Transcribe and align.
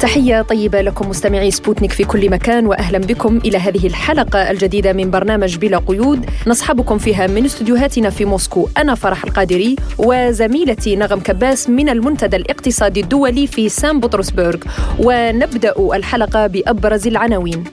تحية 0.00 0.42
طيبة 0.42 0.80
لكم 0.80 1.08
مستمعي 1.08 1.50
سبوتنيك 1.50 1.92
في 1.92 2.04
كل 2.04 2.30
مكان 2.30 2.66
وأهلا 2.66 2.98
بكم 2.98 3.36
إلى 3.36 3.58
هذه 3.58 3.86
الحلقة 3.86 4.50
الجديدة 4.50 4.92
من 4.92 5.10
برنامج 5.10 5.56
بلا 5.56 5.78
قيود. 5.78 6.26
نصحبكم 6.46 6.98
فيها 6.98 7.26
من 7.26 7.44
استديوهاتنا 7.44 8.10
في 8.10 8.24
موسكو 8.24 8.68
أنا 8.78 8.94
فرح 8.94 9.24
القادري 9.24 9.76
وزميلتي 9.98 10.96
نغم 10.96 11.20
كباس 11.20 11.68
من 11.68 11.88
المنتدى 11.88 12.36
الاقتصادي 12.36 13.00
الدولي 13.00 13.46
في 13.46 13.68
سان 13.68 14.00
بطرسبرغ. 14.00 14.56
ونبدأ 14.98 15.74
الحلقة 15.94 16.46
بأبرز 16.46 17.06
العناوين. 17.06 17.64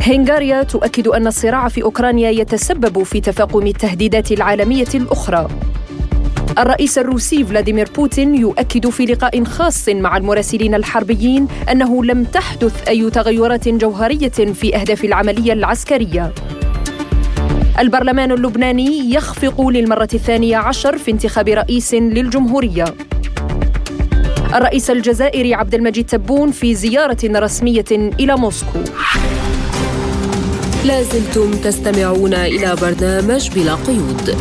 هنغاريا 0.00 0.62
تؤكد 0.62 1.08
أن 1.08 1.26
الصراع 1.26 1.68
في 1.68 1.82
أوكرانيا 1.82 2.30
يتسبب 2.30 3.02
في 3.02 3.20
تفاقم 3.20 3.66
التهديدات 3.66 4.32
العالمية 4.32 4.88
الأخرى. 4.94 5.48
الرئيس 6.58 6.98
الروسي 6.98 7.44
فلاديمير 7.44 7.88
بوتين 7.96 8.34
يؤكد 8.34 8.88
في 8.88 9.04
لقاء 9.04 9.44
خاص 9.44 9.88
مع 9.88 10.16
المراسلين 10.16 10.74
الحربيين 10.74 11.48
أنه 11.70 12.04
لم 12.04 12.24
تحدث 12.24 12.88
أي 12.88 13.10
تغيرات 13.10 13.68
جوهرية 13.68 14.28
في 14.28 14.76
أهداف 14.76 15.04
العملية 15.04 15.52
العسكرية. 15.52 16.32
البرلمان 17.78 18.32
اللبناني 18.32 19.14
يخفق 19.14 19.68
للمرة 19.68 20.08
الثانية 20.14 20.56
عشر 20.56 20.98
في 20.98 21.10
انتخاب 21.10 21.48
رئيس 21.48 21.94
للجمهورية. 21.94 22.84
الرئيس 24.54 24.90
الجزائري 24.90 25.54
عبد 25.54 25.74
المجيد 25.74 26.06
تبون 26.06 26.50
في 26.50 26.74
زيارة 26.74 27.18
رسمية 27.24 27.90
إلى 27.90 28.36
موسكو. 28.36 28.78
لازلتم 30.84 31.50
تستمعون 31.50 32.34
إلى 32.34 32.76
برنامج 32.82 33.50
بلا 33.50 33.74
قيود. 33.74 34.36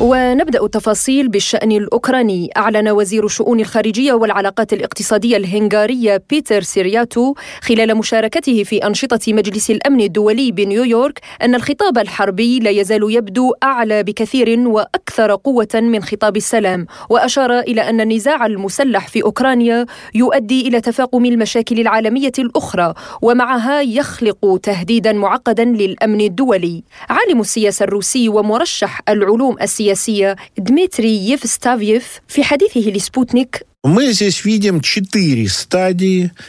ونبدأ 0.00 0.64
التفاصيل 0.64 1.28
بالشأن 1.28 1.72
الأوكراني. 1.72 2.50
أعلن 2.56 2.88
وزير 2.88 3.24
الشؤون 3.24 3.60
الخارجية 3.60 4.12
والعلاقات 4.12 4.72
الاقتصادية 4.72 5.36
الهنغارية 5.36 6.22
بيتر 6.30 6.62
سيارتو 6.62 7.34
خلال 7.62 7.96
مشاركته 7.96 8.64
في 8.64 8.86
أنشطة 8.86 9.32
مجلس 9.32 9.70
الأمن 9.70 10.00
الدولي 10.00 10.52
بنيويورك 10.52 11.20
أن 11.42 11.54
الخطاب 11.54 11.98
الحربي 11.98 12.58
لا 12.58 12.70
يزال 12.70 13.00
يبدو 13.14 13.52
أعلى 13.62 14.02
بكثير 14.02 14.68
وأكثر 14.68 15.34
قوة 15.34 15.68
من 15.74 16.02
خطاب 16.02 16.36
السلام. 16.36 16.86
وأشار 17.10 17.58
إلى 17.60 17.90
أن 17.90 18.00
النزاع 18.00 18.46
المسلح 18.46 19.08
في 19.08 19.22
أوكرانيا 19.22 19.86
يؤدي 20.14 20.68
إلى 20.68 20.80
تفاقم 20.80 21.24
المشاكل 21.24 21.80
العالمية 21.80 22.32
الأخرى 22.38 22.94
ومعها 23.22 23.80
يخلق 23.80 24.60
تهديدا 24.62 25.12
معقدا 25.12 25.64
للأمن 25.64 26.20
الدولي. 26.20 26.82
عالم 27.08 27.40
السياسة 27.40 27.84
الروسي 27.84 28.28
ومرشح 28.28 29.00
العلوم 29.08 29.56
السياسية 29.62 29.87
السياسية 29.92 30.36
دمتري 30.58 31.30
يفستافيف 31.30 32.20
في 32.28 32.44
حديثه 32.44 32.80
لسبوتنيك 32.80 33.66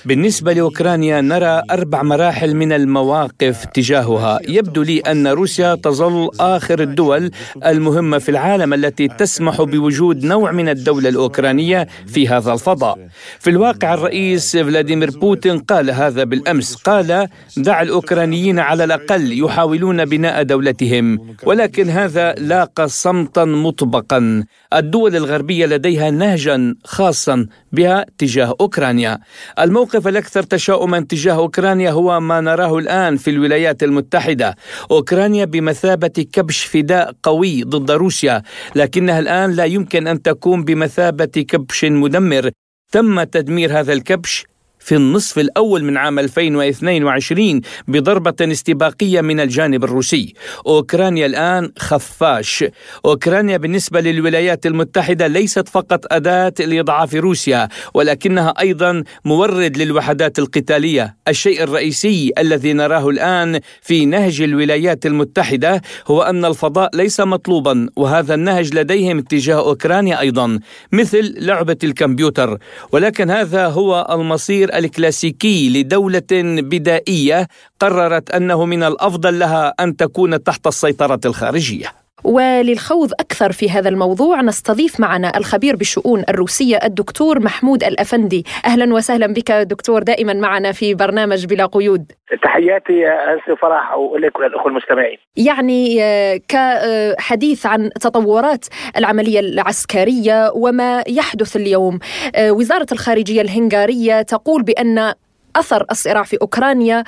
بالنسبة 0.05 0.53
لأوكرانيا 0.53 1.22
نرى 1.22 1.61
أربع 1.71 2.03
مراحل 2.03 2.55
من 2.55 2.71
المواقف 2.71 3.66
تجاهها. 3.66 4.39
يبدو 4.47 4.81
لي 4.81 4.99
أن 4.99 5.27
روسيا 5.27 5.75
تظل 5.75 6.30
آخر 6.39 6.81
الدول 6.81 7.31
المهمة 7.66 8.17
في 8.17 8.30
العالم 8.30 8.73
التي 8.73 9.08
تسمح 9.08 9.61
بوجود 9.61 10.23
نوع 10.25 10.52
من 10.52 10.69
الدولة 10.69 11.09
الأوكرانية 11.09 11.88
في 12.08 12.27
هذا 12.27 12.53
الفضاء. 12.53 13.08
في 13.39 13.49
الواقع 13.49 13.93
الرئيس 13.93 14.58
فلاديمير 14.58 15.09
بوتين 15.09 15.59
قال 15.59 15.91
هذا 15.91 16.23
بالأمس. 16.23 16.75
قال 16.75 17.27
دع 17.58 17.81
الأوكرانيين 17.81 18.59
على 18.59 18.83
الأقل 18.83 19.39
يحاولون 19.43 20.05
بناء 20.05 20.43
دولتهم 20.43 21.36
ولكن 21.43 21.89
هذا 21.89 22.33
لاقى 22.33 22.89
صمتا 22.89 23.45
مطبقا. 23.45 24.43
الدول 24.73 25.15
الغربية 25.15 25.65
لديها 25.65 26.11
نهجا 26.11 26.75
خاصا 26.83 27.18
خاصا 27.19 27.45
بها 27.71 28.05
تجاه 28.17 28.55
أوكرانيا. 28.61 29.19
الموقف 29.59 30.07
الأكثر 30.07 30.43
تشاؤما 30.43 30.99
تجاه 30.99 31.33
أوكرانيا 31.33 31.91
هو 31.91 32.19
ما 32.19 32.41
نراه 32.41 32.77
الآن 32.77 33.17
في 33.17 33.30
الولايات 33.30 33.83
المتحدة. 33.83 34.55
أوكرانيا 34.91 35.45
بمثابة 35.45 36.25
كبش 36.33 36.63
فداء 36.63 37.11
قوي 37.23 37.63
ضد 37.63 37.91
روسيا، 37.91 38.41
لكنها 38.75 39.19
الآن 39.19 39.52
لا 39.52 39.65
يمكن 39.65 40.07
أن 40.07 40.21
تكون 40.21 40.63
بمثابة 40.63 41.25
كبش 41.25 41.85
مدمر. 41.85 42.52
تم 42.91 43.23
تدمير 43.23 43.80
هذا 43.80 43.93
الكبش 43.93 44.45
في 44.89 44.95
النصف 44.95 45.39
الأول 45.39 45.83
من 45.83 45.98
عام 45.98 46.20
2022 46.20 47.61
بضربة 47.88 48.36
استباقية 48.42 49.22
من 49.22 49.39
الجانب 49.39 49.83
الروسي. 49.83 50.33
أوكرانيا 50.67 51.26
الآن 51.26 51.72
خفاش. 51.77 52.66
أوكرانيا 53.05 53.58
بالنسبة 53.58 54.02
للولايات 54.02 54.66
المتحدة 54.66 55.28
ليست 55.28 55.70
فقط 55.70 56.14
أداة 56.14 56.54
لإضعاف 56.60 57.16
روسيا 57.16 57.67
ولكنها 57.94 58.54
أيضا 58.60 59.04
مورد 59.26 59.78
للوحدات 59.78 60.39
القتالية. 60.39 61.16
الشيء 61.28 61.64
الرئيسي 61.64 62.32
الذي 62.38 62.73
نراه 62.73 63.10
الآن 63.10 63.60
في 63.82 64.05
نهج 64.05 64.42
الولايات 64.42 65.05
المتحدة 65.05 65.82
هو 66.08 66.22
أن 66.22 66.45
الفضاء 66.45 66.89
ليس 66.94 67.20
مطلوبا 67.20 67.88
وهذا 67.95 68.33
النهج 68.33 68.76
لديهم 68.76 69.17
اتجاه 69.17 69.60
أوكرانيا 69.60 70.20
أيضا 70.20 70.60
مثل 70.92 71.36
لعبة 71.38 71.78
الكمبيوتر. 71.83 72.58
ولكن 72.92 73.30
هذا 73.30 73.67
هو 73.67 74.08
المصير 74.11 74.79
الكلاسيكي 74.80 75.70
لدولة 75.70 76.28
بدائية 76.62 77.48
قررت 77.80 78.32
أنه 78.32 78.66
من 78.66 78.84
الأفضل 78.84 79.40
لها 79.40 79.73
أن 79.80 79.95
تكون 79.95 80.44
تحت 80.44 80.67
السيطرة 80.67 81.20
الخارجية. 81.26 81.98
وللخوض 82.23 83.11
أكثر 83.19 83.52
في 83.52 83.69
هذا 83.69 83.89
الموضوع 83.89 84.41
نستضيف 84.41 84.99
معنا 84.99 85.37
الخبير 85.37 85.75
بالشؤون 85.75 86.23
الروسية 86.30 86.80
الدكتور 86.83 87.39
محمود 87.39 87.83
الأفندي. 87.83 88.45
أهلا 88.65 88.93
وسهلا 88.93 89.27
بك 89.27 89.52
دكتور 89.52 90.03
دائما 90.03 90.33
معنا 90.33 90.71
في 90.71 90.93
برنامج 90.93 91.45
بلا 91.45 91.65
قيود. 91.65 92.11
تحياتي 92.43 92.93
يا 92.93 93.55
فرح 93.61 93.93
ولك 93.93 94.39
وللأخوة 94.39 94.67
المستمعين. 94.67 95.17
يعني 95.37 95.99
كحديث 96.47 97.65
عن 97.65 97.89
تطورات 98.02 98.65
العملية 98.97 99.39
العسكرية 99.39 100.51
وما 100.55 101.03
يحدث 101.07 101.55
اليوم. 101.55 101.99
وزارة 102.39 102.87
الخارجية 102.91 103.41
الهنغارية 103.41 104.21
تقول 104.21 104.63
بأن 104.63 105.13
أثر 105.55 105.86
الصراع 105.92 106.23
في 106.23 106.37
أوكرانيا 106.42 107.04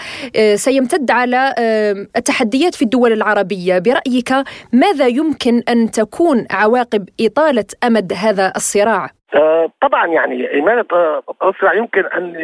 سيمتد 0.55 1.11
على 1.11 1.55
التحديات 2.17 2.75
في 2.75 2.81
الدول 2.81 3.11
العربية. 3.11 3.79
برأيك 3.79 4.31
ماذا 4.73 5.07
يمكن 5.07 5.63
أن 5.69 5.91
تكون 5.91 6.47
عواقب 6.51 7.09
إطالة 7.21 7.65
أمد 7.83 8.13
هذا 8.13 8.53
الصراع؟ 8.55 9.09
طبعا 9.81 10.07
يعني 10.07 10.53
إيمان 10.53 10.83
الصراع 11.43 11.73
يمكن 11.73 12.05
أن 12.05 12.35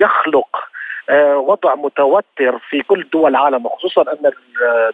يخلق 0.00 0.48
وضع 1.34 1.74
متوتر 1.74 2.58
في 2.70 2.82
كل 2.82 3.06
دول 3.12 3.30
العالم 3.30 3.66
وخصوصا 3.66 4.02
أن 4.02 4.32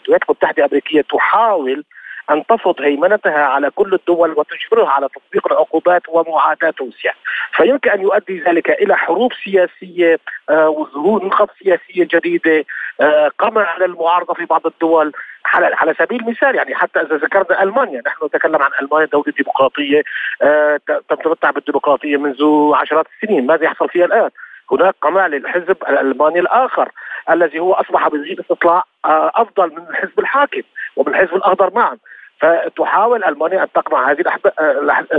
الولايات 0.04 0.22
المتحدة 0.28 0.64
الأمريكية 0.64 1.02
تحاول 1.02 1.84
أن 2.30 2.46
تفرض 2.46 2.80
هيمنتها 2.80 3.44
على 3.44 3.70
كل 3.70 3.94
الدول 3.94 4.34
وتجبرها 4.36 4.90
على 4.90 5.08
تطبيق 5.08 5.52
العقوبات 5.52 6.02
ومعاداة 6.08 6.74
روسيا، 6.80 7.12
فيمكن 7.52 7.90
أن 7.90 8.00
يؤدي 8.00 8.40
ذلك 8.40 8.70
إلى 8.70 8.96
حروب 8.96 9.32
سياسية 9.44 10.18
آه 10.50 10.68
وظهور 10.68 11.26
نخب 11.26 11.48
سياسيه 11.62 12.08
جديده 12.14 12.64
آه 13.00 13.30
قمع 13.38 13.62
على 13.62 13.84
المعارضة 13.84 14.34
في 14.34 14.44
بعض 14.44 14.66
الدول. 14.66 15.12
على 15.54 15.66
على 15.66 15.94
سبيل 15.98 16.20
المثال 16.20 16.54
يعني 16.54 16.74
حتى 16.74 17.00
إذا 17.00 17.16
ذكرنا 17.16 17.62
ألمانيا 17.62 18.02
نحن 18.06 18.24
نتكلم 18.24 18.62
عن 18.62 18.70
ألمانيا 18.82 19.06
دولة 19.06 19.32
ديمقراطية 19.36 20.02
آه 20.42 20.80
تتمتع 21.08 21.50
بالديمقراطية 21.50 22.16
منذ 22.16 22.70
عشرات 22.74 23.06
السنين، 23.14 23.46
ماذا 23.46 23.64
يحصل 23.64 23.88
فيها 23.88 24.04
الآن؟ 24.04 24.30
هناك 24.72 24.94
قمع 25.02 25.26
للحزب 25.26 25.76
الألماني 25.88 26.40
الآخر 26.40 26.88
الذي 27.30 27.58
هو 27.58 27.72
أصبح 27.72 28.08
بوجود 28.08 28.40
استطلاع 28.40 28.84
أفضل 29.04 29.70
من 29.70 29.86
الحزب 29.90 30.18
الحاكم 30.18 30.62
ومن 30.96 31.08
الحزب 31.08 31.34
الأخضر 31.36 31.74
معا. 31.74 31.96
فتحاول 32.40 33.24
ألمانيا 33.24 33.62
أن 33.62 33.72
تقمع 33.72 34.10
هذه 34.10 34.22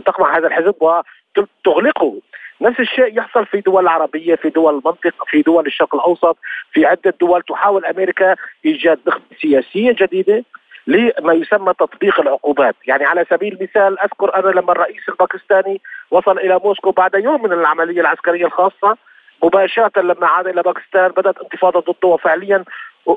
تقمع 0.06 0.38
هذا 0.38 0.48
الحزب 0.48 0.76
وتغلقه. 0.82 2.14
نفس 2.62 2.80
الشيء 2.80 3.18
يحصل 3.18 3.46
في 3.46 3.62
دول 3.62 3.84
العربية 3.84 4.36
في 4.36 4.50
دول 4.50 4.74
المنطقة 4.74 5.26
في 5.28 5.42
دول 5.42 5.66
الشرق 5.66 5.96
الأوسط 5.96 6.38
في 6.72 6.86
عدة 6.86 7.14
دول 7.22 7.42
تحاول 7.42 7.86
أمريكا 7.86 8.36
إيجاد 8.66 9.00
نخبه 9.08 9.24
سياسيه 9.42 9.96
جديده 10.00 10.44
لما 10.88 11.34
يسمى 11.34 11.74
تطبيق 11.74 12.20
العقوبات. 12.20 12.76
يعني 12.88 13.06
على 13.06 13.26
سبيل 13.30 13.54
المثال 13.54 14.00
أذكر 14.00 14.36
أنا 14.36 14.48
لما 14.60 14.72
الرئيس 14.72 15.10
الباكستاني 15.10 15.82
وصل 16.12 16.38
إلى 16.38 16.60
موسكو 16.64 16.92
بعد 16.92 17.16
يوم 17.16 17.44
من 17.44 17.54
العملية 17.54 18.02
العسكرية 18.02 18.46
الخاصة 18.46 18.98
مباشرة 19.44 20.02
لما 20.02 20.28
عاد 20.28 20.48
إلى 20.48 20.62
باكستان 20.62 21.08
بدأت 21.08 21.36
انتفاضة 21.44 21.80
ضده 21.80 22.08
وفعليا 22.08 22.64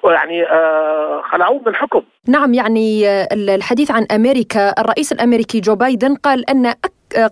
يعني 0.04 0.46
خلعوه 1.22 1.58
من 1.58 1.68
الحكم 1.68 2.02
نعم 2.28 2.54
يعني 2.54 3.06
الحديث 3.32 3.90
عن 3.90 4.06
أمريكا 4.14 4.74
الرئيس 4.80 5.12
الأمريكي 5.12 5.60
جو 5.60 5.74
بايدن 5.74 6.14
قال 6.14 6.50
أن 6.50 6.74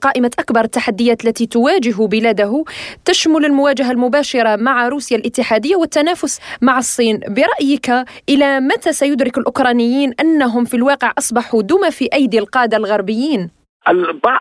قائمة 0.03 0.31
أكبر 0.39 0.61
التحديات 0.61 1.25
التي 1.25 1.47
تواجه 1.47 2.07
بلاده 2.07 2.65
تشمل 3.05 3.45
المواجهة 3.45 3.91
المباشرة 3.91 4.57
مع 4.57 4.89
روسيا 4.89 5.17
الاتحادية 5.17 5.77
والتنافس 5.77 6.41
مع 6.63 6.79
الصين 6.79 7.21
برأيك 7.29 7.91
إلى 8.29 8.61
متى 8.61 8.93
سيدرك 8.93 9.39
الأوكرانيين 9.39 10.15
أنهم 10.21 10.65
في 10.65 10.75
الواقع 10.75 11.13
أصبحوا 11.19 11.63
دمى 11.63 11.91
في 11.91 12.09
أيدي 12.13 12.39
القادة 12.39 12.77
الغربيين؟ 12.77 13.58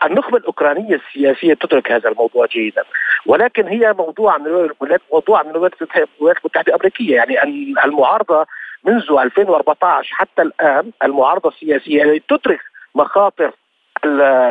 النخبة 0.06 0.38
الأوكرانية 0.38 0.96
السياسية 0.96 1.54
تدرك 1.54 1.92
هذا 1.92 2.10
الموضوع 2.10 2.46
جيدا. 2.46 2.84
ولكن 3.26 3.68
هي 3.68 3.94
موضوع 3.94 4.38
من 4.38 4.70
موضوع 5.14 5.44
من 5.44 5.50
الولايات 5.50 5.74
المتحدة 6.22 6.68
الأمريكية. 6.68 7.16
يعني 7.16 7.44
المعارضة 7.86 8.46
منذ 8.84 9.12
2014 9.12 10.14
حتى 10.14 10.42
الآن 10.42 10.92
المعارضة 11.04 11.50
السياسية 11.50 12.04
التي 12.04 12.24
تدرك 12.30 12.60
مخاطر 12.96 13.52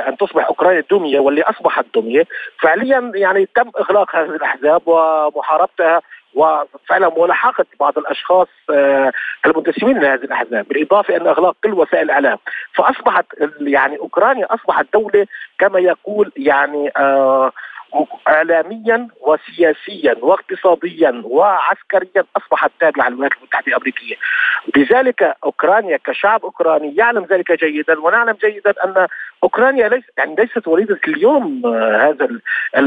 أن 0.08 0.16
تصبح 0.16 0.46
أوكرانيا 0.46 0.84
دميه 0.90 1.20
واللي 1.20 1.42
أصبحت 1.42 1.84
دمية 1.94 2.26
فعليا 2.60 3.12
يعني 3.14 3.48
تم 3.54 3.70
إغلاق 3.80 4.16
هذه 4.16 4.36
الأحزاب 4.36 4.82
ومحاربتها 4.86 6.02
وفعلا 6.36 7.12
ملاحقة 7.18 7.66
بعض 7.80 7.98
الأشخاص 7.98 8.48
آه، 8.70 9.12
المنتسبين 9.46 9.98
لهذه 9.98 10.24
الأحزاب 10.24 10.68
بالإضافة 10.68 11.16
إلى 11.16 11.30
إغلاق 11.30 11.56
كل 11.64 11.74
وسائل 11.74 12.02
الإعلام. 12.02 12.38
فأصبحت 12.74 13.26
يعني 13.60 13.98
أوكرانيا 13.98 14.54
أصبحت 14.54 14.86
دولة 14.94 15.26
كما 15.58 15.78
يقول 15.78 16.32
يعني 16.36 16.90
آه 16.96 17.52
اعلاميا 18.28 19.08
وسياسيا 19.20 20.16
واقتصاديا 20.20 21.22
وعسكريا 21.24 22.24
اصبحت 22.36 22.70
تابعه 22.80 23.08
للولايات 23.08 23.32
المتحدة 23.38 23.66
الأمريكية. 23.68 24.14
لذلك 24.76 25.36
أوكرانيا 25.44 25.96
كشعب 25.96 26.44
أوكراني 26.44 26.96
يعلم 26.96 27.24
ذلك 27.24 27.52
جيدا 27.64 28.00
ونعلم 28.00 28.36
جيدا 28.44 28.74
أن 28.84 29.06
أوكرانيا 29.42 29.88
ليس 29.88 30.04
يعني 30.18 30.34
ليست 30.34 30.68
وليدة 30.68 31.00
اليوم 31.08 31.62
آه 31.66 32.10
هذا 32.10 32.28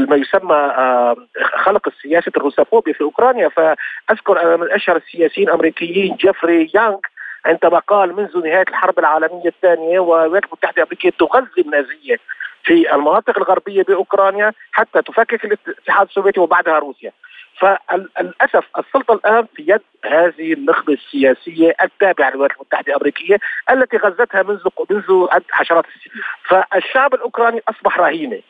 ما 0.06 0.16
يسمى 0.16 0.54
آه 0.54 1.16
خلق 1.54 1.88
السياسة 1.88 2.32
الروسوفوبيا 2.36 2.92
في 2.92 3.00
أوكرانيا 3.00 3.48
فأذكر 3.48 4.42
أنا 4.42 4.56
من 4.56 4.70
أشهر 4.72 4.96
السياسيين 4.96 5.48
الامريكيين 5.48 6.16
جيفري 6.16 6.70
يانغ 6.74 6.98
عندما 7.46 7.78
قال 7.78 8.16
منذ 8.16 8.38
نهاية 8.38 8.64
الحرب 8.68 8.98
العالمية 8.98 9.46
الثانية 9.48 10.00
والولايات 10.00 10.44
المتحده 10.44 10.76
الامريكيه 10.76 11.10
تغذي 11.10 11.60
النازية 11.60 12.16
في 12.64 12.94
المناطق 12.94 13.38
الغربية 13.38 13.82
بأوكرانيا 13.82 14.52
حتى 14.72 15.02
تفكك 15.02 15.44
الاتحاد 15.44 16.06
السوفيتي 16.06 16.40
وبعدها 16.40 16.78
روسيا. 16.78 17.12
فللأسف 17.58 18.64
السلطة 18.78 19.14
الآن 19.14 19.46
في 19.56 19.64
يد 19.68 19.80
هذه 20.04 20.52
النخبة 20.52 20.92
السياسية 20.92 21.74
التابعة 21.82 22.30
للولايات 22.30 22.56
المتحدة 22.56 22.92
الأمريكية 22.92 23.38
التي 23.70 23.96
غذتها 23.96 24.42
منذ 24.42 24.68
منذ 24.90 25.26
عشرات 25.52 25.84
السنين. 25.84 26.24
فالشعب 26.44 27.14
الأوكراني 27.14 27.62
أصبح 27.68 27.98
رهينة. 27.98 28.40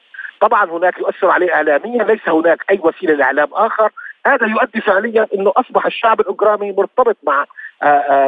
طبعا 0.40 0.70
هناك 0.70 0.98
يؤثر 0.98 1.30
عليه 1.30 1.54
اعلاميا 1.54 2.04
ليس 2.04 2.28
هناك 2.28 2.64
أي 2.70 2.80
وسيلة 2.82 3.14
لإعلام 3.14 3.48
آخر 3.52 3.90
هذا 4.26 4.46
يؤدي 4.46 4.80
فعليا 4.80 5.26
إنه 5.34 5.52
أصبح 5.56 5.86
الشعب 5.86 6.20
الأوكراني 6.20 6.72
مرتبط 6.72 7.16
مع 7.22 7.46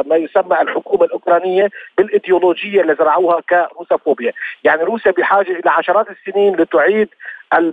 ما 0.05 0.15
يسمى 0.15 0.61
الحكومة 0.61 1.05
الأوكرانية 1.05 1.69
بالإيديولوجية 1.97 2.81
اللي 2.81 2.95
زرعوها 2.95 3.41
كروسوفوبيا، 3.49 4.33
يعني 4.63 4.83
روسيا 4.83 5.11
بحاجة 5.11 5.51
إلى 5.51 5.69
عشرات 5.69 6.07
السنين 6.09 6.55
لتعيد 6.55 7.09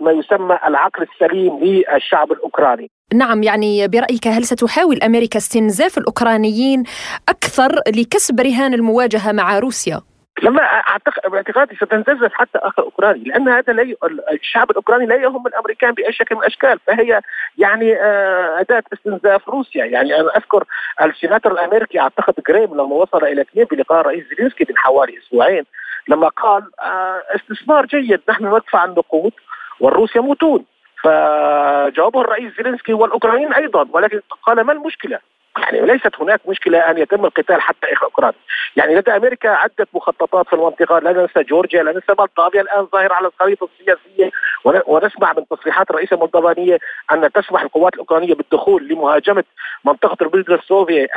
ما 0.01 0.13
يسمى 0.13 0.59
العقل 0.67 1.07
السليم 1.13 1.59
للشعب 1.65 2.33
الأوكراني. 2.33 2.91
نعم 3.15 3.43
يعني 3.43 3.89
برأيك 3.89 4.27
هل 4.27 4.45
ستحاول 4.45 5.03
أمريكا 5.03 5.39
استنزاف 5.39 5.99
الأوكرانيين 5.99 6.83
أكثر 7.29 7.81
لكسب 7.89 8.41
رهان 8.41 8.75
المواجهة 8.75 9.33
مع 9.33 9.59
روسيا؟ 9.59 10.01
لما 10.43 10.63
اعتقد 10.63 11.31
باعتقادي 11.31 11.77
ستنتزف 11.77 12.33
حتى 12.33 12.59
آخر 12.59 12.79
أوكراني 12.79 13.25
لأن 13.25 13.49
هذا 13.49 13.73
لا 13.73 13.95
الشعب 14.33 14.71
الأوكراني 14.71 15.07
لا 15.07 15.15
يهم 15.15 15.47
الأمريكان 15.47 15.93
باي 15.93 16.13
شكل 16.13 16.35
من 16.35 16.41
الأشكال 16.41 16.79
فهي 16.87 17.21
يعني 17.59 17.97
آه، 17.97 18.61
أداة 18.61 18.83
استنزاف 18.93 19.49
روسيا 19.49 19.85
يعني 19.85 20.21
أنا 20.21 20.37
أذكر 20.37 20.65
السيناتور 21.03 21.53
الأمريكي 21.53 22.01
أعتقد 22.01 22.35
جراهام 22.49 22.75
لما 22.75 22.95
وصل 22.95 23.25
إلى 23.25 23.45
كييف 23.45 23.71
بلقاء 23.71 24.01
الرئيس 24.01 24.25
زيلينسكي 24.29 24.67
من 24.69 24.79
حوالي 24.79 25.19
أسبوعين 25.19 25.65
لما 26.09 26.29
قال 26.29 26.63
آه، 26.81 27.23
استثمار 27.37 27.87
جيد 27.87 28.21
نحن 28.29 28.55
ندفع 28.55 28.85
النقود 28.85 29.33
والروس 29.81 30.17
يموتون 30.17 30.65
فجاوبه 31.03 32.21
الرئيس 32.21 32.53
زيلينسكي 32.57 32.93
والأوكرانيين 32.93 33.53
أيضا 33.53 33.89
ولكن 33.93 34.21
قال 34.43 34.61
ما 34.61 34.73
المشكلة؟ 34.73 35.19
يعني 35.61 35.81
ليست 35.81 36.21
هناك 36.21 36.41
مشكلة 36.49 36.79
أن 36.79 36.99
يتم 36.99 37.25
القتال 37.25 37.61
حتى 37.61 37.87
أوكرانيا، 38.03 38.39
يعني 38.77 38.95
لدى 38.95 39.17
أمريكا 39.17 39.49
عدة 39.49 39.87
مخططات 39.95 40.47
في 40.47 40.53
المنطقة 40.53 40.99
لا 40.99 41.13
ننسى 41.13 41.43
جورجيا 41.43 41.83
لا 41.83 41.93
ننسى 41.93 42.15
مولدافيا 42.19 42.61
الآن 42.61 42.87
ظاهرة 42.87 43.15
على 43.15 43.27
الخريطة 43.27 43.69
السياسية. 43.73 44.31
ونسمع 44.65 45.33
من 45.33 45.47
تصريحات 45.49 45.91
الرئيسه 45.91 46.15
المولدوفانيه 46.15 46.79
أن 47.13 47.33
تسمح 47.33 47.63
القوات 47.63 47.95
الأوكرانية 47.95 48.35
بالدخول 48.35 48.89
لمهاجمة 48.89 49.45
منطقة 49.85 50.17
البلد 50.23 50.61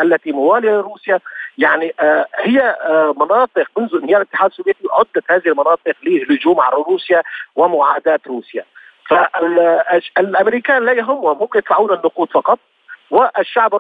التي 0.02 0.32
موالية 0.32 0.72
لروسيا. 0.72 1.20
يعني 1.58 1.94
آه 2.00 2.26
هي 2.36 2.60
آه 2.62 3.14
مناطق 3.18 3.68
منذ 3.78 3.96
انهيار 3.96 4.22
الاتحاد 4.22 4.50
السوفيتي 4.50 4.88
عدت 4.92 5.32
هذه 5.32 5.48
المناطق 5.48 5.96
للهجوم 6.04 6.60
على 6.60 6.76
روسيا 6.76 7.24
ومعاداة 7.56 8.20
روسيا. 8.28 8.66
فالامريكان 9.10 10.86
لا 10.86 10.92
يهمهم 10.92 11.38
هم 11.42 11.48
يدفعون 11.56 11.94
النقود 11.94 12.30
فقط. 12.30 12.60
والشعب 13.14 13.74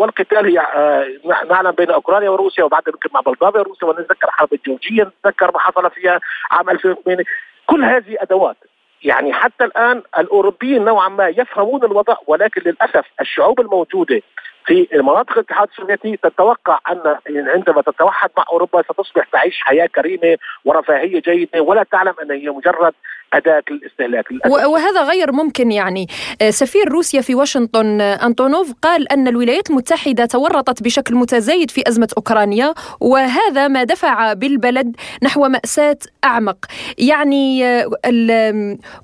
والقتال 0.00 0.46
هي 0.46 0.60
آه، 0.60 1.06
نعلم 1.50 1.70
بين 1.70 1.90
أوكرانيا 1.90 2.30
وروسيا 2.30 2.64
وبعد 2.64 2.82
يمكن 2.88 3.08
مع 3.14 3.20
بلغاريا 3.20 3.60
وروسيا 3.60 3.88
ونتذكر 3.88 4.28
الحرب 4.28 4.52
الجورجيه 4.52 5.02
نتذكر 5.02 5.50
ما 5.52 5.58
حصل 5.58 5.90
فيها 5.90 6.20
عام 6.50 6.70
2008 6.70 7.24
كل 7.66 7.84
هذه 7.84 8.16
أدوات 8.20 8.56
يعني 9.02 9.32
حتى 9.32 9.64
الآن 9.64 10.02
الأوروبيين 10.18 10.84
نوعا 10.84 11.08
ما 11.08 11.28
يفهمون 11.28 11.84
الوضع 11.84 12.16
ولكن 12.26 12.62
للأسف 12.66 13.06
الشعوب 13.20 13.60
الموجودة 13.60 14.22
في 14.66 14.88
مناطق 14.92 15.32
الاتحاد 15.32 15.68
السوفيتي 15.68 16.16
تتوقع 16.16 16.78
أن 16.90 17.16
عندما 17.28 17.82
تتوحد 17.82 18.30
مع 18.38 18.44
أوروبا 18.52 18.82
ستصبح 18.82 19.24
تعيش 19.32 19.60
حياة 19.60 19.86
كريمة 19.86 20.38
ورفاهية 20.64 21.20
جيدة 21.20 21.60
ولا 21.60 21.82
تعلم 21.82 22.14
أن 22.22 22.30
هي 22.30 22.50
مجرد 22.50 22.94
أداة 23.32 23.62
الاستهلاك. 23.70 24.24
وهذا 24.46 25.02
غير 25.02 25.32
ممكن 25.32 25.72
يعني. 25.72 26.06
آه، 26.42 26.50
سفير 26.50 26.88
روسيا 26.88 27.20
في 27.20 27.34
واشنطن 27.34 28.00
آه، 28.00 28.26
انطونوف 28.26 28.72
قال 28.82 29.12
أن 29.12 29.28
الولايات 29.28 29.70
المتحدة 29.70 30.26
تورطت 30.26 30.82
بشكل 30.82 31.14
متزايد 31.14 31.70
في 31.70 31.88
أزمة 31.88 32.08
أوكرانيا 32.16 32.74
وهذا 33.00 33.68
ما 33.68 33.84
دفع 33.84 34.32
بالبلد 34.32 34.96
نحو 35.22 35.48
مأساة 35.48 35.98
أعمق. 36.24 36.66
يعني 36.98 37.64
آه، 37.64 37.90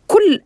كل 0.06 0.40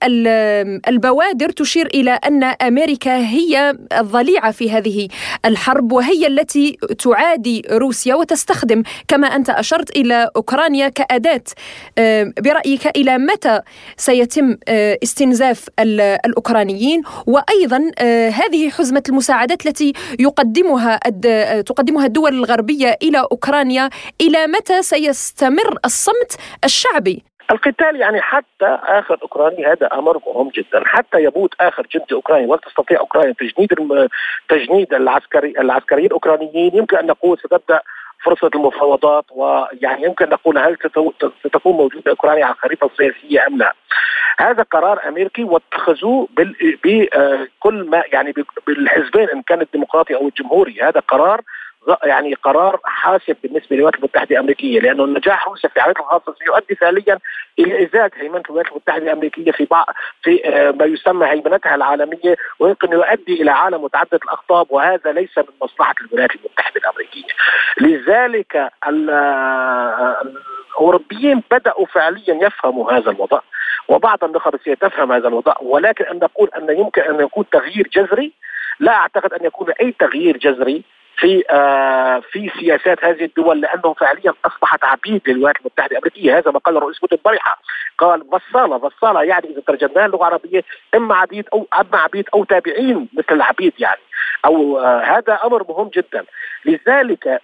البوادر 0.88 1.48
تشير 1.50 1.86
إلى 1.86 2.10
أن 2.10 2.44
أمريكا 2.44 3.16
هي 3.16 3.76
الضليعة 3.98 4.50
في 4.50 4.70
هذه 4.70 5.08
الحرب 5.44 5.92
وهي 5.92 6.26
التي 6.26 6.78
تعادي 6.98 7.62
روسيا 7.70 8.14
وتستخدم 8.14 8.82
كما 9.08 9.26
أنت 9.26 9.50
أشرت 9.50 9.96
إلى 9.96 10.30
أوكرانيا 10.36 10.88
كأداة. 10.88 11.42
برأيك 12.38 12.86
إلى 12.96 13.18
متى 13.18 13.60
سيتم 13.96 14.56
آه، 14.68 14.98
استنزاف 15.02 15.68
الأوكرانيين 16.26 17.02
وأيضا 17.26 17.90
آه، 17.98 18.28
هذه 18.28 18.70
حزمة 18.70 19.02
المساعدات 19.08 19.66
التي 19.66 19.92
يقدمها 20.20 21.00
آه، 21.26 21.60
تقدمها 21.60 22.06
الدول 22.06 22.34
الغربية 22.34 22.96
إلى 23.02 23.26
أوكرانيا 23.32 23.90
إلى 24.20 24.46
متى 24.46 24.82
سيستمر 24.82 25.78
الصمت 25.84 26.36
الشعبي؟ 26.64 27.22
القتال 27.50 27.96
يعني 28.00 28.20
حتى 28.20 28.78
آخر 28.82 29.18
اوكراني 29.22 29.66
هذا 29.66 29.86
أمر 29.92 30.20
مهم 30.26 30.48
جدا. 30.48 30.82
حتى 30.84 31.24
يموت 31.24 31.54
آخر 31.60 31.86
جندي 31.94 32.14
أوكراني 32.14 32.46
ولا 32.46 32.60
تستطيع 32.66 33.00
أوكرانيا 33.00 33.32
تجنيد 33.32 33.68
تجنيد 34.48 34.94
العسكري 34.94 35.54
العسكريين 35.58 36.06
الأوكرانيين 36.06 36.76
يمكن 36.76 36.96
أن 36.96 37.06
نقول 37.06 37.38
ستبدأ 37.38 37.80
فرصة 38.24 38.50
المفاوضات 38.54 39.24
ويعني 39.30 40.04
يمكن 40.04 40.28
نقول 40.28 40.58
هل 40.58 40.76
ستكون 41.44 41.72
موجودة 41.72 42.10
أوكرانيا 42.10 42.44
على 42.44 42.54
الخريطه 42.54 42.86
السياسيه 42.86 43.46
أم 43.46 43.58
لا؟ 43.58 43.74
هذا 44.38 44.62
قرار 44.62 45.08
أمريكي 45.08 45.44
واتخذوه 45.44 46.28
بكل 46.84 47.90
ما 47.90 48.02
يعني 48.12 48.34
بالحزبين 48.66 49.28
إن 49.28 49.42
كان 49.42 49.60
الديمقراطي 49.60 50.14
أو 50.14 50.28
الجمهوري 50.28 50.80
هذا 50.82 51.00
قرار 51.00 51.40
يعني 52.04 52.34
قرار 52.34 52.80
حاسم 52.84 53.34
بالنسبة 53.42 53.76
للولايات 53.76 53.94
المتحدة 53.98 54.30
الأمريكية 54.30 54.80
لأنه 54.80 55.04
النجاح 55.04 55.48
روسيا 55.48 55.68
في 55.68 55.80
عمليه 55.80 55.94
الغاصه 56.00 56.34
سيؤدي 56.38 56.74
فعليا 56.74 57.18
إلى 57.58 57.84
ازاج 57.84 58.10
هيمنة 58.16 58.42
الولايات 58.46 58.70
المتحدة 58.70 59.04
الأمريكية 59.04 59.52
في 59.52 59.64
بعض 59.64 59.86
في 60.22 60.48
آه، 60.48 60.70
ما 60.70 60.84
يسمى 60.84 61.26
هيمنتها 61.26 61.74
العالمية 61.74 62.36
ويمكن 62.58 62.92
يؤدي 62.92 63.42
إلى 63.42 63.50
عالم 63.50 63.84
متعدد 63.84 64.20
الاقطاب 64.24 64.66
وهذا 64.70 65.12
ليس 65.12 65.38
من 65.38 65.54
مصلحة 65.62 65.94
الولايات 66.00 66.30
المتحدة 66.36 66.80
الأمريكية. 66.80 67.32
لذلك 67.80 68.56
آه، 68.56 70.22
الأوروبيين 70.72 71.42
بدأوا 71.50 71.86
فعليا 71.86 72.46
يفهموا 72.46 72.92
هذا 72.92 73.10
الوضع 73.10 73.40
وبعض 73.88 74.24
النخب 74.24 74.56
تفهم 74.56 75.12
هذا 75.12 75.28
الوضع 75.28 75.54
ولكن 75.60 76.04
أن 76.04 76.16
نقول 76.16 76.50
أن 76.56 76.78
يمكن 76.78 77.02
أن 77.02 77.20
يكون 77.20 77.44
تغيير 77.52 77.88
جذري 77.92 78.32
لا 78.80 78.92
أعتقد 78.92 79.32
أن 79.32 79.44
يكون 79.46 79.70
أي 79.80 79.94
تغيير 79.98 80.36
جذري 80.36 80.82
في 81.16 81.44
آه 81.50 82.22
في 82.32 82.50
سياسات 82.60 83.04
هذه 83.04 83.24
الدول 83.24 83.60
لانهم 83.60 83.94
فعليا 83.94 84.32
أصبحت 84.44 84.84
عبيد 84.84 85.22
للولايات 85.28 85.56
المتحدة 85.60 85.90
الأمريكية. 85.92 86.38
هذا 86.38 86.50
ما 86.50 86.58
قال 86.58 86.76
الرئيس 86.76 86.98
بوتين 86.98 87.18
البارحه 87.18 87.58
قال 87.98 88.22
بصاله 88.22 88.76
بصاله 88.76 89.22
يعني 89.22 89.48
إذا 89.50 89.60
ترجمناها 89.66 90.06
اللغة 90.06 90.28
العربية 90.28 90.64
إما 90.94 91.14
عبيد 91.14 91.48
أو 91.52 91.66
أما 91.80 91.98
عبيد 91.98 92.28
أو 92.34 92.44
تابعين 92.44 93.08
مثل 93.12 93.34
العبيد 93.34 93.72
يعني. 93.78 94.00
أو 94.44 94.78
آه 94.78 95.00
هذا 95.00 95.38
أمر 95.44 95.64
مهم 95.68 95.88
جدا. 95.88 96.24
لذلك 96.64 97.40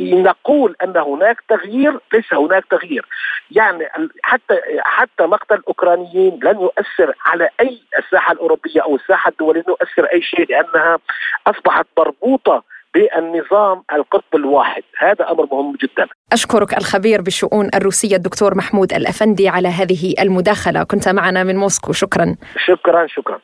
نقول 0.00 0.76
أن 0.84 0.96
هناك 0.96 1.40
تغيير 1.48 1.98
ليس 2.12 2.34
هناك 2.34 2.64
تغيير. 2.70 3.06
يعني 3.50 3.88
حتى 4.22 4.60
حتى 4.80 5.26
مقتل 5.26 5.54
الأوكرانيين 5.54 6.40
لن 6.42 6.60
يؤثر 6.60 7.14
على 7.26 7.48
أي 7.60 7.80
الساحة 7.98 8.32
الأوروبية 8.32 8.82
أو 8.82 8.96
الساحة 8.96 9.28
الدولية 9.30 9.64
يؤثر 9.68 10.04
أي 10.04 10.22
شيء 10.22 10.46
لأنها 10.48 10.98
أصبحت 11.46 11.86
مربوطة 11.98 12.64
بالنظام 12.94 13.82
القطب 13.92 14.34
الواحد. 14.34 14.82
هذا 14.98 15.30
أمر 15.30 15.46
مهم 15.52 15.76
جدا. 15.82 16.08
أشكرك 16.32 16.78
الخبير 16.78 17.22
بالشؤون 17.22 17.68
الروسية 17.74 18.16
الدكتور 18.16 18.54
محمود 18.54 18.92
الأفندي 18.92 19.48
على 19.48 19.68
هذه 19.68 20.14
المداخلة. 20.20 20.82
كنت 20.82 21.08
معنا 21.08 21.44
من 21.44 21.56
موسكو. 21.56 21.92
شكرا. 21.92 22.36
شكرا 22.66 23.06
شكرا. 23.06 23.38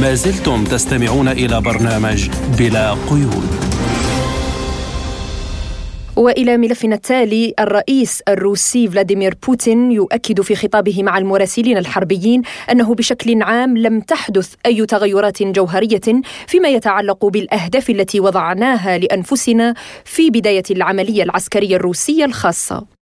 ما 0.00 0.14
زلتم 0.14 0.64
تستمعون 0.64 1.28
إلى 1.28 1.60
برنامج 1.60 2.30
بلا 2.58 2.90
قيود. 2.90 3.71
وإلى 6.16 6.56
ملفنا 6.56 6.94
التالي 6.94 7.54
الرئيس 7.60 8.22
الروسي 8.28 8.88
فلاديمير 8.88 9.34
بوتين 9.46 9.92
يؤكد 9.92 10.40
في 10.40 10.54
خطابه 10.54 11.02
مع 11.02 11.18
المراسلين 11.18 11.78
الحربيين 11.78 12.42
أنه 12.70 12.94
بشكل 12.94 13.42
عام 13.42 13.78
لم 13.78 14.00
تحدث 14.00 14.54
أي 14.66 14.86
تغيرات 14.86 15.42
جوهرية 15.42 16.22
فيما 16.46 16.68
يتعلق 16.68 17.26
بالأهداف 17.26 17.90
التي 17.90 18.20
وضعناها 18.20 18.98
لأنفسنا 18.98 19.74
في 20.04 20.30
بداية 20.30 20.62
العملية 20.70 21.22
العسكرية 21.22 21.76
الروسية 21.76 22.24
الخاصة. 22.24 23.01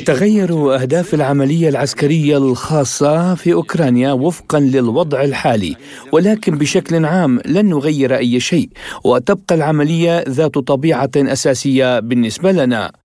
تتغير 0.00 0.74
أهداف 0.74 1.14
العملية 1.14 1.68
العسكرية 1.68 2.36
الخاصة 2.36 3.34
في 3.34 3.52
أوكرانيا 3.52 4.12
وفقا 4.12 4.60
للوضع 4.60 5.22
الحالي 5.24 5.76
ولكن 6.12 6.58
بشكل 6.58 7.04
عام 7.04 7.40
لن 7.46 7.66
نغير 7.68 8.16
أي 8.16 8.40
شيء 8.40 8.68
وتبقى 9.04 9.54
العملية 9.54 10.24
ذات 10.28 10.58
طبيعة 10.58 11.10
أساسية 11.16 12.00
بالنسبة 12.00 12.52
لنا. 12.52 13.03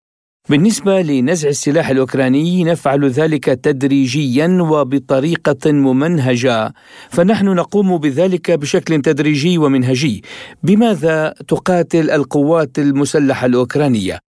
بالنسبة 0.49 1.01
لنزع 1.01 1.49
السلاح 1.49 1.89
الأوكراني 1.89 2.63
نفعل 2.63 3.05
ذلك 3.09 3.45
تدريجيا 3.45 4.47
وبطريقة 4.61 5.71
ممنهجة 5.71 6.73
فنحن 7.09 7.45
نقوم 7.45 7.97
بذلك 7.97 8.51
بشكل 8.51 9.01
تدريجي 9.01 9.57
ومنهجي 9.57 10.23
بماذا 10.63 11.33
تقاتل 11.47 12.11
القوات 12.11 12.79
المسلحة 12.79 13.45
الأوكرانية؟ 13.45 14.28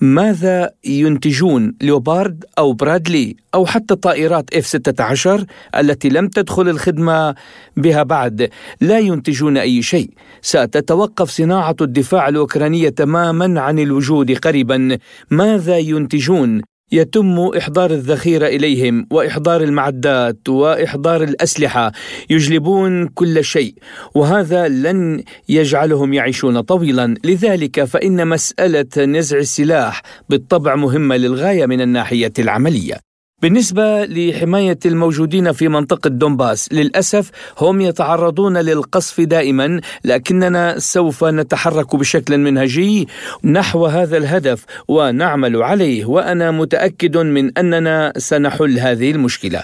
ماذا 0.00 0.70
ينتجون 0.84 1.74
ليوبارد 1.82 2.44
أو 2.58 2.72
برادلي 2.72 3.36
أو 3.54 3.66
حتى 3.66 3.94
طائرات 3.94 4.54
اف 4.54 4.66
16 4.66 5.44
التي 5.76 6.08
لم 6.08 6.28
تدخل 6.28 6.68
الخدمة 6.68 7.34
بها 7.76 8.02
بعد؟ 8.02 8.50
لا 8.80 8.98
ينتجون 8.98 9.56
أي 9.56 9.82
شيء. 9.82 10.10
ستتوقف 10.42 11.30
صناعة 11.30 11.76
الدفاع 11.80 12.28
الأوكرانية 12.28 12.88
تماما 12.88 13.60
عن 13.60 13.78
الوجود 13.78 14.32
قريبا. 14.32 14.98
ماذا 15.30 15.78
ينتجون؟ 15.78 16.62
يتم 16.92 17.38
إحضار 17.38 17.90
الذخيرة 17.90 18.46
إليهم 18.46 19.06
وإحضار 19.10 19.62
المعدات 19.62 20.48
وإحضار 20.48 21.22
الأسلحة 21.22 21.92
يجلبون 22.30 23.08
كل 23.08 23.44
شيء 23.44 23.74
وهذا 24.14 24.68
لن 24.68 25.22
يجعلهم 25.48 26.12
يعيشون 26.12 26.60
طويلا. 26.60 27.14
لذلك 27.24 27.84
فإن 27.84 28.28
مسألة 28.28 29.04
نزع 29.04 29.38
السلاح 29.38 30.02
بالطبع 30.28 30.74
مهمة 30.74 31.16
للغاية 31.16 31.66
من 31.66 31.80
الناحية 31.80 32.32
العملية. 32.38 33.09
بالنسبة 33.42 34.04
لحماية 34.04 34.78
الموجودين 34.86 35.52
في 35.52 35.68
منطقة 35.68 36.10
دونباس 36.10 36.72
للأسف 36.72 37.30
هم 37.58 37.80
يتعرضون 37.80 38.56
للقصف 38.58 39.20
دائما 39.20 39.80
لكننا 40.04 40.78
سوف 40.78 41.24
نتحرك 41.24 41.96
بشكل 41.96 42.38
منهجي 42.38 43.08
نحو 43.44 43.86
هذا 43.86 44.16
الهدف 44.16 44.64
ونعمل 44.88 45.62
عليه 45.62 46.04
وأنا 46.04 46.50
متأكد 46.50 47.16
من 47.16 47.58
أننا 47.58 48.12
سنحل 48.16 48.78
هذه 48.78 49.10
المشكلة. 49.10 49.62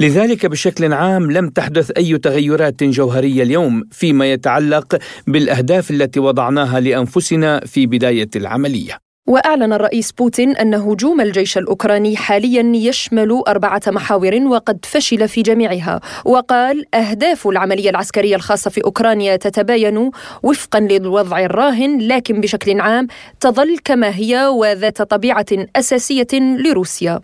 لذلك 0.00 0.46
بشكل 0.46 0.92
عام 0.92 1.30
لم 1.30 1.48
تحدث 1.48 1.90
أي 1.90 2.18
تغيرات 2.18 2.84
جوهرية 2.84 3.42
اليوم 3.42 3.84
فيما 3.90 4.32
يتعلق 4.32 4.98
بالأهداف 5.26 5.90
التي 5.90 6.20
وضعناها 6.20 6.80
لأنفسنا 6.80 7.60
في 7.66 7.86
بداية 7.86 8.30
العملية. 8.36 9.05
وأعلن 9.26 9.72
الرئيس 9.72 10.12
بوتين 10.12 10.56
أن 10.56 10.74
هجوم 10.74 11.20
الجيش 11.20 11.58
الأوكراني 11.58 12.16
حاليا 12.16 12.72
يشمل 12.74 13.42
أربعة 13.48 13.82
محاور 13.86 14.34
وقد 14.34 14.78
فشل 14.84 15.28
في 15.28 15.42
جميعها. 15.42 16.00
وقال 16.24 16.94
أهداف 16.94 17.46
العملية 17.46 17.90
العسكرية 17.90 18.36
الخاصة 18.36 18.70
في 18.70 18.84
أوكرانيا 18.84 19.36
تتباين 19.36 20.10
وفقا 20.42 20.80
للوضع 20.80 21.40
الراهن 21.40 21.98
لكن 21.98 22.40
بشكل 22.40 22.80
عام 22.80 23.06
تظل 23.40 23.78
كما 23.84 24.16
هي 24.16 24.46
وذات 24.46 25.02
طبيعة 25.02 25.46
أساسية 25.76 26.26
لروسيا. 26.32 27.20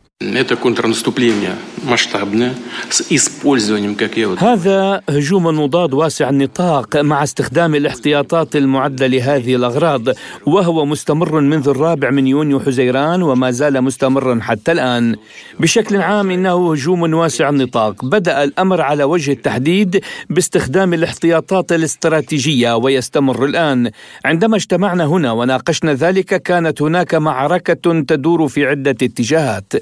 هذا 4.42 5.00
هجوم 5.08 5.46
مضاد 5.46 5.94
واسع 5.94 6.30
النطاق 6.30 6.96
مع 6.96 7.22
استخدام 7.22 7.74
الاحتياطات 7.74 8.56
المعدة 8.56 9.06
لهذه 9.06 9.54
الأغراض 9.54 10.02
وهو 10.46 10.84
مستمر 10.84 11.40
منذ 11.40 11.68
الرابع 11.68 12.10
من 12.10 12.26
يونيو 12.26 12.60
حزيران 12.60 13.22
وما 13.22 13.50
زال 13.50 13.82
مستمرا 13.82 14.40
حتى 14.42 14.72
الآن. 14.72 15.16
بشكل 15.60 15.96
عام 15.96 16.30
إنه 16.30 16.72
هجوم 16.72 17.14
واسع 17.14 17.48
النطاق. 17.48 18.04
بدأ 18.04 18.44
الأمر 18.44 18.80
على 18.80 19.04
وجه 19.04 19.32
التحديد 19.32 20.00
باستخدام 20.30 20.94
الاحتياطات 20.94 21.72
الاستراتيجية 21.72 22.76
ويستمر 22.76 23.44
الآن. 23.44 23.90
عندما 24.24 24.56
اجتمعنا 24.56 25.04
هنا 25.04 25.32
وناقشنا 25.32 25.94
ذلك 25.94 26.42
كانت 26.42 26.82
هناك 26.82 27.14
معركة 27.14 28.00
تدور 28.00 28.48
في 28.48 28.66
عدة 28.66 28.90
اتجاهات. 28.90 29.72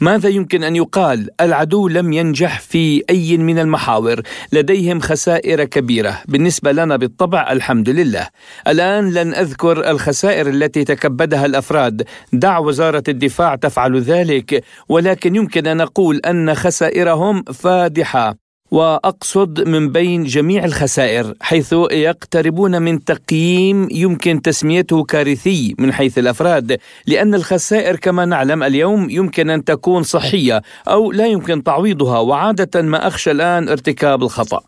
ماذا 0.00 0.28
يمكن 0.28 0.64
أن 0.64 0.76
يقال؟ 0.76 1.30
العدو 1.40 1.88
لم 1.88 2.12
ينجح 2.12 2.60
في 2.60 3.02
أي 3.10 3.36
من 3.36 3.58
المحاور. 3.58 4.22
لديهم 4.52 5.00
خسائر 5.00 5.64
كبيرة. 5.64 6.22
بالنسبة 6.28 6.72
لنا 6.72 6.96
بالطبع 6.96 7.52
الحمد 7.52 7.88
لله. 7.88 8.28
الآن 8.68 9.10
لن 9.12 9.34
أذكر 9.34 9.90
الخسائر 9.90 10.48
التي 10.48 10.84
تكبدها 10.84 11.46
الأفراد. 11.46 12.04
دع 12.32 12.58
وزارة 12.58 13.02
الدفاع 13.08 13.54
تفعل 13.54 14.00
ذلك. 14.00 14.64
ولكن 14.88 15.36
يمكن 15.36 15.66
أن 15.66 15.76
نقول 15.76 16.16
أن 16.16 16.54
خسائرهم 16.54 17.42
فادحة. 17.42 18.47
وأقصد 18.70 19.68
من 19.68 19.92
بين 19.92 20.24
جميع 20.24 20.64
الخسائر 20.64 21.34
حيث 21.40 21.74
يقتربون 21.90 22.82
من 22.82 23.04
تقييم 23.04 23.88
يمكن 23.90 24.42
تسميته 24.42 25.04
كارثي 25.04 25.74
من 25.78 25.92
حيث 25.92 26.18
الأفراد 26.18 26.78
لأن 27.06 27.34
الخسائر 27.34 27.96
كما 27.96 28.24
نعلم 28.24 28.62
اليوم 28.62 29.10
يمكن 29.10 29.50
أن 29.50 29.64
تكون 29.64 30.02
صحية 30.02 30.62
أو 30.88 31.12
لا 31.12 31.26
يمكن 31.26 31.62
تعويضها 31.62 32.18
وعادة 32.18 32.82
ما 32.82 33.06
أخشى 33.06 33.30
الآن 33.30 33.68
ارتكاب 33.68 34.22
الخطأ. 34.22 34.60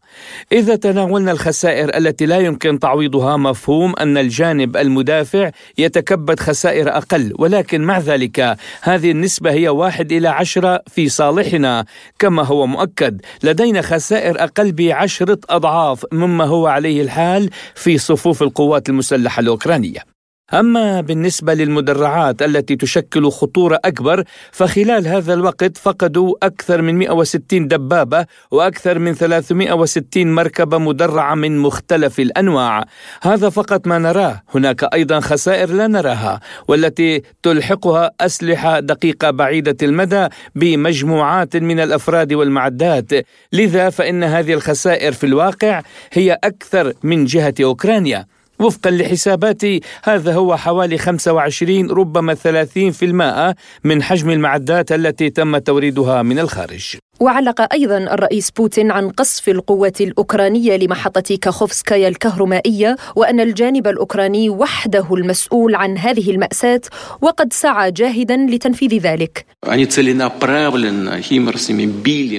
إذا 0.52 0.76
تناولنا 0.76 1.32
الخسائر 1.32 1.96
التي 1.96 2.26
لا 2.26 2.38
يمكن 2.38 2.78
تعويضها 2.78 3.36
مفهوم 3.36 3.94
أن 4.00 4.18
الجانب 4.18 4.76
المدافع 4.76 5.50
يتكبد 5.78 6.40
خسائر 6.40 6.96
أقل 6.96 7.32
ولكن 7.38 7.80
مع 7.80 7.98
ذلك 7.98 8.56
هذه 8.82 9.10
النسبة 9.10 9.50
هي 9.50 9.68
واحد 9.68 10.12
إلى 10.12 10.28
عشرة 10.28 10.82
في 10.86 11.08
صالحنا 11.08 11.84
كما 12.18 12.42
هو 12.42 12.66
مؤكد. 12.66 13.20
لدينا 13.42 13.82
خسائر 13.90 14.44
أقل 14.44 14.72
بعشرة 14.72 15.38
أضعاف 15.50 16.06
مما 16.12 16.44
هو 16.44 16.66
عليه 16.66 17.02
الحال 17.02 17.50
في 17.74 17.98
صفوف 17.98 18.42
القوات 18.42 18.88
المسلحة 18.88 19.40
الأوكرانية. 19.40 20.19
أما 20.54 21.00
بالنسبة 21.00 21.54
للمدرعات 21.54 22.42
التي 22.42 22.76
تشكل 22.76 23.30
خطورة 23.30 23.80
أكبر 23.84 24.24
فخلال 24.52 25.08
هذا 25.08 25.34
الوقت 25.34 25.76
فقدوا 25.76 26.34
أكثر 26.42 26.82
من 26.82 26.98
160 26.98 27.68
دبابة 27.68 28.26
وأكثر 28.50 28.98
من 28.98 29.14
360 29.14 30.34
مركبة 30.34 30.78
مدرعة 30.78 31.34
من 31.34 31.58
مختلف 31.58 32.20
الأنواع. 32.20 32.84
هذا 33.22 33.48
فقط 33.48 33.86
ما 33.86 33.98
نراه 33.98 34.42
هناك 34.54 34.94
أيضا 34.94 35.20
خسائر 35.20 35.70
لا 35.70 35.86
نراها 35.86 36.40
والتي 36.68 37.22
تلحقها 37.42 38.10
أسلحة 38.20 38.80
دقيقة 38.80 39.30
بعيدة 39.30 39.76
المدى 39.82 40.26
بمجموعات 40.54 41.56
من 41.56 41.80
الأفراد 41.80 42.32
والمعدات. 42.32 43.12
لذا 43.52 43.90
فإن 43.90 44.24
هذه 44.24 44.52
الخسائر 44.52 45.12
في 45.12 45.26
الواقع 45.26 45.82
هي 46.12 46.38
أكثر 46.44 46.92
من 47.02 47.24
جهة 47.24 47.54
أوكرانيا. 47.60 48.26
وفقا 48.60 48.90
لحساباتي 48.90 49.80
هذا 50.04 50.34
هو 50.34 50.56
حوالي 50.56 50.98
25 50.98 51.90
ربما 51.90 52.34
30% 52.34 53.54
من 53.84 54.02
حجم 54.02 54.30
المعدات 54.30 54.92
التي 54.92 55.30
تم 55.30 55.58
توريدها 55.58 56.22
من 56.22 56.38
الخارج. 56.38 56.96
وعلق 57.20 57.72
أيضا 57.72 57.98
الرئيس 57.98 58.50
بوتين 58.50 58.90
عن 58.90 59.08
قصف 59.10 59.48
القوات 59.48 60.00
الأوكرانية 60.00 60.76
لمحطة 60.76 61.36
كاخوفسكايا 61.42 62.08
الكهرومائية 62.08 62.96
وأن 63.16 63.40
الجانب 63.40 63.86
الأوكراني 63.86 64.50
وحده 64.50 65.06
المسؤول 65.12 65.74
عن 65.74 65.98
هذه 65.98 66.30
المأساة 66.30 66.80
وقد 67.20 67.52
سعى 67.52 67.90
جاهدا 67.92 68.36
لتنفيذ 68.36 68.94
ذلك. 68.94 69.46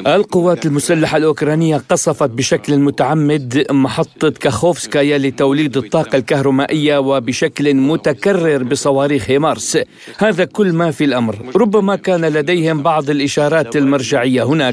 القوات 0.08 0.66
المسلحة 0.66 1.18
الأوكرانية 1.18 1.78
قصفت 1.90 2.30
بشكل 2.30 2.78
متعمد 2.78 3.66
محطة 3.72 4.30
كاخوفسكايا 4.30 5.18
لتوليد 5.18 5.78
الطاقة 5.78 6.18
الكهرومائية 6.18 6.98
وبشكل 6.98 7.74
متكرر 7.74 8.64
بصواريخ 8.64 9.30
هيمارس 9.30 9.78
هذا 10.18 10.46
كل 10.46 10.74
ما 10.74 10.92
في 10.92 11.04
الأمر. 11.04 11.36
ربما 11.56 11.96
كان 11.96 12.26
لديهم 12.26 12.82
بعض 12.82 13.10
الإشارات 13.10 13.76
المرجعية 13.76 14.44
هناك. 14.44 14.71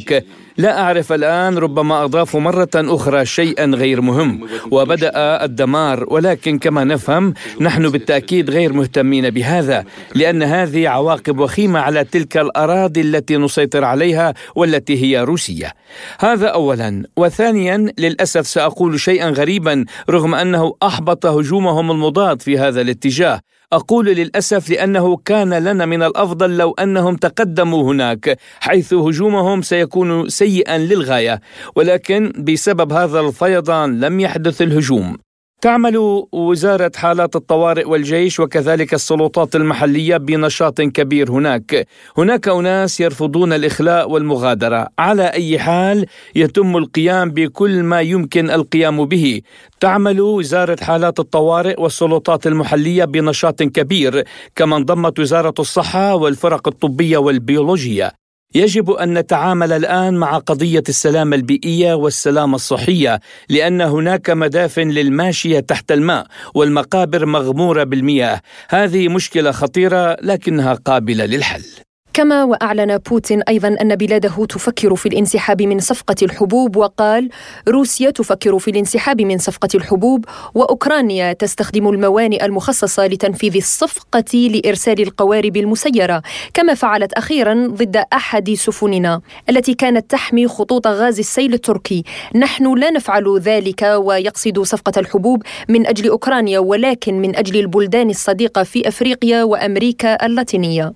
لا 0.58 0.80
أعرف 0.80 1.12
الآن 1.12 1.58
ربما 1.58 2.04
أضافوا 2.04 2.40
مرة 2.40 2.68
أخرى 2.74 3.26
شيئا 3.26 3.64
غير 3.64 4.00
مهم. 4.00 4.48
وبدأ 4.70 5.12
الدمار 5.44 6.04
ولكن 6.08 6.58
كما 6.58 6.84
نفهم 6.84 7.34
نحن 7.60 7.88
بالتأكيد 7.88 8.50
غير 8.50 8.72
مهتمين 8.72 9.30
بهذا 9.30 9.84
لأن 10.14 10.42
هذه 10.42 10.88
عواقب 10.88 11.38
وخيمة 11.38 11.80
على 11.80 12.04
تلك 12.04 12.36
الأراضي 12.36 13.00
التي 13.00 13.36
نسيطر 13.36 13.84
عليها 13.84 14.34
والتي 14.54 15.02
هي 15.02 15.22
روسية. 15.22 15.74
هذا 16.20 16.46
أولا. 16.46 17.04
وثانيا 17.16 17.92
للأسف 17.98 18.46
سأقول 18.46 19.00
شيئا 19.00 19.28
غريبا 19.28 19.84
رغم 20.10 20.34
أنه 20.34 20.74
أحبط 20.82 21.26
هجومهم 21.26 21.90
المضاد 21.90 22.42
في 22.42 22.58
هذا 22.58 22.80
الاتجاه. 22.80 23.40
أقول 23.72 24.06
للأسف 24.06 24.70
لأنه 24.70 25.16
كان 25.16 25.54
لنا 25.54 25.86
من 25.86 26.02
الأفضل 26.02 26.56
لو 26.56 26.72
أنهم 26.72 27.16
تقدموا 27.16 27.92
هناك 27.92 28.38
حيث 28.60 28.94
هجومهم 28.94 29.62
سيكون 29.62 30.28
سيئا 30.28 30.78
للغاية 30.78 31.40
ولكن 31.76 32.32
بسبب 32.38 32.92
هذا 32.92 33.20
الفيضان 33.20 34.00
لم 34.00 34.20
يحدث 34.20 34.62
الهجوم. 34.62 35.18
تعمل 35.60 36.24
وزارة 36.32 36.92
حالات 36.96 37.36
الطوارئ 37.36 37.84
والجيش 37.84 38.40
وكذلك 38.40 38.94
السلطات 38.94 39.56
المحلية 39.56 40.16
بنشاط 40.16 40.80
كبير 40.80 41.30
هناك. 41.30 41.86
هناك 42.18 42.48
أناس 42.48 43.00
يرفضون 43.00 43.52
الإخلاء 43.52 44.10
والمغادرة، 44.10 44.88
على 44.98 45.22
أي 45.22 45.58
حال 45.58 46.06
يتم 46.34 46.76
القيام 46.76 47.30
بكل 47.30 47.82
ما 47.82 48.00
يمكن 48.00 48.50
القيام 48.50 49.04
به. 49.04 49.40
تعمل 49.80 50.20
وزارة 50.20 50.84
حالات 50.84 51.20
الطوارئ 51.20 51.80
والسلطات 51.80 52.46
المحلية 52.46 53.04
بنشاط 53.04 53.62
كبير، 53.62 54.24
كما 54.56 54.76
انضمت 54.76 55.18
وزارة 55.18 55.54
الصحة 55.58 56.14
والفرق 56.14 56.68
الطبية 56.68 57.18
والبيولوجية. 57.18 58.27
يجب 58.54 58.90
أن 58.90 59.18
نتعامل 59.18 59.72
الآن 59.72 60.14
مع 60.14 60.38
قضية 60.38 60.82
السلامه 60.88 61.36
البيئية 61.36 61.94
والسلامه 61.94 62.54
الصحية 62.54 63.20
لأن 63.48 63.80
هناك 63.80 64.30
مدافن 64.30 64.88
للماشية 64.88 65.60
تحت 65.60 65.92
الماء 65.92 66.26
والمقابر 66.54 67.26
مغمورة 67.26 67.84
بالمياه. 67.84 68.40
هذه 68.68 69.08
مشكلة 69.08 69.50
خطيرة 69.50 70.16
لكنها 70.22 70.74
قابلة 70.74 71.24
للحل. 71.24 71.87
كما 72.18 72.44
وأعلن 72.44 72.98
بوتين 72.98 73.42
أيضا 73.42 73.76
أن 73.80 73.96
بلاده 73.96 74.46
تفكر 74.46 74.96
في 74.96 75.06
الانسحاب 75.06 75.62
من 75.62 75.80
صفقة 75.80 76.14
الحبوب 76.22 76.76
وقال 76.76 77.28
روسيا 77.68 78.10
تفكر 78.10 78.58
في 78.58 78.70
الانسحاب 78.70 79.22
من 79.22 79.38
صفقة 79.38 79.68
الحبوب 79.74 80.24
وأوكرانيا 80.54 81.32
تستخدم 81.32 81.88
الموانئ 81.88 82.44
المخصصة 82.44 83.06
لتنفيذ 83.06 83.56
الصفقة 83.56 84.34
لإرسال 84.34 85.02
القوارب 85.02 85.56
المسيرة 85.56 86.22
كما 86.54 86.74
فعلت 86.74 87.12
أخيرا 87.12 87.66
ضد 87.66 88.02
أحد 88.12 88.50
سفننا 88.50 89.20
التي 89.48 89.74
كانت 89.74 90.10
تحمي 90.10 90.48
خطوط 90.48 90.86
غاز 90.86 91.18
السيل 91.18 91.54
التركي. 91.54 92.02
نحن 92.34 92.74
لا 92.74 92.90
نفعل 92.90 93.38
ذلك 93.38 93.82
ويقصد 93.82 94.62
صفقة 94.62 95.00
الحبوب 95.00 95.42
من 95.68 95.86
أجل 95.86 96.08
أوكرانيا 96.08 96.58
ولكن 96.58 97.20
من 97.20 97.36
أجل 97.36 97.60
البلدان 97.60 98.10
الصديقة 98.10 98.62
في 98.62 98.88
أفريقيا 98.88 99.42
وأمريكا 99.42 100.26
اللاتينية. 100.26 100.92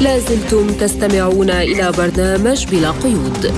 لازلتم 0.00 0.66
تستمعون 0.66 1.50
إلى 1.50 1.92
برنامج 1.98 2.66
بلا 2.66 2.90
قيود. 2.90 3.52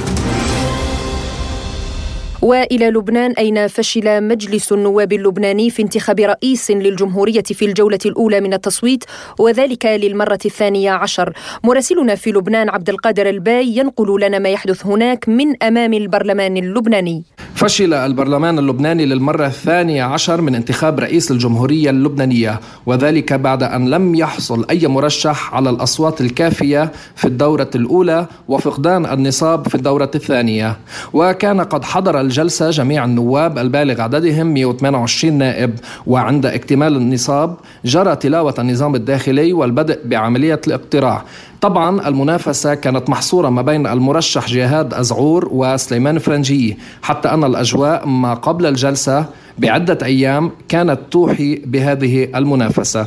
وإلى 2.42 2.90
لبنان 2.90 3.33
أين 3.33 3.66
فشل 3.66 4.28
مجلس 4.28 4.72
النواب 4.72 5.12
اللبناني 5.12 5.70
في 5.70 5.83
انتخاب 5.83 6.20
رئيس 6.20 6.70
للجمهورية 6.70 7.42
في 7.42 7.64
الجولة 7.64 7.98
الأولى 8.07 8.40
من 8.40 8.55
التصويت 8.55 9.05
وذلك 9.38 9.87
للمرة 9.87 10.38
الثانية 10.44 10.90
عشر. 10.90 11.33
مراسلنا 11.64 12.14
في 12.14 12.31
لبنان 12.31 12.68
عبد 12.68 12.88
القادر 12.88 13.28
الباي 13.28 13.76
ينقل 13.76 14.20
لنا 14.20 14.38
ما 14.38 14.48
يحدث 14.48 14.87
هناك 14.87 15.28
من 15.28 15.62
أمام 15.62 15.92
البرلمان 15.92 16.57
اللبناني. 16.57 17.22
فشل 17.55 17.94
البرلمان 17.94 18.59
اللبناني 18.59 19.07
للمرة 19.07 19.46
الثانية 19.46 20.02
عشر 20.05 20.40
من 20.40 20.55
انتخاب 20.55 21.00
رئيس 21.00 21.31
الجمهورية 21.31 21.90
اللبنانية 21.90 22.61
وذلك 22.87 23.33
بعد 23.33 23.62
أن 23.62 23.90
لم 23.90 24.14
يحصل 24.14 24.66
أي 24.70 24.87
مرشح 24.88 25.55
على 25.55 25.70
الأصوات 25.70 26.20
الكافية 26.20 26.92
في 27.16 27.24
الدورة 27.24 27.70
الأولى 27.74 28.26
وفقدان 28.48 29.07
النصاب 29.07 29.68
في 29.68 29.74
الدورة 29.74 30.11
الثانية. 30.14 30.76
وكان 31.12 31.61
قد 31.61 31.85
حضر 31.85 32.20
الجلسة 32.33 32.71
جميع 32.71 33.05
النواب 33.05 33.59
البالغ 33.59 34.01
عددهم 34.01 34.47
128 34.47 35.35
نائب 35.38 35.75
وعند 36.07 36.47
اكتمال 36.47 36.97
النصاب 36.97 37.57
جرى 37.85 38.16
تلاوة 38.16 38.55
النظام 38.59 38.95
الداخلي 38.95 39.53
والبدء 39.53 40.01
بعملية 40.05 40.61
الاقتراع. 40.66 41.25
طبعا 41.61 42.09
المنافسة 42.09 42.75
كانت 42.75 43.11
محصورة 43.11 43.49
ما 43.49 43.62
بين 43.62 43.87
المرشح 43.87 44.49
جهاد 44.49 44.95
أزعور 44.95 45.49
وسليمان 45.53 46.18
فرنجي 46.18 46.79
حتى 47.03 47.29
أن 47.29 47.45
الأجواء 47.45 48.07
ما 48.07 48.35
قبل 48.35 48.66
الجلسة 48.66 49.27
بعدة 49.59 49.99
أيام 50.03 50.51
كانت 50.68 50.99
توحي 51.11 51.55
بهذه 51.55 52.29
المنافسة. 52.35 53.07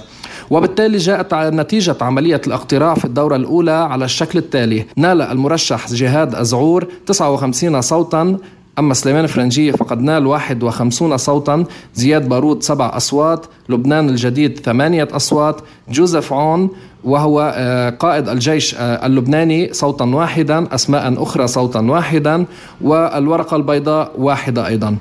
وبالتالي 0.50 0.98
جاءت 0.98 1.34
نتيجة 1.34 1.96
عملية 2.02 2.42
الاقتراع 2.48 2.94
في 2.94 3.06
الدورة 3.06 3.36
الأولى 3.36 3.72
على 3.72 4.06
الشكل 4.06 4.40
التالي. 4.40 4.86
نال 4.98 5.22
المرشح 5.22 5.88
جهاد 5.94 6.36
أزعور 6.36 6.88
59 7.06 7.82
صوتا 7.82 8.38
أما 8.80 8.94
سليمان 8.94 9.28
فرنجية 9.28 9.72
فقد 9.72 10.02
نال 10.02 10.28
51 10.28 11.18
صوتا 11.18 11.66
زياد 11.94 12.30
بارود 12.30 12.64
سبع 12.64 12.98
أصوات 12.98 13.46
لبنان 13.70 14.10
الجديد 14.10 14.60
ثمانية 14.60 15.08
أصوات 15.12 15.62
جوزيف 15.90 16.34
عون 16.34 16.70
وهو 17.06 17.54
آه، 17.56 17.90
قائد 17.90 18.30
الجيش 18.30 18.76
آه، 18.76 19.06
اللبناني 19.06 19.74
صوتا 19.74 20.06
واحدا 20.06 20.76
أسماء 20.76 21.24
أخرى 21.24 21.48
صوتا 21.48 21.80
واحدا 21.80 22.46
والورقة 22.82 23.58
البيضاء 23.58 24.12
واحدة 24.18 24.68
أيضا. 24.68 24.98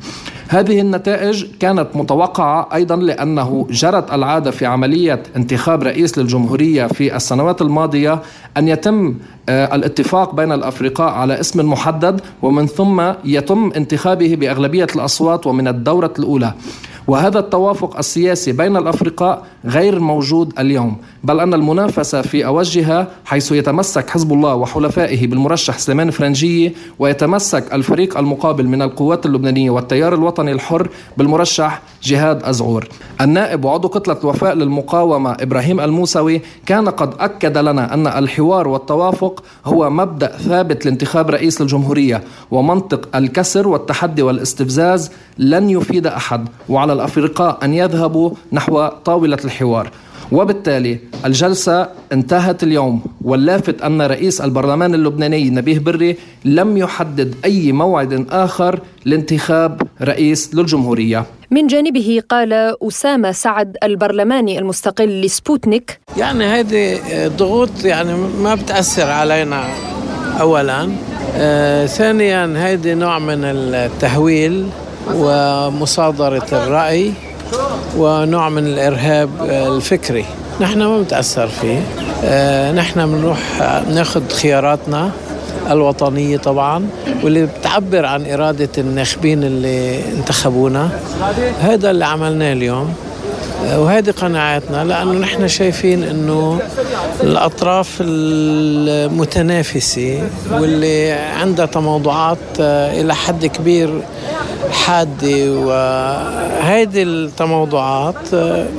هذه 0.49 0.81
النتائج 0.81 1.47
كانت 1.61 1.87
متوقعة 1.95 2.69
أيضا 2.75 2.97
لأنه 2.97 3.67
جرت 3.71 4.13
العادة 4.13 4.51
في 4.51 4.67
عملية 4.67 5.23
انتخاب 5.37 5.83
رئيس 5.83 6.19
للجمهورية 6.19 6.87
في 6.87 7.17
السنوات 7.17 7.63
الماضية 7.63 8.23
أن 8.57 8.69
يتم 8.69 9.15
آه، 9.49 9.75
الاتفاق 9.75 10.35
بين 10.35 10.53
الأفرقاء 10.53 11.13
على 11.13 11.41
اسم 11.41 11.71
محدد 11.71 12.21
ومن 12.43 12.67
ثم 12.67 13.03
يتم 13.25 13.73
انتخابه 13.77 14.35
بأغلبية 14.35 14.87
الأصوات 14.97 15.47
ومن 15.47 15.69
الدورة 15.69 16.13
الأولى. 16.19 16.55
وهذا 17.09 17.39
التوافق 17.39 17.99
السياسي 17.99 18.53
بين 18.53 18.77
الأفرقاء 18.77 19.43
غير 19.65 20.01
موجود 20.01 20.53
اليوم 20.59 20.97
بل 21.25 21.41
أن 21.41 21.55
المنافسة 21.55 22.23
في 22.23 22.47
اوجها 22.47 23.09
حيث 23.25 23.53
يتمسك 23.53 24.11
حزب 24.11 24.33
الله 24.33 24.55
وحلفائه 24.55 25.27
بالمرشح 25.27 25.79
سليمان 25.79 26.11
فرنجيه 26.11 26.73
ويتمسك 26.99 27.75
الفريق 27.75 28.19
المقابل 28.19 28.67
من 28.67 28.83
القوات 28.83 29.27
اللبنانية 29.27 29.71
والتيار 29.71 30.15
الوطني 30.15 30.53
الحر 30.53 30.89
بالمرشح 31.17 31.83
جهاد 32.03 32.43
ازعور. 32.43 32.89
النائب 33.21 33.65
وعضو 33.65 33.89
كتله 33.89 34.17
وفاء 34.27 34.55
للمقاومة 34.55 35.37
إبراهيم 35.41 35.81
الموسوي 35.81 36.43
كان 36.67 36.89
قد 36.89 37.15
أكد 37.21 37.59
لنا 37.59 37.95
أن 37.95 38.07
الحوار 38.07 38.69
والتوافق 38.69 39.43
هو 39.65 39.91
مبدأ 39.91 40.37
ثابت 40.37 40.85
لانتخاب 40.87 41.31
رئيس 41.31 41.61
الجمهورية 41.61 42.23
ومنطق 42.51 43.17
الكسر 43.17 43.69
والتحدي 43.69 44.23
والاستفزاز 44.23 45.11
لن 45.39 45.71
يفيد 45.71 46.07
أحد 46.07 46.49
وعلى 46.69 46.93
الأفرقاء 46.95 47.59
أن 47.65 47.75
يذهبوا 47.75 48.31
نحو 48.53 48.89
طاولة 49.05 49.39
الحوار. 49.45 49.91
وبالتالي 50.33 50.99
الجلسة 51.25 51.89
انتهت 52.13 52.63
اليوم. 52.63 53.03
واللافت 53.25 53.83
أن 53.83 54.03
رئيس 54.03 54.41
البرلمان 54.41 54.95
اللبناني 54.95 55.51
نبيه 55.51 55.79
بري 55.79 56.17
لم 56.45 56.77
يحدد 56.77 57.35
أي 57.45 57.73
موعد 57.73 58.27
آخر 58.31 58.81
لانتخاب 59.05 59.83
رئيس 60.03 60.55
للجمهورية. 60.55 61.25
من 61.51 61.67
جانبه 61.67 62.23
قال 62.29 62.53
أسامة 62.89 63.33
سعد 63.33 63.77
البرلماني 63.83 64.59
المستقل 64.59 65.21
لسبوتنيك. 65.21 66.01
يعني 66.17 66.45
هذه 66.45 67.01
ضغوط 67.29 67.85
يعني 67.85 68.15
ما 68.43 68.55
بتأثر 68.55 69.11
علينا 69.11 69.65
أولا. 70.41 70.89
آه 71.37 71.87
ثانيا 71.87 72.55
هذه 72.57 72.95
نوع 72.95 73.19
من 73.19 73.45
التهويل. 73.45 74.67
ومصادرة 75.15 76.47
الرأي 76.53 77.13
ونوع 77.97 78.49
من 78.49 78.67
الإرهاب 78.67 79.31
الفكري. 79.51 80.25
نحن 80.61 80.79
ما 80.83 80.99
بنتأثر 80.99 81.47
فيه. 81.47 81.81
آه، 82.25 82.73
نحن 82.73 83.07
بنروح 83.07 83.39
ناخذ 83.91 84.29
خياراتنا 84.29 85.11
الوطنية 85.71 86.37
طبعا 86.37 86.87
واللي 87.23 87.47
بتعبر 87.47 88.07
عن 88.07 88.31
إرادة 88.31 88.69
الناخبين 88.79 89.45
اللي 89.45 90.01
انتخبونا. 90.13 90.89
هذا 91.61 91.91
اللي 91.91 92.05
عملناه 92.05 92.53
اليوم. 92.53 92.95
وهذه 93.77 94.11
قناعاتنا 94.11 94.85
لأنه 94.85 95.13
نحن 95.13 95.49
شايفين 95.49 96.03
أنه 96.03 96.59
الأطراف 97.23 97.97
المتنافسة 98.95 100.23
واللي 100.53 101.13
عندها 101.13 101.67
تموضعات 101.67 102.39
إلى 102.59 103.15
حد 103.15 103.47
كبير 103.47 104.01
حادة 104.73 105.53
وهذه 105.53 107.03
التموضعات 107.03 108.35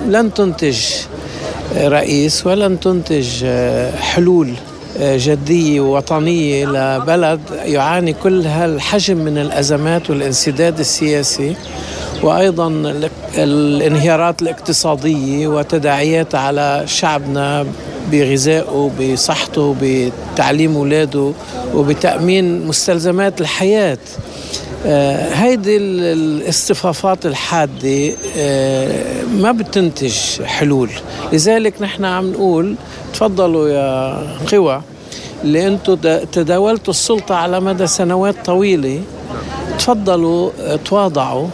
لن 0.08 0.34
تنتج 0.34 0.80
رئيس 1.78 2.48
ولن 2.48 2.80
تنتج 2.80 3.46
حلول 4.00 4.54
جدية 5.02 5.80
وطنية 5.80 6.66
لبلد. 6.66 7.40
يعاني 7.66 8.14
كل 8.14 8.48
هالحجم 8.48 9.18
من 9.18 9.38
الأزمات 9.38 10.10
والانسداد 10.10 10.80
السياسي 10.80 11.56
وأيضا 12.24 12.68
الانهيارات 13.38 14.42
الاقتصادية 14.42 15.48
وتداعياتها 15.48 16.40
على 16.40 16.84
شعبنا 16.86 17.66
بغذائه 18.12 18.92
بصحته 19.00 19.76
بتعليم 19.82 20.76
اولاده 20.76 21.32
وبتأمين 21.74 22.68
مستلزمات 22.68 23.42
الحياة. 23.42 23.98
آه 23.98 24.35
هيدي 24.86 25.78
الاصطفافات 25.78 27.26
الحادة 27.26 28.12
آه 28.38 29.24
ما 29.24 29.52
بتنتج 29.52 30.14
حلول. 30.44 30.90
لذلك 31.34 31.82
نحن 31.82 32.06
عم 32.06 32.32
نقول 32.32 32.76
تفضلوا 33.14 33.70
يا 33.70 34.18
قوى 34.52 34.82
اللي 35.44 35.68
أنتم 35.68 35.96
تداولتوا 36.32 36.94
السلطة 36.94 37.36
على 37.36 37.60
مدى 37.60 37.88
سنوات 37.88 38.36
طويلة 38.46 39.02
تفضلوا 39.80 40.50
تواضعوا 40.86 41.48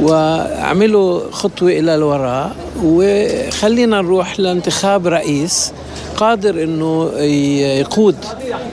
واعملوا 0.00 1.30
خطوة 1.30 1.70
إلى 1.70 1.94
الوراء 1.94 2.56
وخلينا 2.84 4.00
نروح 4.02 4.40
لانتخاب 4.40 5.06
رئيس 5.06 5.72
قادر 6.16 6.62
أنه 6.62 7.10
يقود 7.80 8.16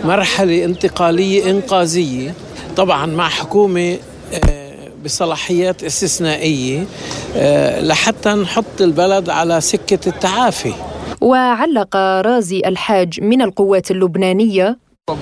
مرحلة 0.04 0.66
انتقالية 0.66 1.50
إنقاذية. 1.52 2.34
طبعا 2.78 3.06
مع 3.06 3.30
حكومة 3.30 3.98
آه، 4.50 4.70
بصلاحيات 5.06 5.84
استثنائية 5.84 6.86
آه، 7.36 7.82
لحتى 7.82 8.30
نحط 8.30 8.82
البلد 8.82 9.30
على 9.30 9.62
سكة 9.62 10.10
التعافي. 10.10 10.74
وعلق 11.22 11.96
رازي 11.98 12.62
الحاج 12.66 13.22
من 13.22 13.42
القوات 13.42 13.92
اللبنانية 13.92 14.78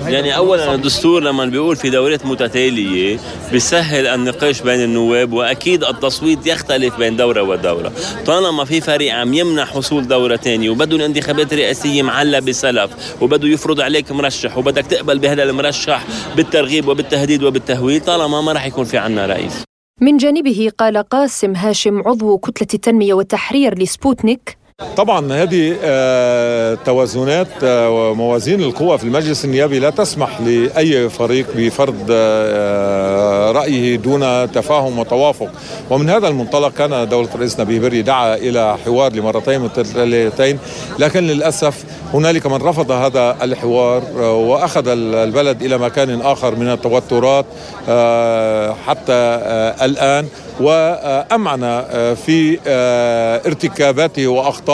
يعني 0.06 0.36
اولا 0.36 0.74
الدستور 0.74 1.22
لما 1.22 1.44
بيقول 1.44 1.76
في 1.76 1.90
دورات 1.90 2.26
متتالية 2.26 3.18
بيسهل 3.52 4.06
النقاش 4.06 4.60
بين 4.62 4.84
النواب 4.84 5.32
وأكيد 5.32 5.84
التصويت 5.84 6.46
يختلف 6.46 6.96
بين 6.98 7.16
دورة 7.16 7.42
ودورة. 7.42 7.92
طالما 8.26 8.64
في 8.64 8.80
فريق 8.80 9.14
عم 9.14 9.34
يمنع 9.34 9.64
حصول 9.64 10.08
دورة 10.08 10.36
ثانية 10.36 10.70
وبده 10.70 10.96
الانتخابات 10.96 11.52
الرئاسية 11.52 12.02
معلة 12.02 12.38
بسلف 12.38 12.90
وبده 13.22 13.48
يفرض 13.48 13.80
عليك 13.80 14.12
مرشح 14.12 14.58
وبدك 14.58 14.86
تقبل 14.86 15.18
بهذا 15.18 15.42
المرشح 15.42 16.04
بالترغيب 16.36 16.88
وبالتهديد 16.88 17.42
وبالتهويل 17.42 18.00
طالما 18.00 18.40
ما 18.40 18.52
راح 18.52 18.66
يكون 18.66 18.84
في 18.84 18.98
عنا 18.98 19.26
رئيس. 19.26 19.52
من 20.00 20.16
جانبه 20.16 20.70
قال 20.78 20.96
قاسم 20.98 21.56
هاشم 21.56 22.02
عضو 22.08 22.38
كتلة 22.38 22.68
التنمية 22.74 23.14
والتحرير 23.14 23.78
لسبوتنيك 23.78 24.58
طبعا 24.96 25.32
هذه 25.32 25.76
آه، 25.84 26.74
توازنات 26.74 27.48
آه، 27.64 27.90
وموازين 27.90 28.60
القوى 28.62 28.98
في 28.98 29.04
المجلس 29.04 29.44
النيابي 29.44 29.78
لا 29.78 29.90
تسمح 29.90 30.40
لأي 30.40 31.08
فريق 31.08 31.46
بفرض 31.56 32.06
آه، 32.10 33.52
رأيه 33.52 33.96
دون 33.96 34.52
تفاهم 34.52 34.98
وتوافق. 34.98 35.48
ومن 35.90 36.10
هذا 36.10 36.28
المنطلق 36.28 36.72
كان 36.74 37.08
دولة 37.08 37.28
الرئيس 37.34 37.60
نبيه 37.60 37.80
بري 37.80 38.02
دعا 38.02 38.34
إلى 38.34 38.76
حوار 38.84 39.12
لمرتين 39.12 39.60
متتاليتين. 39.60 40.58
لكن 40.98 41.20
للأسف 41.20 41.84
هنالك 42.14 42.46
من 42.46 42.56
رفض 42.56 42.90
هذا 42.90 43.36
الحوار 43.42 44.02
وأخذ 44.22 44.84
البلد 44.88 45.62
إلى 45.62 45.78
مكان 45.78 46.20
آخر 46.20 46.54
من 46.54 46.68
التوترات 46.68 47.46
حتى 48.86 49.12
الآن. 49.82 50.26
وأمعن 50.60 51.84
في 52.26 52.58
ارتكاباته 53.46 54.26
وأخطائه 54.26 54.67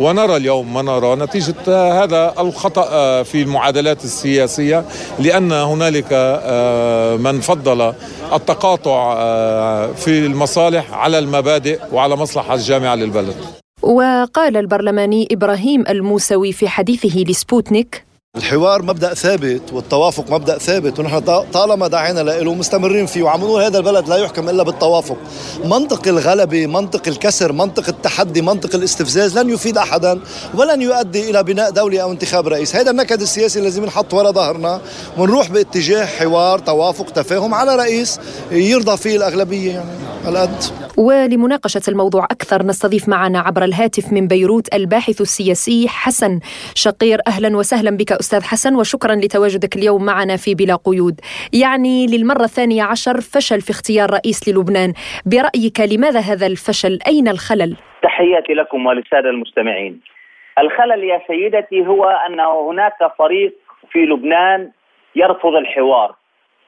ونرى 0.00 0.36
اليوم 0.36 0.74
ما 0.74 0.82
نرى 0.82 1.14
نتيجة 1.16 1.54
هذا 2.02 2.34
الخطأ 2.38 3.22
في 3.22 3.42
المعادلات 3.42 4.04
السياسية 4.04 4.84
لأن 5.18 5.52
هنالك 5.52 6.12
من 7.20 7.40
فضل 7.40 7.94
التقاطع 8.32 9.14
في 9.92 10.26
المصالح 10.26 10.92
على 10.92 11.18
المبادئ 11.18 11.78
وعلى 11.92 12.16
مصلحة 12.16 12.54
الجامعة 12.54 12.94
للبلد. 12.94 13.34
وقال 13.82 14.56
البرلماني 14.56 15.28
إبراهيم 15.32 15.84
الموسوي 15.88 16.52
في 16.52 16.68
حديثه 16.68 17.24
لسبوتنيك 17.28 18.04
الحوار 18.36 18.82
مبدأ 18.82 19.14
ثابت 19.14 19.72
والتوافق 19.72 20.30
مبدأ 20.30 20.58
ثابت 20.58 20.98
ونحن 20.98 21.20
طالما 21.52 21.88
دعينا 21.88 22.20
له 22.20 22.54
مستمرين 22.54 23.06
فيه 23.06 23.22
وعم 23.22 23.40
نقول 23.40 23.62
هذا 23.62 23.78
البلد 23.78 24.08
لا 24.08 24.16
يحكم 24.16 24.48
إلا 24.48 24.62
بالتوافق. 24.62 25.16
منطق 25.64 26.08
الغلبة 26.08 26.66
منطق 26.66 27.08
الكسر 27.08 27.52
منطق 27.52 27.88
التحدي 27.88 28.42
منطق 28.42 28.74
الاستفزاز 28.74 29.38
لن 29.38 29.50
يفيد 29.50 29.78
احدا 29.78 30.20
ولن 30.54 30.82
يؤدي 30.82 31.30
إلى 31.30 31.42
بناء 31.42 31.70
دولة 31.70 32.00
أو 32.00 32.12
انتخاب 32.12 32.48
رئيس. 32.48 32.76
هذا 32.76 32.90
النكد 32.90 33.20
السياسي 33.20 33.60
لازم 33.60 33.84
نحط 33.84 34.14
ورا 34.14 34.30
ظهرنا. 34.30 34.80
ونروح 35.18 35.50
باتجاه 35.50 36.04
حوار 36.04 36.58
توافق 36.58 37.10
تفاهم 37.10 37.54
على 37.54 37.76
رئيس 37.76 38.20
يرضى 38.50 38.96
فيه 38.96 39.16
الأغلبية 39.16 39.72
يعني 39.72 39.90
القد 40.28 40.64
ولمناقشة 40.96 41.82
الموضوع 41.88 42.24
أكثر 42.24 42.62
نستضيف 42.62 43.08
معنا 43.08 43.40
عبر 43.40 43.64
الهاتف 43.64 44.12
من 44.12 44.26
بيروت 44.28 44.74
الباحث 44.74 45.20
السياسي 45.20 45.88
حسن 45.88 46.40
شقير. 46.74 47.20
أهلا 47.26 47.56
وسهلا 47.56 47.90
بك 47.90 48.12
أستاذ 48.24 48.42
حسن 48.52 48.72
وشكرا 48.80 49.14
لتواجدك 49.14 49.76
اليوم 49.76 50.04
معنا 50.04 50.36
في 50.36 50.54
بلا 50.54 50.76
قيود. 50.86 51.16
يعني 51.64 52.06
للمرة 52.12 52.46
الثانية 52.50 52.82
عشر 52.82 53.16
فشل 53.32 53.60
في 53.60 53.70
اختيار 53.70 54.08
رئيس 54.18 54.38
للبنان. 54.48 54.90
برأيك 55.32 55.78
لماذا 55.92 56.20
هذا 56.30 56.46
الفشل؟ 56.46 56.98
أين 57.12 57.28
الخلل؟ 57.28 57.76
تحياتي 58.02 58.52
لكم 58.52 58.86
وللسادة 58.86 59.30
المستمعين. 59.30 60.00
الخلل 60.58 61.04
يا 61.04 61.20
سيدتي 61.26 61.86
هو 61.86 62.04
أن 62.26 62.40
هناك 62.40 62.98
فريق 63.18 63.52
في 63.90 63.98
لبنان 63.98 64.70
يرفض 65.16 65.54
الحوار. 65.54 66.14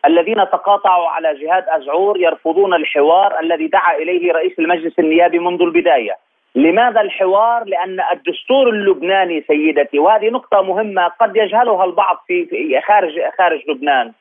الذين 0.06 0.36
تقاطعوا 0.36 1.08
على 1.08 1.28
جهاد 1.40 1.64
أزعور 1.68 2.20
يرفضون 2.20 2.74
الحوار 2.74 3.40
الذي 3.40 3.66
دعا 3.66 3.96
إليه 3.96 4.32
رئيس 4.32 4.52
المجلس 4.58 4.98
النيابي 4.98 5.38
منذ 5.38 5.62
البداية. 5.62 6.16
لماذا 6.54 7.00
الحوار؟ 7.00 7.64
لأن 7.64 8.00
الدستور 8.12 8.68
اللبناني 8.68 9.44
سيدتي 9.48 9.98
وهذه 9.98 10.30
نقطة 10.30 10.62
مهمة 10.62 11.08
قد 11.08 11.36
يجهلها 11.36 11.84
البعض 11.84 12.24
في 12.26 12.80
خارج 12.86 13.12
خارج 13.38 13.60
لبنان. 13.68 14.12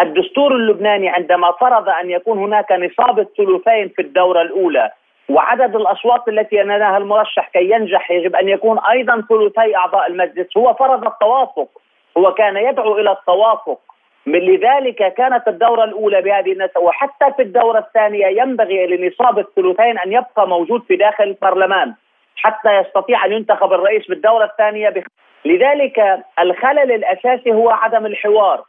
الدستور 0.00 0.56
اللبناني 0.56 1.08
عندما 1.08 1.52
فرض 1.52 1.88
أن 1.88 2.10
يكون 2.10 2.38
هناك 2.38 2.72
نصاب 2.72 3.18
الثلثين 3.18 3.88
في 3.88 4.02
الدورة 4.02 4.42
الأولى 4.42 4.90
وعدد 5.28 5.76
الأصوات 5.76 6.28
التي 6.28 6.56
ينالها 6.56 6.96
المرشح 6.96 7.48
كي 7.48 7.70
ينجح 7.70 8.10
يجب 8.10 8.36
أن 8.36 8.48
يكون 8.48 8.78
أيضا 8.78 9.24
ثلثي 9.28 9.76
أعضاء 9.76 10.06
المجلس 10.06 10.56
هو 10.56 10.74
فرض 10.74 11.06
التوافق 11.06 11.68
هو 12.18 12.34
كان 12.34 12.56
يدعو 12.56 12.98
إلى 12.98 13.12
التوافق 13.12 13.78
من 14.26 14.38
لذلك 14.38 15.14
كانت 15.14 15.48
الدورة 15.48 15.84
الأولى 15.84 16.22
بهذه 16.22 16.52
النسبة 16.52 16.80
وحتى 16.80 17.32
في 17.36 17.42
الدورة 17.42 17.78
الثانية 17.78 18.26
ينبغي 18.26 18.86
لنصاب 18.86 19.38
الثلثين 19.38 19.98
أن 19.98 20.12
يبقى 20.12 20.48
موجود 20.48 20.82
في 20.82 20.96
داخل 20.96 21.24
البرلمان 21.24 21.94
حتى 22.36 22.76
يستطيع 22.76 23.24
أن 23.24 23.32
ينتخب 23.32 23.72
الرئيس 23.72 24.06
بالدورة 24.08 24.44
الثانية 24.44 24.88
بخ... 24.88 25.04
لذلك 25.44 26.24
الخلل 26.40 26.92
الأساسي 26.92 27.52
هو 27.52 27.70
عدم 27.70 28.06
الحوار. 28.06 28.64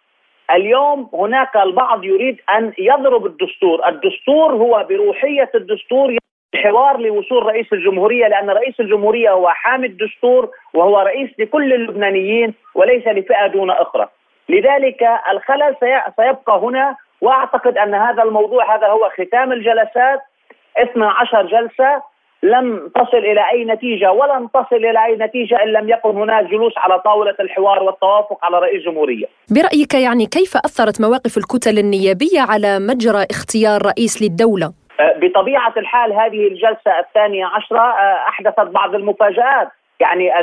اليوم 0.51 1.09
هناك 1.13 1.55
البعض 1.57 2.03
يريد 2.03 2.41
أن 2.57 2.73
يضرب 2.77 3.25
الدستور 3.25 3.87
الدستور 3.87 4.53
هو 4.53 4.85
بروحية 4.89 5.49
الدستور 5.55 6.17
الحوار 6.53 6.97
لوصول 6.97 7.45
رئيس 7.45 7.73
الجمهورية 7.73 8.27
لأن 8.27 8.49
رئيس 8.49 8.79
الجمهورية 8.79 9.31
هو 9.31 9.49
حامي 9.49 9.87
الدستور 9.87 10.49
وهو 10.73 10.99
رئيس 10.99 11.29
لكل 11.39 11.73
اللبنانيين 11.73 12.53
وليس 12.75 13.07
لفئة 13.07 13.47
دون 13.47 13.69
أخرى. 13.71 14.09
لذلك 14.49 15.03
الخلل 15.31 15.75
سيبقى 16.17 16.59
هنا 16.59 16.95
وأعتقد 17.21 17.77
أن 17.77 17.93
هذا 17.93 18.23
الموضوع 18.23 18.75
هذا 18.75 18.87
هو 18.87 19.09
ختام 19.09 19.51
الجلسات 19.51 20.19
12 20.77 21.45
جلسة 21.45 22.01
لم 22.43 22.91
تصل 22.95 23.17
إلى 23.17 23.41
أي 23.53 23.65
نتيجة 23.65 24.11
ولن 24.11 24.47
تصل 24.51 24.75
إلى 24.75 25.05
أي 25.05 25.15
نتيجة 25.15 25.63
إن 25.63 25.67
لم 25.67 25.89
يكن 25.89 26.09
هناك 26.09 26.45
جلوس 26.45 26.73
على 26.77 26.99
طاولة 26.99 27.35
الحوار 27.39 27.83
والتوافق 27.83 28.45
على 28.45 28.59
رئيس 28.59 28.83
جمهوريه. 28.83 29.25
برأيك 29.49 29.93
يعني 29.93 30.25
كيف 30.25 30.57
أثرت 30.57 31.01
مواقف 31.01 31.37
الكتل 31.37 31.77
النيابية 31.79 32.41
على 32.49 32.79
مجرى 32.79 33.25
اختيار 33.31 33.81
رئيس 33.85 34.21
للدولة؟ 34.21 34.73
أه، 34.99 35.13
بطبيعة 35.21 35.73
الحال 35.77 36.13
هذه 36.13 36.47
الجلسة 36.47 36.99
الثانية 36.99 37.45
عشرة 37.45 37.79
أه، 37.79 38.29
أحدثت 38.29 38.59
بعض 38.59 38.95
المفاجآت 38.95 39.67
يعني 40.03 40.39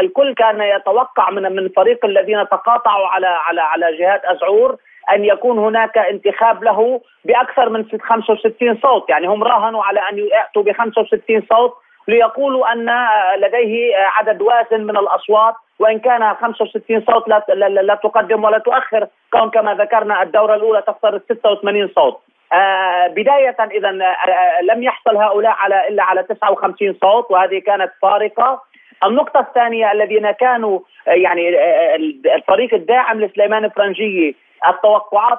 الكل 0.00 0.34
كان 0.34 0.60
يتوقع 0.60 1.30
من 1.30 1.42
من 1.56 1.68
فريق 1.68 2.04
الذين 2.04 2.48
تقاطعوا 2.48 3.06
على 3.06 3.26
على 3.26 3.60
على 3.60 3.96
جهاد 3.96 4.20
ازعور 4.24 4.76
أن 5.12 5.24
يكون 5.24 5.58
هناك 5.58 5.98
انتخاب 5.98 6.64
له 6.64 7.00
بأكثر 7.24 7.68
من 7.68 7.84
65 8.02 8.78
صوت، 8.82 9.10
يعني 9.10 9.26
هم 9.26 9.44
راهنوا 9.44 9.84
على 9.84 10.00
أن 10.10 10.18
يأتوا 10.18 10.62
ب 10.62 10.72
65 10.72 11.42
صوت 11.52 11.72
ليقولوا 12.08 12.72
أن 12.72 13.06
لديه 13.38 13.96
عدد 13.96 14.42
وازن 14.42 14.80
من 14.84 14.96
الأصوات 14.96 15.54
وإن 15.78 15.98
كان 15.98 16.34
65 16.34 17.04
صوت 17.10 17.28
لا, 17.28 17.44
لا, 17.48 17.68
لا 17.68 17.94
تقدم 17.94 18.44
ولا 18.44 18.58
تؤخر 18.58 19.06
كون 19.32 19.50
كما 19.50 19.74
ذكرنا 19.74 20.22
الدورة 20.22 20.54
الأولى 20.54 20.82
تفترض 20.86 21.20
86 21.28 21.88
صوت. 21.96 22.20
آه 22.52 23.06
بداية 23.06 23.56
اذا 23.60 23.88
آه 23.88 24.62
لم 24.62 24.82
يحصل 24.82 25.16
هؤلاء 25.16 25.52
على 25.52 25.88
إلا 25.88 26.02
على 26.02 26.22
59 26.22 26.96
صوت 27.02 27.30
وهذه 27.30 27.58
كانت 27.58 27.90
فارقة. 28.02 28.62
النقطة 29.04 29.40
الثانية 29.40 29.92
الذين 29.92 30.30
كانوا 30.30 30.80
يعني 31.06 31.58
آه، 31.58 31.96
الفريق 32.36 32.74
الداعم 32.74 33.20
لسليمان 33.20 33.68
فرنجية 33.68 34.34
التوقعات 34.68 35.38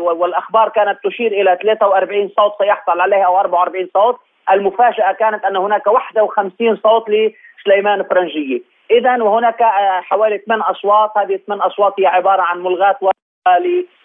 والأخبار 0.00 0.68
كانت 0.68 0.98
تشير 1.04 1.32
إلى 1.32 1.58
43 1.62 2.28
صوت 2.28 2.52
سيحصل 2.58 3.00
عليها 3.00 3.24
أو 3.26 3.40
44 3.40 3.88
صوت. 3.94 4.16
المفاجأة 4.50 5.12
كانت 5.12 5.44
أن 5.44 5.56
هناك 5.56 5.86
51 5.86 6.76
صوت 6.76 7.04
لسليمان 7.08 8.02
فرنجيه 8.02 8.60
اذا 8.90 9.22
وهناك 9.22 9.62
آه، 9.62 10.00
حوالي 10.00 10.38
ثمان 10.38 10.60
أصوات. 10.60 11.10
هذه 11.16 11.34
الثمان 11.34 11.60
أصوات 11.60 11.94
هي 11.98 12.06
عبارة 12.06 12.42
عن 12.42 12.62
ملغاة 12.62 12.98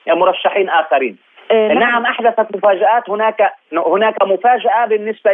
لمرشحين 0.08 0.70
آخرين. 0.70 1.18
نعم. 1.52 1.80
نعم 1.80 2.06
أحدثت 2.06 2.56
مفاجآت 2.56 3.10
هناك 3.10 3.52
هناك 3.74 4.24
مفاجأة 4.24 4.86
بالنسبة 4.86 5.32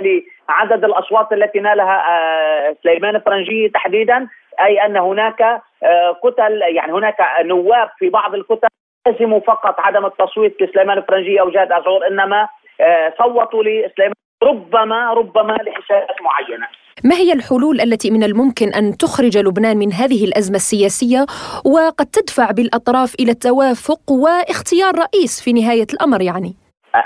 لعدد 0.50 0.86
الأصوات 0.86 1.34
التي 1.34 1.60
نالها 1.60 2.04
آه، 2.10 2.76
سليمان 2.84 3.20
فرنجي 3.20 3.70
تحديدا 3.70 4.28
أي 4.62 4.86
أن 4.86 4.98
هناك 4.98 5.42
آه، 5.84 6.18
كتل 6.24 6.62
يعني 6.62 6.94
هناك 6.94 7.16
نواب 7.42 7.90
في 8.00 8.10
بعض 8.10 8.36
الكتل 8.36 8.68
لزموا 9.08 9.40
فقط 9.40 9.80
عدم 9.80 10.06
التصويت 10.06 10.62
لسليمان 10.62 10.98
الفرنجي 10.98 11.42
أو 11.42 11.50
جاد 11.50 11.72
ازعور 11.72 12.08
إنما 12.08 12.48
آه، 12.82 13.14
صوتوا 13.18 13.64
لسليمان 13.64 14.14
ربما 14.44 15.14
ربما 15.14 15.54
لحسابات 15.54 16.22
معينة. 16.22 16.68
ما 17.06 17.16
هي 17.16 17.34
الحلول 17.34 17.82
التي 17.82 18.12
من 18.12 18.24
الممكن 18.24 18.68
أن 18.74 18.98
تخرج 18.98 19.38
لبنان 19.38 19.78
من 19.78 19.94
هذه 19.94 20.26
الأزمة 20.26 20.56
السياسية 20.56 21.26
وقد 21.66 22.06
تدفع 22.06 22.52
بالأطراف 22.52 23.16
إلى 23.20 23.32
التوافق 23.32 24.12
واختيار 24.12 24.94
رئيس 25.06 25.44
في 25.44 25.54
نهاية 25.54 25.88
الأمر 25.94 26.22
يعني؟ 26.22 26.54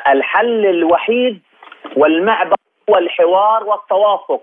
الحل 0.08 0.66
الوحيد 0.66 1.40
والمعبر 1.98 2.56
هو 2.90 2.98
الحوار 2.98 3.64
والتوافق 3.64 4.42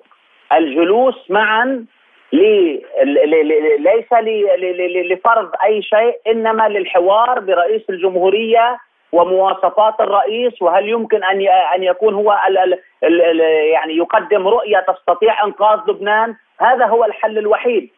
الجلوس 0.53 1.31
معا 1.31 1.85
ليس 3.79 4.13
لفرض 5.11 5.51
أي 5.65 5.83
شيء 5.83 6.15
إنما 6.27 6.69
للحوار 6.69 7.41
برئيس 7.41 7.83
الجمهورية 7.91 8.79
ومواصفات 9.15 10.01
الرئيس 10.01 10.63
وهل 10.63 10.89
يمكن 10.89 11.25
أن 11.25 11.41
أن 11.75 11.83
يكون 11.83 12.15
هو 12.15 12.39
ال 12.49 12.59
ال 12.59 12.81
ال 13.05 13.41
يعني 13.75 13.97
يقدم 13.97 14.49
رؤية 14.49 14.79
تستطيع 14.79 15.45
إنقاذ 15.45 15.79
لبنان؟ 15.89 16.35
هذا 16.61 16.87
هو 16.87 17.05
الحل 17.05 17.39
الوحيد. 17.39 17.91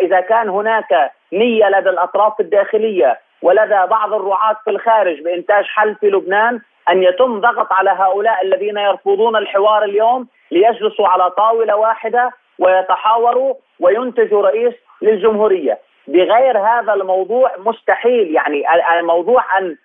إذا 0.00 0.20
كان 0.20 0.48
هناك 0.48 1.12
نية 1.32 1.68
لدى 1.68 1.90
الأطراف 1.90 2.40
الداخلية 2.40 3.18
ولدى 3.42 3.86
بعض 3.90 4.12
الرعاة 4.14 4.56
في 4.64 4.70
الخارج 4.70 5.20
بإنتاج 5.20 5.64
حل 5.64 5.94
في 5.94 6.06
لبنان 6.06 6.60
أن 6.90 7.02
يتم 7.02 7.40
ضغط 7.40 7.72
على 7.72 7.90
هؤلاء 7.90 8.42
الذين 8.44 8.76
يرفضون 8.78 9.36
الحوار 9.36 9.84
اليوم 9.84 10.28
ليجلسوا 10.50 11.08
على 11.08 11.30
طاولة 11.30 11.76
واحدة 11.76 12.30
ويتحاوروا 12.58 13.54
وينتجوا 13.80 14.42
رئيس 14.42 14.74
للجمهورية. 15.02 15.78
بغير 16.08 16.58
هذا 16.58 16.92
الموضوع 16.94 17.50
مستحيل 17.58 18.34
يعني 18.34 18.64
الموضوع 18.98 19.58
أن 19.58 19.76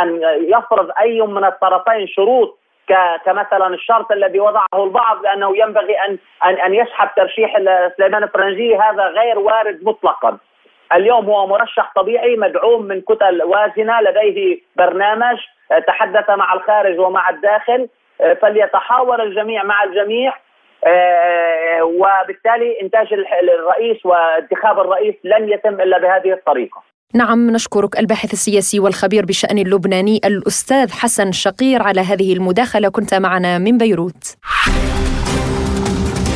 أن 0.00 0.22
يفرض 0.48 0.90
أي 1.00 1.20
من 1.20 1.44
الطرفين 1.44 2.06
شروط 2.06 2.58
كمثلا 3.24 3.66
الشرط 3.66 4.12
الذي 4.12 4.40
وضعه 4.40 4.66
البعض 4.74 5.22
بانه 5.22 5.56
ينبغي 5.56 5.94
ان 6.08 6.18
ان 6.44 6.54
أن 6.54 6.74
يسحب 6.74 7.08
ترشيح 7.16 7.56
سليمان 7.96 8.22
الفرنجي 8.22 8.76
هذا 8.76 9.02
غير 9.04 9.38
وارد 9.38 9.84
مطلقا. 9.84 10.38
اليوم 10.94 11.26
هو 11.26 11.46
مرشح 11.46 11.92
طبيعي 11.96 12.36
مدعوم 12.36 12.82
من 12.82 13.00
كتل 13.00 13.42
وازنة 13.42 14.00
لديه 14.00 14.60
برنامج 14.76 15.36
تحدث 15.86 16.30
مع 16.30 16.54
الخارج 16.54 16.98
ومع 16.98 17.30
الداخل 17.30 17.88
فليتحاور 18.42 19.22
الجميع 19.22 19.62
مع 19.62 19.84
الجميع 19.84 20.32
وبالتالي 21.82 22.80
إنتاج 22.82 23.12
الرئيس 23.12 24.06
وانتخاب 24.06 24.80
الرئيس 24.80 25.14
لن 25.24 25.48
يتم 25.48 25.80
إلا 25.80 25.98
بهذه 25.98 26.32
الطريقة. 26.32 26.82
نعم 27.16 27.50
نشكرك 27.50 27.98
الباحث 27.98 28.32
السياسي 28.32 28.80
والخبير 28.80 29.24
بالشأن 29.24 29.58
اللبناني 29.58 30.20
الأستاذ 30.24 30.92
حسن 30.92 31.32
شقير 31.32 31.82
على 31.82 32.00
هذه 32.00 32.32
المداخلة. 32.32 32.88
كنت 32.88 33.14
معنا 33.14 33.58
من 33.58 33.78
بيروت. 33.78 34.36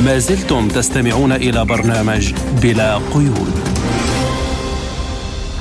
ما 0.05 0.19
زلتم 0.19 0.69
تستمعون 0.69 1.33
إلى 1.33 1.65
برنامج 1.65 2.33
بلا 2.63 2.95
قيود. 2.97 3.58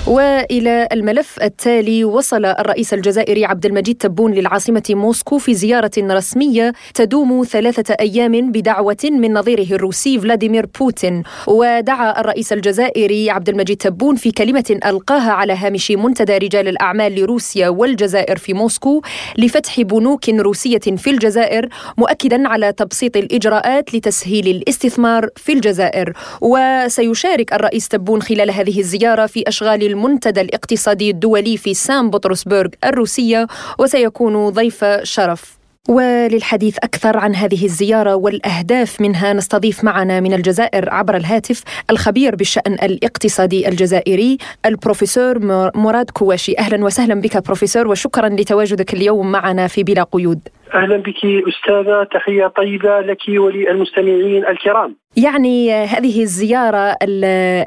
وإلى 0.07 0.87
الملف 0.91 1.39
التالي 1.43 2.05
وصل 2.05 2.45
الرئيس 2.45 2.93
الجزائري 2.93 3.45
عبد 3.45 3.65
المجيد 3.65 3.95
تبون 3.97 4.33
للعاصمة 4.33 4.83
موسكو 4.89 5.37
في 5.37 5.53
زيارة 5.53 5.91
رسمية 5.97 6.73
تدوم 6.93 7.43
ثلاثة 7.43 7.93
أيام 7.99 8.51
بدعوة 8.51 8.97
من 9.03 9.33
نظيره 9.33 9.75
الروسي 9.75 10.19
فلاديمير 10.19 10.65
بوتين. 10.79 11.23
ودعا 11.47 12.19
الرئيس 12.19 12.53
الجزائري 12.53 13.29
عبد 13.29 13.49
المجيد 13.49 13.77
تبون 13.77 14.15
في 14.15 14.31
كلمة 14.31 14.79
ألقاها 14.85 15.31
على 15.31 15.53
هامش 15.53 15.91
منتدى 15.91 16.37
رجال 16.37 16.67
الأعمال 16.67 17.19
لروسيا 17.19 17.69
والجزائر 17.69 18.37
في 18.37 18.53
موسكو 18.53 19.01
لفتح 19.37 19.81
بنوك 19.81 20.29
روسية 20.29 20.79
في 20.97 21.09
الجزائر 21.09 21.69
مؤكدا 21.97 22.47
على 22.47 22.71
تبسيط 22.71 23.17
الإجراءات 23.17 23.95
لتسهيل 23.95 24.47
الاستثمار 24.47 25.29
في 25.35 25.53
الجزائر. 25.53 26.13
وسيشارك 26.41 27.53
الرئيس 27.53 27.87
تبون 27.87 28.21
خلال 28.21 28.51
هذه 28.51 28.79
الزيارة 28.79 29.25
في 29.25 29.43
أشغال 29.47 29.96
المنتدى 29.97 30.41
الاقتصادي 30.41 31.09
الدولي 31.09 31.57
في 31.57 31.73
سان 31.73 32.09
بطرسبرغ 32.09 32.69
الروسية 32.85 33.47
وسيكون 33.79 34.49
ضيف 34.49 34.85
شرف. 35.03 35.57
وللحديث 35.89 36.77
أكثر 36.77 37.17
عن 37.17 37.35
هذه 37.35 37.65
الزيارة 37.65 38.15
والأهداف 38.15 39.01
منها 39.01 39.33
نستضيف 39.33 39.83
معنا 39.83 40.19
من 40.19 40.33
الجزائر 40.33 40.89
عبر 40.89 41.15
الهاتف 41.15 41.63
الخبير 41.89 42.35
بالشأن 42.35 42.73
الاقتصادي 42.73 43.67
الجزائري 43.67 44.37
البروفيسور 44.65 45.39
مراد 45.75 46.09
كواشي. 46.09 46.53
أهلا 46.59 46.85
وسهلا 46.85 47.21
بك 47.21 47.45
بروفيسور 47.45 47.87
وشكرا 47.87 48.29
لتواجدك 48.29 48.93
اليوم 48.93 49.31
معنا 49.31 49.67
في 49.67 49.83
بلا 49.83 50.03
قيود. 50.03 50.39
أهلا 50.73 50.97
بك 50.97 51.25
أستاذة 51.25 52.07
تحية 52.13 52.47
طيبة 52.47 52.99
لك 52.99 53.21
وللمستمعين 53.29 54.45
الكرام. 54.47 54.95
يعني 55.17 55.73
هذه 55.73 56.21
الزيارة 56.21 56.95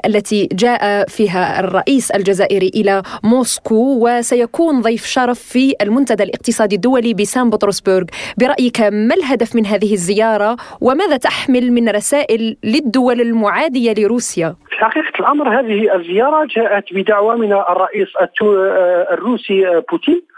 التي 0.06 0.48
جاء 0.52 1.06
فيها 1.08 1.60
الرئيس 1.60 2.10
الجزائري 2.10 2.70
إلى 2.74 3.02
موسكو 3.24 3.98
وسيكون 4.02 4.80
ضيف 4.80 5.04
شرف 5.04 5.38
في 5.38 5.74
المنتدى 5.82 6.22
الاقتصادي 6.22 6.76
الدولي 6.76 7.14
بسان 7.14 7.50
بطرسبرغ 7.50 8.04
برأيك 8.38 8.80
ما 8.80 9.14
الهدف 9.14 9.56
من 9.56 9.66
هذه 9.66 9.92
الزيارة؟ 9.92 10.56
وماذا 10.80 11.16
تحمل 11.16 11.72
من 11.72 11.88
رسائل 11.88 12.56
للدول 12.64 13.20
المعادية 13.20 13.94
لروسيا؟ 13.98 14.54
في 14.70 14.84
حقيقة 14.84 15.12
الأمر 15.20 15.60
هذه 15.60 15.94
الزيارة 15.96 16.46
جاءت 16.56 16.84
بدعوه 16.92 17.36
من 17.36 17.52
الرئيس 17.52 18.08
الروسي 19.12 19.82
بوتين. 19.90 20.22
آه، 20.22 20.29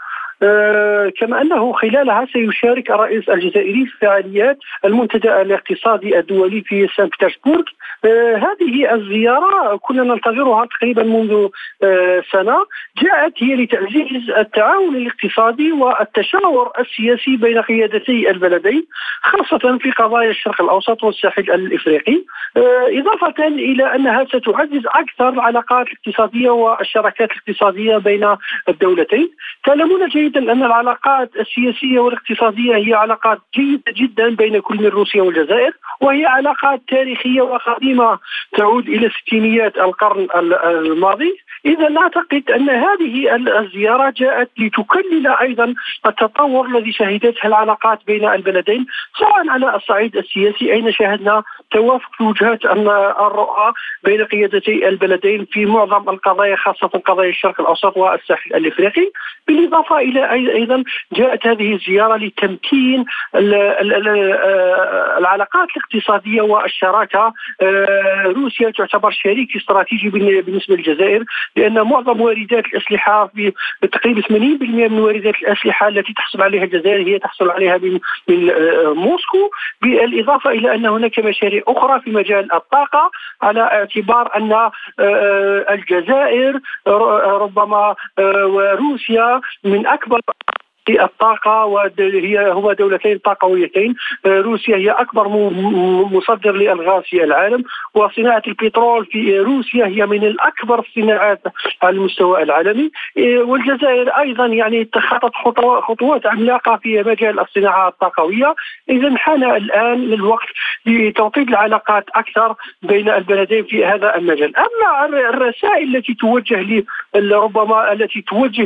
كما 1.19 1.41
أنه 1.41 1.73
خلالها 1.73 2.27
سيشارك 2.33 2.91
الرئيس 2.91 3.29
الجزائري 3.29 3.85
في 3.85 3.97
فعاليات 4.01 4.57
المنتدى 4.85 5.41
الاقتصادي 5.41 6.19
الدولي 6.19 6.61
في 6.61 6.87
سان 6.97 7.07
بطرسبورغ 7.07 7.63
آه، 8.05 8.35
هذه 8.35 8.93
الزيارة 8.93 9.75
كنا 9.75 10.03
ننتظرها 10.03 10.65
تقريبا 10.65 11.03
منذ 11.03 11.47
آه، 11.83 12.23
سنة 12.31 12.57
جاءت 13.03 13.33
هي 13.43 13.55
لتعزيز 13.55 14.29
التعاون 14.37 14.95
الاقتصادي 14.95 15.71
والتشاور 15.71 16.71
السياسي 16.79 17.37
بين 17.37 17.61
قيادتي 17.61 18.29
البلدين 18.29 18.85
خاصة 19.21 19.77
في 19.77 19.91
قضايا 19.91 20.29
الشرق 20.29 20.61
الأوسط 20.61 21.03
والساحل 21.03 21.51
الإفريقي. 21.51 22.23
إضافة 22.99 23.47
إلى 23.47 23.95
أنها 23.95 24.25
ستعزز 24.25 24.85
أكثر 24.85 25.29
العلاقات 25.29 25.87
الاقتصادية 25.87 26.49
والشراكات 26.49 27.29
الاقتصادية 27.31 27.97
بين 27.97 28.35
الدولتين. 28.69 29.29
تعلمون 29.65 30.07
جيدا 30.07 30.32
اعتقد 30.33 30.49
ان 30.49 30.63
العلاقات 30.63 31.29
السياسية 31.35 31.99
والاقتصادية 31.99 32.75
هي 32.75 32.93
علاقات 32.93 33.39
جيدة 33.55 33.83
جدا 33.97 34.35
بين 34.35 34.59
كل 34.59 34.77
من 34.77 34.87
روسيا 34.87 35.21
والجزائر 35.21 35.71
وهي 36.01 36.25
علاقات 36.25 36.81
تاريخية 36.87 37.41
وقديمة 37.41 38.19
تعود 38.57 38.87
إلى 38.87 39.09
ستينيات 39.09 39.77
القرن 39.77 40.27
الماضي. 40.65 41.37
إذا 41.65 41.89
نعتقد 41.89 42.51
أن 42.51 42.69
هذه 42.69 43.35
الزيارة 43.35 44.13
جاءت 44.17 44.49
لتكلل 44.57 45.27
أيضا 45.27 45.73
التطور 46.05 46.65
الذي 46.65 46.91
شهدته 46.91 47.47
العلاقات 47.47 47.99
بين 48.07 48.29
البلدين 48.29 48.85
سواء 49.19 49.49
على 49.49 49.75
الصعيد 49.75 50.17
السياسي 50.17 50.73
أين 50.73 50.91
شاهدنا 50.91 51.43
توافق 51.71 52.21
وجهات 52.21 52.65
الرؤى 52.65 53.73
بين 54.03 54.23
قيادتي 54.25 54.87
البلدين 54.87 55.45
في 55.51 55.65
معظم 55.65 56.09
القضايا 56.09 56.55
خاصة 56.55 56.87
قضايا 56.87 57.29
الشرق 57.29 57.61
الأوسط 57.61 57.97
والساحل 57.97 58.55
الإفريقي 58.55 59.11
بالإضافة 59.47 59.99
أيضا 60.31 60.83
جاءت 61.13 61.47
هذه 61.47 61.73
الزيارة 61.73 62.15
لتمكين 62.17 63.05
العلاقات 65.17 65.67
الاقتصادية 65.77 66.41
والشراكة. 66.41 67.33
آه، 67.61 68.23
روسيا 68.23 68.71
تعتبر 68.71 69.11
شريك 69.11 69.55
استراتيجي 69.55 70.09
بالنسبة 70.09 70.75
للجزائر 70.75 71.23
لأن 71.55 71.81
معظم 71.81 72.21
واردات 72.21 72.65
الأسلحة 72.65 73.27
في 73.27 73.53
تقريبا 73.81 74.21
80% 74.21 74.87
من 74.87 74.99
واردات 74.99 75.35
الأسلحة 75.35 75.87
التي 75.87 76.13
تحصل 76.13 76.41
عليها 76.41 76.63
الجزائر 76.63 77.07
هي 77.07 77.19
تحصل 77.19 77.49
عليها 77.49 77.77
من 77.77 77.99
آه، 78.29 78.93
موسكو. 78.93 79.49
بالإضافة 79.81 80.49
إلى 80.49 80.75
أن 80.75 80.85
هناك 80.85 81.19
مشاريع 81.19 81.63
أخرى 81.67 82.01
في 82.01 82.11
مجال 82.11 82.53
الطاقة 82.53 83.11
على 83.41 83.61
اعتبار 83.61 84.37
أن 84.37 84.51
آه، 84.53 85.65
الجزائر 85.69 86.59
ربما 87.43 87.95
وروسيا 88.19 89.41
من 89.63 89.87
اكبر 90.03 90.21
الطاقة 90.89 91.65
وهي 91.65 92.51
هما 92.51 92.73
دولتين 92.73 93.17
طاقويتين. 93.17 93.95
آه، 94.25 94.41
روسيا 94.41 94.77
هي 94.77 94.91
أكبر 94.91 95.27
مصدر 96.11 96.55
للغاز 96.55 97.03
في 97.03 97.23
العالم 97.23 97.63
وصناعة 97.95 98.41
البترول 98.47 99.05
في 99.05 99.39
روسيا 99.39 99.85
هي 99.85 100.05
من 100.05 100.23
الأكبر 100.23 100.79
الصناعات 100.79 101.41
على 101.83 101.95
المستوى 101.95 102.43
العالمي. 102.43 102.91
آه، 103.17 103.43
والجزائر 103.43 104.09
أيضا 104.09 104.45
يعني 104.45 104.81
اتخذت 104.81 105.31
خطوات 105.81 106.25
عملاقة 106.25 106.75
في 106.75 107.03
مجال 107.03 107.39
الصناعة 107.39 107.87
الطاقوية. 107.87 108.55
إذا 108.89 109.15
حان 109.17 109.43
الآن 109.43 110.13
الوقت 110.13 110.47
لتوطيد 110.85 111.49
العلاقات 111.49 112.05
أكثر 112.15 112.55
بين 112.81 113.09
البلدين 113.09 113.63
في 113.63 113.85
هذا 113.85 114.15
المجال. 114.15 114.53
أما 114.57 115.05
الرسائل 115.29 115.95
التي 115.95 116.13
توجه 116.13 116.83
ربما 117.15 117.93
التي 117.93 118.21
توجه 118.21 118.63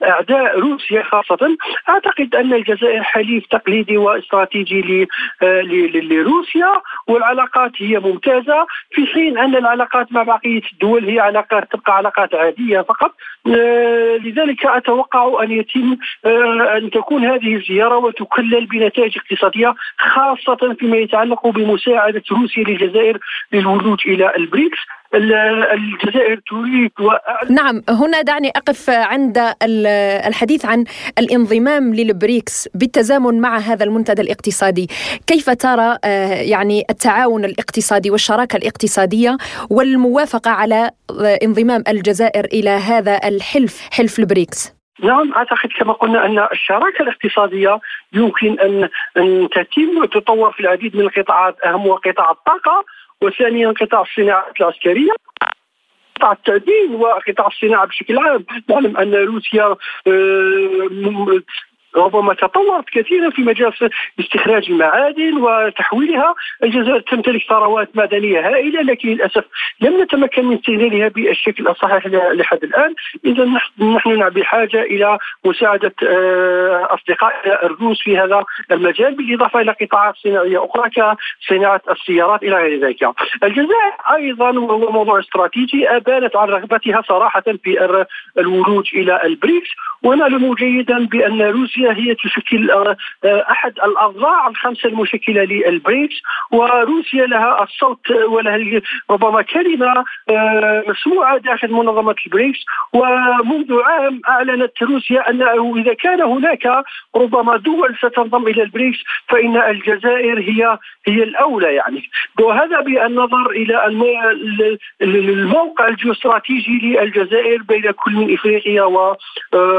لأعداء 0.00 0.58
روسيا 0.72 1.02
خاصة. 1.02 1.56
أعتقد 1.88 2.34
أن 2.34 2.52
الجزائر 2.54 3.02
حليف 3.02 3.46
تقليدي 3.46 3.96
واستراتيجي 3.96 5.08
آه، 5.42 5.60
لروسيا 6.10 6.72
والعلاقات 7.06 7.72
هي 7.78 7.98
ممتازة 7.98 8.66
في 8.90 9.06
حين 9.06 9.38
أن 9.38 9.56
العلاقات 9.56 10.12
مع 10.12 10.22
بقية 10.22 10.62
الدول 10.72 11.04
هي 11.04 11.20
علاقات 11.20 11.72
تبقى 11.72 11.96
علاقات 11.96 12.34
عادية 12.34 12.80
فقط. 12.80 13.14
آه، 13.46 14.16
لذلك 14.16 14.66
أتوقع 14.66 15.42
أن 15.42 15.50
يتم 15.50 15.96
آه، 16.24 16.76
أن 16.76 16.90
تكون 16.90 17.24
هذه 17.24 17.56
الزيارة 17.56 17.96
وتكلل 17.96 18.66
بنتائج 18.66 19.18
اقتصادية 19.18 19.74
خاصة 19.98 20.74
فيما 20.78 20.96
يتعلق 20.96 21.46
بمساعدة 21.46 22.22
روسيا 22.32 22.64
للجزائر 22.64 23.18
للولوج 23.52 24.00
إلى 24.06 24.36
البريكس. 24.36 24.78
الجزائر 25.14 26.40
تريد 26.50 26.90
نعم 27.50 27.82
هنا 27.88 28.22
دعني 28.22 28.48
أقف 28.56 28.90
عند 28.90 29.54
الحديث 30.26 30.64
عن 30.64 30.84
الانضمام 31.18 31.94
للبريكس 31.94 32.68
بالتزامن 32.74 33.40
مع 33.40 33.58
هذا 33.58 33.84
المنتدى 33.84 34.22
الاقتصادي. 34.22 34.86
كيف 35.26 35.50
ترى 35.50 35.98
آه، 36.04 36.34
يعني 36.34 36.82
التعاون 36.90 37.44
الاقتصادي 37.44 38.10
والشراكة 38.10 38.56
الاقتصادية 38.56 39.36
والموافقة 39.70 40.50
على 40.50 40.90
آه، 41.10 41.38
انضمام 41.42 41.84
الجزائر 41.88 42.44
إلى 42.44 42.70
هذا 42.70 43.20
الحلف 43.28 43.88
حلف 43.92 44.18
البريكس؟ 44.18 44.78
نعم 45.02 45.34
أعتقد 45.34 45.70
كما 45.78 45.92
قلنا 45.92 46.26
أن 46.26 46.46
الشراكة 46.52 47.02
الاقتصادية 47.02 47.78
يمكن 48.12 48.60
أن 48.60 48.88
أن 49.16 49.48
تتم 49.48 49.98
وتطور 50.02 50.52
في 50.52 50.60
العديد 50.60 50.96
من 50.96 51.02
القطاعات 51.02 51.56
اهمها 51.64 51.96
قطاع 51.96 52.30
الطاقة 52.30 52.84
وثانيا 53.22 53.68
قطاع 53.80 54.02
الصناعات 54.02 54.60
العسكرية. 54.60 55.12
قطاع 56.16 56.32
التأدين 56.32 56.94
وقطاع 56.94 57.46
الصناعة 57.46 57.86
بشكل 57.86 58.18
عام 58.18 58.44
نعلم 58.70 58.96
أن 58.96 59.14
روسيا 59.14 59.76
آه، 60.06 61.40
ربما 61.96 62.34
تطورت 62.34 62.84
كثيرا 62.92 63.30
في 63.30 63.42
مجال 63.42 63.72
استخراج 64.20 64.70
المعادن 64.70 65.38
وتحويلها 65.38 66.34
الجزائر 66.62 67.00
تمتلك 67.00 67.42
ثروات 67.48 67.96
معدنية 67.96 68.48
هائلة 68.48 68.82
لكن 68.82 69.08
للأسف 69.08 69.44
لم 69.80 70.02
نتمكن 70.02 70.44
من 70.44 70.56
استغلالها 70.56 71.08
بالشكل 71.08 71.68
الصحيح 71.68 72.06
لحد 72.06 72.64
الآن 72.64 72.94
اذا 73.24 73.44
نحن 73.78 74.28
بحاجه 74.28 74.82
إلى 74.82 75.18
مساعدة 75.44 75.94
آه، 76.08 76.88
أصدقاء 76.90 77.66
الروس 77.66 78.02
في 78.02 78.18
هذا 78.18 78.44
المجال 78.70 79.14
بالإضافة 79.14 79.60
إلى 79.60 79.72
قطاعات 79.80 80.14
صناعية 80.16 80.64
أخرى 80.64 80.90
كصناعة 80.90 81.80
السيارات 81.90 82.42
إلى 82.42 82.56
غير 82.56 82.86
ذلك. 82.86 83.02
الجزائر 83.42 83.92
أيضا 84.14 84.50
وهو 84.50 84.92
موضوع 84.92 85.20
استراتيجي 85.20 85.88
أبانت 85.88 86.36
عن 86.36 86.48
رغبتها 86.48 87.02
صراحة 87.08 87.44
في 87.64 87.98
الولوج 88.38 88.90
إلى 88.94 89.20
البريكس 89.24 89.68
ونعلم 90.02 90.54
جيدا 90.54 91.06
بأن 91.06 91.42
روسيا 91.42 91.92
هي 91.92 92.14
تشكل 92.14 92.70
آه، 92.70 92.96
آه، 93.24 93.46
أحد 93.50 93.72
الأضلاع 93.84 94.48
الخمسة 94.48 94.88
المشكلة 94.88 95.44
للبريكس 95.44 96.14
وروسيا 96.50 97.26
لها 97.26 97.62
الصوت 97.62 98.10
ولها 98.10 98.80
ربما 99.10 99.42
كلمة 99.42 100.04
آه، 100.30 100.84
مسموعه 100.88 101.38
داخل 101.38 101.72
منظمة 101.72 102.14
البريكس 102.26 102.58
ومنذ 102.92 103.72
عام 103.82 104.20
أعلنت 104.28 104.82
روسيا 104.82 105.30
أنه 105.30 105.76
إذا 105.76 105.94
كان 105.94 106.22
هناك 106.22 106.84
ربما 107.16 107.56
دول 107.56 107.96
ستنضم 107.96 108.46
إلى 108.46 108.62
البريكس 108.62 108.98
فإن 109.28 109.56
الجزائر 109.56 110.40
هي 110.40 110.78
هي 111.06 111.22
الأولى 111.22 111.74
يعني. 111.74 112.10
وهذا 112.40 112.80
بالنظر 112.80 113.50
إلى 113.50 113.86
الموقع 115.02 115.88
الجيوستراتيجي 115.88 116.78
للجزائر 116.78 117.62
بين 117.62 117.90
كل 117.90 118.12
من 118.12 118.34
إفريقيا 118.34 118.82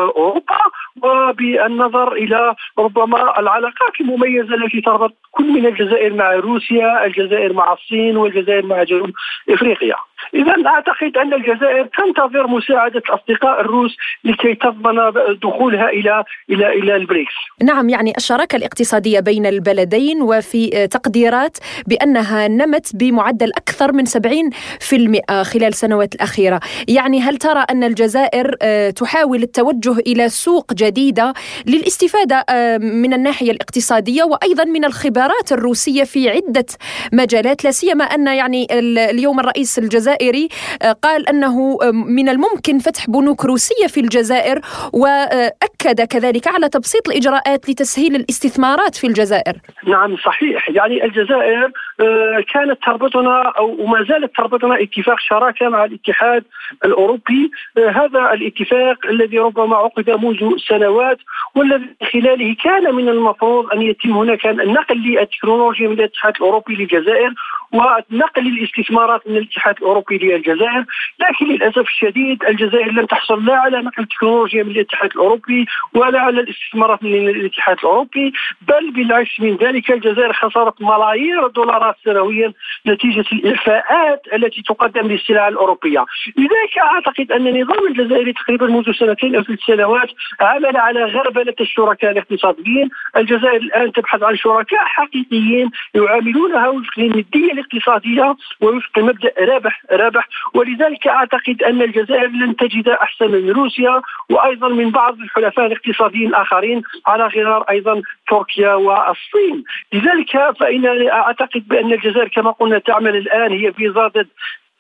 واوروبا 0.09 0.59
وبالنظر 1.03 2.13
إلى 2.13 2.55
ربما 2.79 3.39
العلاقات 3.39 4.01
المميزة 4.01 4.55
التي 4.55 4.81
تربط 4.81 5.13
كل 5.31 5.51
من 5.51 5.65
الجزائر 5.65 6.13
مع 6.13 6.33
روسيا، 6.33 7.05
الجزائر 7.05 7.53
مع 7.53 7.73
الصين 7.73 8.17
والجزائر 8.17 8.65
مع 8.65 8.83
جنوب 8.83 9.11
إفريقيا. 9.49 9.95
اذا 10.33 10.55
أعتقد 10.67 11.17
أن 11.17 11.33
الجزائر 11.33 11.85
تنتظر 11.97 12.47
مساعدة 12.47 13.01
الاصدقاء 13.09 13.61
الروس 13.61 13.97
لكي 14.23 14.55
تضمن 14.55 15.11
دخولها 15.43 15.89
إلى 15.89 16.23
إلى 16.49 16.67
إلى 16.79 16.95
البريكس. 16.95 17.33
نعم 17.63 17.89
يعني 17.89 18.13
الشراكة 18.17 18.55
الاقتصادية 18.55 19.19
بين 19.19 19.45
البلدين 19.45 20.21
وفي 20.21 20.87
تقديرات 20.87 21.57
بأنها 21.87 22.47
نمت 22.47 22.95
بمعدل 22.95 23.51
أكثر 23.57 23.91
من 23.91 24.05
70% 24.05 25.43
خلال 25.43 25.67
السنوات 25.67 26.15
الأخيرة، 26.15 26.59
يعني 26.87 27.21
هل 27.21 27.37
ترى 27.37 27.65
أن 27.71 27.83
الجزائر 27.83 28.55
آه، 28.61 28.89
تحاول 28.89 29.43
التوجه 29.43 29.98
إلى 30.07 30.29
سوق 30.29 30.73
جديدة 30.73 31.33
للاستفادة 31.67 32.45
آه، 32.49 32.77
من 32.77 33.13
الناحية 33.13 33.51
الاقتصادية 33.51 34.23
وأيضا 34.23 34.63
من 34.63 34.85
الخبرات 34.85 35.51
الروسية 35.51 36.03
في 36.03 36.29
عدة 36.29 36.65
مجالات 37.13 37.63
لا 37.63 37.71
سيما 37.71 38.03
أن 38.03 38.27
يعني 38.27 38.67
اليوم 39.09 39.39
الرئيس 39.39 39.79
الجزائري 39.79 40.49
آه، 40.81 40.91
قال 40.91 41.29
أنه 41.29 41.77
من 41.93 42.29
الممكن 42.29 42.79
فتح 42.79 43.09
بنوك 43.09 43.45
روسية 43.45 43.87
في 43.87 43.99
الجزائر 43.99 44.61
وأكد 44.93 46.01
كذلك 46.01 46.47
على 46.47 46.69
تبسيط 46.69 47.09
الإجراءات 47.09 47.69
لتسهيل 47.69 48.15
الاستثمارات 48.15 48.95
في 48.95 49.07
الجزائر. 49.07 49.53
نعم 49.87 50.17
صحيح. 50.17 50.69
يعني 50.69 51.05
الجزائر 51.05 51.71
آه، 51.99 52.43
كانت 52.53 52.77
تربطنا 52.85 53.53
أو 53.57 53.85
ما 53.85 54.05
زالت 54.09 54.35
تربطنا 54.35 54.83
اتفاق 54.83 55.19
شراكة 55.19 55.69
مع 55.69 55.85
الاتحاد 55.85 56.43
الأوروبي. 56.85 57.51
هذا 57.77 58.33
الاتفاق 58.33 58.97
الذي 59.09 59.39
ربما 59.39 59.85
عقد 59.89 60.09
منذ 60.09 60.57
سنوات 60.67 61.17
والذي 61.55 61.95
خلاله 62.13 62.55
كان 62.63 62.95
من 62.95 63.09
المفروض 63.09 63.73
أن 63.73 63.81
يتم 63.81 64.11
هناك 64.11 64.45
النقل 64.45 64.97
للتكنولوجيا 64.97 65.87
من 65.87 65.93
الاتحاد 65.93 66.35
الأوروبي 66.35 66.75
للجزائر. 66.75 67.33
ونقل 67.73 68.47
الاستثمارات 68.47 69.27
من 69.27 69.37
الاتحاد 69.37 69.75
الأوروبي 69.77 70.17
للجزائر 70.17 70.85
لكن 71.19 71.45
للأسف 71.45 71.87
الشديد 71.87 72.43
الجزائر 72.43 72.91
لم 72.91 73.05
تحصل 73.05 73.45
لا 73.45 73.55
على 73.55 73.81
نقل 73.81 74.05
تكنولوجيا 74.05 74.63
من 74.63 74.71
الاتحاد 74.71 75.09
الأوروبي 75.15 75.65
ولا 75.93 76.19
على 76.19 76.41
الاستثمارات 76.41 77.03
من 77.03 77.29
الاتحاد 77.29 77.77
الأوروبي 77.77 78.33
بل 78.67 78.91
بالعكس 78.91 79.39
من 79.39 79.55
ذلك 79.55 79.91
الجزائر 79.91 80.33
خسرت 80.33 80.81
ملايير 80.81 81.45
الدولارات 81.45 81.95
سنويا 82.05 82.53
نتيجة 82.87 83.25
الاعفاءات 83.31 84.21
التي 84.33 84.61
تقدم 84.61 85.07
للسلع 85.07 85.47
الأوروبية. 85.47 86.05
لذلك 86.37 86.77
أعتقد 86.77 87.31
أن 87.31 87.47
النظام 87.47 87.87
الجزائري 87.87 88.33
تقريبا 88.33 88.67
منذ 88.67 88.91
سنتين 88.91 89.35
أو 89.35 89.43
ثلاث 89.43 89.59
سنوات 89.59 90.09
عمل 90.41 90.77
على 90.77 91.03
غربلة 91.03 91.55
الشركاء 91.61 92.11
الاقتصاديين. 92.11 92.89
الجزائر 93.17 93.57
الآن 93.61 93.91
تبحث 93.91 94.23
عن 94.23 94.35
شركاء 94.35 94.79
حقيقيين 94.85 95.71
يعاملونها 95.95 96.67
وفق 96.67 96.99
النديه 96.99 97.58
الاقتصاديه 97.59 98.35
ووفق 98.61 98.99
مبدأ 98.99 99.31
رابح 99.39 99.81
رابح. 99.91 100.27
ولذلك 100.53 101.07
أعتقد 101.07 101.63
أن 101.63 101.81
الجزائر 101.81 102.27
لن 102.27 102.55
تجد 102.55 102.89
أحسن 102.89 103.31
من 103.31 103.51
روسيا 103.51 104.01
وأيضا 104.29 104.67
من 104.69 104.91
بعض 104.91 105.19
الحلفاء 105.19 105.65
الاقتصاديين 105.65 106.27
الآخرين 106.27 106.81
على 107.07 107.23
غرار 107.27 107.61
أيضا 107.69 108.01
تركيا 108.29 108.73
والصين. 108.73 109.63
لذلك 109.93 110.31
فان 110.59 111.07
أعتقد 111.07 111.67
بأن 111.67 111.93
الجزائر 111.93 112.27
كما 112.27 112.51
قلنا 112.51 112.79
تعمل 112.79 113.15
الآن 113.15 113.51
هي 113.51 113.73
في 113.73 113.87
ضد 113.87 114.27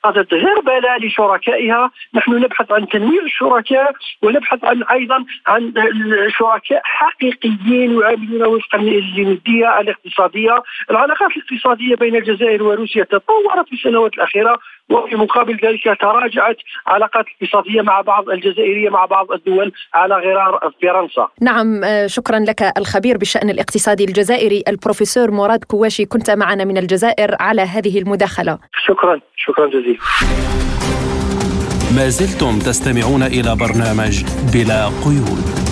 غير 0.05 0.27
غربلة 0.33 0.97
لشركائها. 0.97 1.91
نحن 2.13 2.31
نبحث 2.31 2.71
عن 2.71 2.87
تنوير 2.87 3.23
الشركاء 3.23 3.93
ونبحث 4.21 4.63
عن 4.63 4.83
أيضا 4.83 5.25
عن 5.47 5.73
شركاء 6.37 6.81
حقيقيين 6.83 7.99
يعاملون 7.99 8.47
وفقا 8.47 8.77
للندية 8.77 9.79
الاقتصادية. 9.79 10.63
العلاقات 10.91 11.31
الاقتصادية 11.37 11.95
بين 11.95 12.15
الجزائر 12.15 12.63
وروسيا 12.63 13.03
تطورت 13.03 13.67
في 13.67 13.73
السنوات 13.73 14.13
الأخيرة. 14.13 14.59
وفي 14.89 15.15
مقابل 15.15 15.53
ذلك 15.53 15.83
تراجعت 16.01 16.57
علاقات 16.87 17.25
الاقتصادية 17.27 17.81
مع 17.81 18.01
بعض 18.01 18.29
الجزائرية 18.29 18.89
مع 18.89 19.05
بعض 19.05 19.31
الدول 19.31 19.71
على 19.93 20.15
غرار 20.15 20.71
فرنسا. 20.81 21.27
نعم 21.41 21.83
آه، 21.83 22.07
شكرا 22.07 22.39
لك 22.39 22.77
الخبير 22.77 23.17
بالشأن 23.17 23.49
الاقتصادي 23.49 24.05
الجزائري 24.05 24.63
البروفيسور 24.67 25.31
مراد 25.31 25.63
كواشي. 25.63 26.05
كنت 26.05 26.31
معنا 26.31 26.65
من 26.65 26.77
الجزائر 26.77 27.35
على 27.39 27.61
هذه 27.61 27.99
المداخلة. 27.99 28.57
شكرا 28.87 29.19
شكرا 29.35 29.67
جزيلا. 29.67 29.99
ما 31.95 32.09
زلتم 32.09 32.59
تستمعون 32.59 33.23
إلى 33.23 33.55
برنامج 33.55 34.23
بلا 34.53 34.85
قيود. 34.85 35.68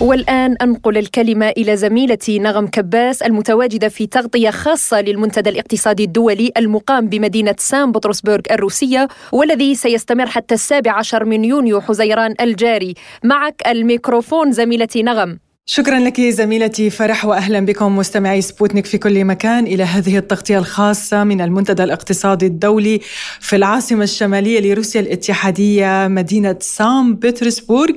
والآن 0.00 0.56
أنقل 0.62 0.98
الكلمة 0.98 1.48
إلى 1.48 1.76
زميلتي 1.76 2.38
نغم 2.38 2.66
كباس 2.66 3.22
المتواجدة 3.22 3.88
في 3.88 4.06
تغطية 4.06 4.50
خاصة 4.50 5.00
للمنتدى 5.00 5.50
الاقتصادي 5.50 6.04
الدولي 6.04 6.52
المقام 6.56 7.08
بمدينة 7.08 7.54
سان 7.58 7.92
بطرسبرغ 7.92 8.40
الروسية 8.50 9.08
والذي 9.32 9.74
سيستمر 9.74 10.26
حتى 10.26 10.54
السابع 10.54 10.92
عشر 10.92 11.24
من 11.24 11.44
يونيو 11.44 11.80
حزيران 11.80 12.34
الجاري. 12.40 12.94
معك 13.24 13.62
الميكروفون 13.66 14.52
زميلتي 14.52 15.02
نغم. 15.02 15.38
شكرا 15.70 15.98
لك 15.98 16.20
زميلتي 16.20 16.90
فرح 16.90 17.24
واهلا 17.24 17.60
بكم 17.60 17.96
مستمعي 17.96 18.42
سبوتنيك 18.42 18.86
في 18.86 18.98
كل 18.98 19.24
مكان 19.24 19.66
إلى 19.66 19.82
هذه 19.82 20.18
التغطية 20.18 20.58
الخاصة 20.58 21.24
من 21.24 21.40
المنتدى 21.40 21.84
الاقتصادي 21.84 22.46
الدولي 22.46 23.00
في 23.40 23.56
العاصمة 23.56 24.04
الشمالية 24.04 24.60
لروسيا 24.60 25.00
الاتحادية 25.00 26.08
مدينة 26.08 26.56
سان 26.60 27.14
بطرسبورغ. 27.14 27.94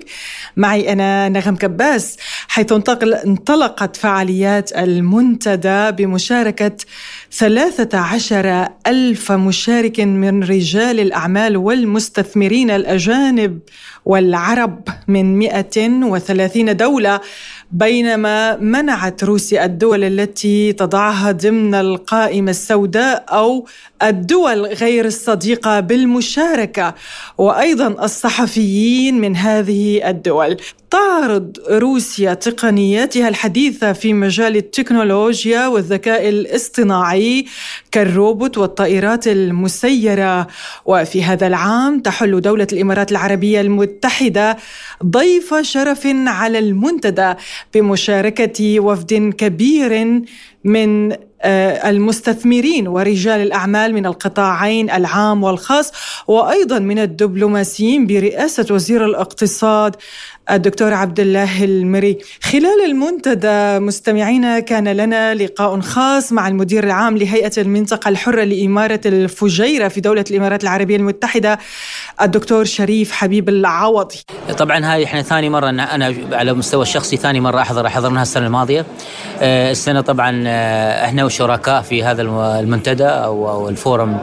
معي 0.57 0.93
أنا 0.93 1.29
نغم 1.29 1.55
كباس 1.55 2.17
حيث 2.47 2.71
انطلقت 3.25 3.95
فعاليات 3.95 4.71
المنتدى 4.71 5.91
بمشاركة 5.91 6.77
ثلاثة 7.31 7.97
عشر 7.97 8.67
ألف 8.87 9.31
مشارك 9.31 9.99
من 9.99 10.43
رجال 10.43 10.99
الأعمال 10.99 11.57
والمستثمرين 11.57 12.71
الأجانب 12.71 13.59
والعرب 14.05 14.87
من 15.07 15.39
130 15.39 16.77
دولة. 16.77 17.21
بينما 17.71 18.57
منعت 18.57 19.23
روسيا 19.23 19.65
الدول 19.65 20.03
التي 20.03 20.73
تضعها 20.73 21.31
ضمن 21.31 21.75
القائمة 21.75 22.51
السوداء 22.51 23.25
أو 23.29 23.65
الدول 24.03 24.65
غير 24.65 25.05
الصديقة 25.05 25.79
بالمشاركة 25.79 26.95
وأيضا 27.37 28.05
الصحفيين 28.05 29.21
من 29.21 29.35
هذه 29.35 30.09
الدول. 30.09 30.57
تعرض 30.91 31.57
روسيا 31.69 32.33
تقنياتها 32.33 33.27
الحديثة 33.27 33.93
في 33.93 34.13
مجال 34.13 34.57
التكنولوجيا 34.57 35.67
والذكاء 35.67 36.29
الاصطناعي 36.29 37.45
كالروبوت 37.91 38.57
والطائرات 38.57 39.27
المسيرة. 39.27 40.47
وفي 40.85 41.23
هذا 41.23 41.47
العام 41.47 41.99
تحل 41.99 42.41
دولة 42.41 42.67
الإمارات 42.73 43.11
العربية 43.11 43.61
المتحدة 43.61 44.57
ضيف 45.05 45.53
شرف 45.61 46.07
على 46.27 46.59
المنتدى. 46.59 47.33
بمشاركة 47.73 48.79
وفد 48.79 49.33
كبير 49.37 50.21
من 50.63 51.11
آه، 51.43 51.89
المستثمرين 51.89 52.87
ورجال 52.87 53.41
الأعمال 53.41 53.93
من 53.93 54.05
القطاعين 54.05 54.89
العام 54.89 55.43
والخاص 55.43 55.91
وأيضا 56.27 56.79
من 56.79 56.99
الدبلوماسيين 56.99 58.07
برئاسة 58.07 58.65
وزير 58.71 59.05
الاقتصاد 59.05 59.95
الدكتور 60.51 60.93
عبد 60.93 61.19
الله 61.19 61.63
المري. 61.63 62.17
خلال 62.43 62.85
المنتدى 62.85 63.79
مستمعينا 63.79 64.59
كان 64.59 64.87
لنا 64.87 65.35
لقاء 65.35 65.79
خاص 65.79 66.33
مع 66.33 66.47
المدير 66.47 66.83
العام 66.83 67.17
لهيئة 67.17 67.51
المنطقة 67.57 68.09
الحرة 68.09 68.43
لإمارة 68.43 69.01
الفجيرة 69.05 69.87
في 69.87 70.01
دولة 70.01 70.25
الإمارات 70.31 70.63
العربية 70.63 70.95
المتحدة 70.95 71.59
الدكتور 72.21 72.65
شريف 72.65 73.11
حبيب 73.11 73.49
العوضي. 73.49 74.15
طبعا 74.57 74.93
هاي 74.93 75.03
إحنا 75.03 75.21
ثاني 75.21 75.49
مرة 75.49 75.69
أنا 75.69 76.15
على 76.31 76.51
المستوى 76.51 76.81
الشخصي 76.81 77.17
ثاني 77.17 77.39
مرة 77.39 77.61
أحضر 77.61 77.89
حضرناها 77.89 78.21
السنة 78.21 78.45
الماضية. 78.45 78.85
آه، 79.41 79.71
السنة 79.71 80.01
طبعا 80.01 80.43
آه، 80.47 81.05
إحنا 81.05 81.25
وشركاء 81.25 81.81
في 81.81 82.03
هذا 82.03 82.21
المنتدى 82.59 83.05
أو 83.05 83.69
ال 83.69 83.77
forum 83.77 84.17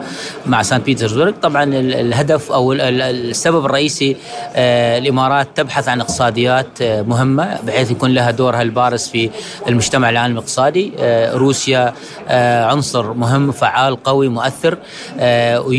مع 0.46 0.62
سان 0.62 0.80
بيترسبرغ 0.80 1.32
طبعا 1.42 1.64
الهدف 1.74 2.52
أو 2.52 2.72
السبب 2.72 3.64
الرئيسي 3.64 4.16
آه، 4.56 4.98
الإمارات 4.98 5.48
تبحث 5.54 5.88
عن 5.88 6.00
اقتصاديات 6.18 6.82
آه، 6.82 7.02
مهمة 7.02 7.58
بحيث 7.66 7.90
يكون 7.90 8.14
لها 8.14 8.30
دورها 8.30 8.62
البارز 8.62 9.08
في 9.08 9.30
المجتمع 9.68 10.10
العالمي 10.10 10.32
الاقتصادي. 10.32 10.92
آه، 10.98 11.34
روسيا 11.34 11.94
آه، 12.28 12.64
عنصر 12.64 13.12
مهم 13.12 13.52
فعال 13.52 14.02
قوي 14.02 14.28
مؤثر 14.28 14.78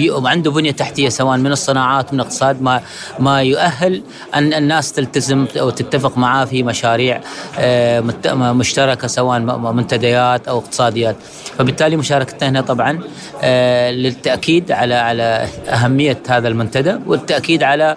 وعنده 0.09 0.51
بنية 0.51 0.71
تحتية 0.71 1.09
سواء 1.09 1.37
من 1.37 1.51
الصناعات 1.51 2.13
من 2.13 2.19
الاقتصاد. 2.19 2.61
ما 2.61 2.81
ما 3.19 3.41
يؤهل 3.41 4.01
أن 4.35 4.53
الناس 4.53 4.91
تلتزم 4.93 5.45
أو 5.59 5.69
تتفق 5.69 6.17
معاه 6.17 6.45
في 6.45 6.63
مشاريع 6.63 7.21
مشتركة 8.35 9.07
سواء 9.07 9.39
منتديات 9.39 10.47
أو 10.47 10.57
اقتصاديات. 10.57 11.15
فبالتالي 11.57 11.95
مشاركتنا 11.95 12.49
هنا 12.49 12.61
طبعا 12.61 12.99
للتأكيد 13.91 14.71
على 14.71 14.95
على 14.95 15.47
أهمية 15.67 16.17
هذا 16.29 16.47
المنتدى 16.47 16.95
والتأكيد 17.07 17.63
على 17.63 17.95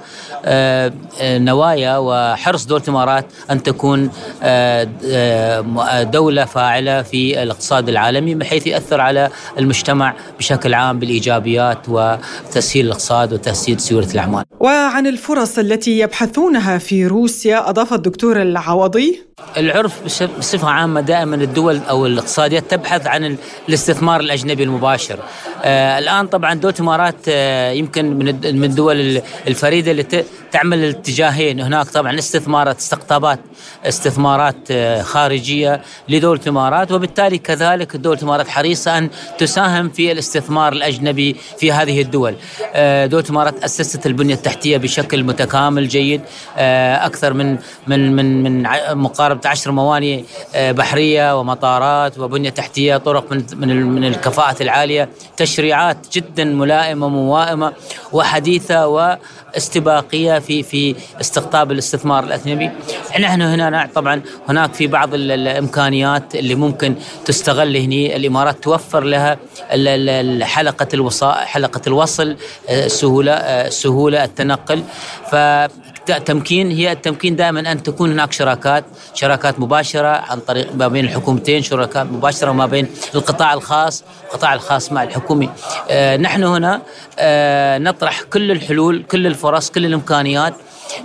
نوايا 1.23 1.97
و 1.97 2.11
وحرص 2.23 2.67
دولة 2.67 2.83
الإمارات 2.83 3.27
أن 3.51 3.63
تكون 3.63 4.11
آه، 4.43 4.89
آه، 5.05 6.03
دولة 6.03 6.45
فاعلة 6.45 7.03
في 7.03 7.43
الاقتصاد 7.43 7.89
العالمي 7.89 8.35
بحيث 8.35 8.67
يأثر 8.67 9.01
على 9.01 9.31
المجتمع 9.59 10.15
بشكل 10.39 10.75
عام 10.75 10.99
بالإيجابيات 10.99 11.89
وتسهيل 11.89 12.87
الاقتصاد 12.87 13.33
وتسهيل 13.33 13.81
سيولة 13.81 14.09
الأعمال. 14.15 14.45
وعن 14.61 15.07
الفرص 15.07 15.59
التي 15.59 15.99
يبحثونها 15.99 16.79
في 16.79 17.07
روسيا 17.07 17.71
أضاف 17.71 17.93
الدكتور 17.93 18.43
العوضي 18.43 19.32
العرف 19.57 20.03
بصفة 20.39 20.69
عامة 20.69 21.01
دائما 21.01 21.37
الدول 21.37 21.81
أو 21.91 22.07
الاقتصاديات 22.07 22.71
تبحث 22.71 23.07
عن 23.07 23.37
الاستثمار 23.69 24.21
الأجنبي 24.21 24.63
المباشر. 24.63 25.19
آه 25.65 25.99
الآن 25.99 26.27
طبعا 26.27 26.55
دولة 26.55 26.75
الإمارات 26.75 27.17
آه 27.29 27.71
يمكن 27.71 28.19
من 28.43 28.65
الدول 28.65 29.23
الفريدة 29.47 29.91
اللي 29.91 30.25
تعمل 30.53 30.79
الاتجاهين. 30.79 31.61
هناك 31.61 31.87
طبعا 31.87 32.19
استثمارات 32.19 32.79
استقطابات 32.79 33.39
استثمارات 33.85 34.57
آه 34.71 35.03
خارجية 35.03 35.81
لدولة 36.09 36.41
الإمارات 36.43 36.93
وبالتالي 36.93 37.39
كذلك 37.39 37.97
دولة 37.97 38.19
الإمارات 38.19 38.49
حريصة 38.49 38.99
أن 38.99 39.11
تساهم 39.39 39.89
في 39.89 40.13
الاستثمار 40.13 40.73
الأجنبي 40.73 41.37
في 41.59 41.73
هذه 41.73 42.03
الدول. 42.03 42.35
آه 42.75 43.07
دولة 43.07 43.25
الإمارات 43.25 43.65
أسست 43.65 44.07
البنية 44.07 44.35
التحتية 44.35 44.77
بشكل 44.77 45.25
متكامل 45.25 45.89
جيد. 45.89 46.21
آه 46.57 47.07
أكثر 47.07 47.33
من 47.33 47.59
من 47.87 48.17
من 48.17 48.43
من 48.43 48.63
مقارنة 48.95 49.32
قاربة 49.33 49.49
عشر 49.49 49.71
موانئ 49.71 50.23
آه، 50.55 50.73
بحرية 50.73 51.41
ومطارات 51.41 52.19
وبنية 52.19 52.51
تحتية 52.51 52.97
طرق 52.97 53.33
من 53.33 53.87
من 53.87 54.05
الكفاءة 54.05 54.63
العالية. 54.63 55.09
تشريعات 55.37 55.97
جدا 56.13 56.45
ملائمة 56.45 57.09
موائمة 57.09 57.73
وحديثة 58.13 58.87
واستباقية 58.87 60.39
في 60.39 60.63
في 60.63 60.95
استقطاب 61.21 61.73
الاستثمار 61.73 62.25
الاجنبي. 62.25 62.71
نحن 63.21 63.43
هنا 63.43 63.91
طبعا 63.95 64.23
هناك 64.49 64.75
في 64.75 64.87
بعض 64.87 65.15
الإمكانيات 65.15 66.35
اللي 66.35 66.55
ممكن 66.55 66.95
تستغل 67.25 67.77
هنا 67.77 68.17
الإمارات 68.17 68.63
توفر 68.65 69.05
لها 69.05 69.39
حلقة 70.43 70.89
الوصاء 70.95 71.37
حلقة 71.45 71.81
الوصل 71.87 72.37
السهوله 72.71 73.33
آه، 73.33 73.67
السهوله 73.67 74.19
آه، 74.23 74.25
التنقل. 74.25 74.83
ف 75.31 75.35
تمكين 76.07 76.71
هي 76.71 76.93
التمكين 76.93 77.37
دائما 77.37 77.73
أن 77.73 77.83
تكون 77.83 78.13
هناك 78.13 78.33
شراكات 78.33 78.85
شراكات 79.15 79.61
مباشرة 79.61 80.09
عن 80.09 80.41
طريق 80.41 80.75
ما 80.75 80.89
بين 80.89 81.05
الحكومتين 81.05 81.63
شراكات 81.63 82.07
مباشرة 82.07 82.51
وما 82.51 82.67
بين 82.67 82.89
القطاع 83.15 83.55
الخاص 83.55 84.05
القطاع 84.27 84.55
الخاص 84.55 84.93
مع 84.93 85.03
الحكومي. 85.03 85.51
آه 85.91 86.17
نحن 86.17 86.45
هنا 86.45 86.83
آه 87.19 87.79
نطرح 87.79 88.23
كل 88.23 88.51
الحلول 88.51 89.03
كل 89.11 89.27
الفرص 89.27 89.71
كل 89.71 89.87
الإمكانيات 89.87 90.55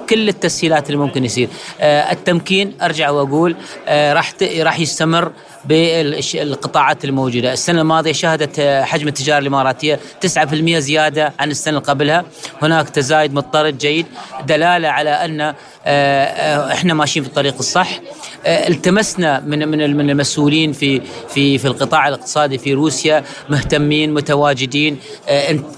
كل 0.10 0.30
التسهيلات 0.30 0.88
اللي 0.89 0.98
ممكن 0.98 1.26
يصير. 1.26 1.50
آه 1.82 2.12
التمكين 2.12 2.74
أرجع 2.82 3.10
وأقول 3.10 3.56
راح 3.89 4.34
راح 4.60 4.80
يستمر. 4.80 5.32
بالقطاعات 5.68 7.05
الموجودة، 7.05 7.53
السنة 7.53 7.82
الماضية 7.82 8.11
شهدت 8.11 8.59
حجم 8.59 9.07
التجارة 9.07 9.39
الإماراتية 9.39 9.99
9% 10.22 10.80
زيادة 10.80 11.34
عن 11.39 11.51
السنة 11.51 11.78
اللي 11.78 11.89
قبلها، 11.89 12.26
هناك 12.61 12.89
تزايد 12.89 13.34
مضطرد 13.34 13.78
جيد. 13.78 14.05
دلالة 14.45 14.88
على 14.88 15.09
أن 15.09 15.41
آه، 15.41 16.24
آه، 16.24 16.74
إحنا 16.74 16.93
ماشيين 16.93 17.24
في 17.24 17.30
الطريق 17.30 17.55
الصح. 17.59 17.99
آه، 18.45 18.68
التمسنا 18.68 19.39
من 19.39 19.68
من 19.68 19.97
من 19.97 20.09
المسؤولين 20.09 20.72
في 20.74 21.01
في 21.30 21.57
في 21.57 21.68
القطاع 21.68 22.07
الاقتصادي 22.07 22.57
في 22.57 22.74
روسيا. 22.74 23.24
مهتمين 23.49 24.13
متواجدين. 24.13 24.97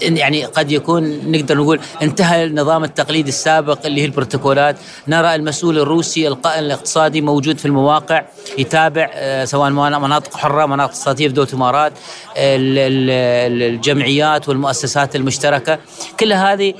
يعني 0.02 0.44
قد 0.44 0.72
يكون 0.72 1.32
نقدر 1.32 1.56
نقول 1.58 1.80
انتهى 2.02 2.44
النظام 2.44 2.84
التقليدي 2.84 3.28
السابق 3.28 3.86
اللي 3.86 4.00
هي 4.00 4.04
البروتوكولات. 4.04 4.76
نرى 5.08 5.34
المسؤول 5.34 5.78
الروسي 5.78 6.28
الاقتصادي 6.28 7.20
موجود 7.20 7.58
في 7.58 7.66
المواقع 7.66 8.24
يتابع 8.58 9.10
سواء 9.44 9.68
مناطق 9.88 10.36
حرة 10.36 10.66
مناطق 10.66 11.14
في 11.14 11.28
دوله 11.28 11.48
الامارات 11.48 11.92
الجمعيات 12.36 14.48
والمؤسسات 14.48 15.16
المشتركة. 15.16 15.78
كل 16.20 16.32
هذه 16.32 16.74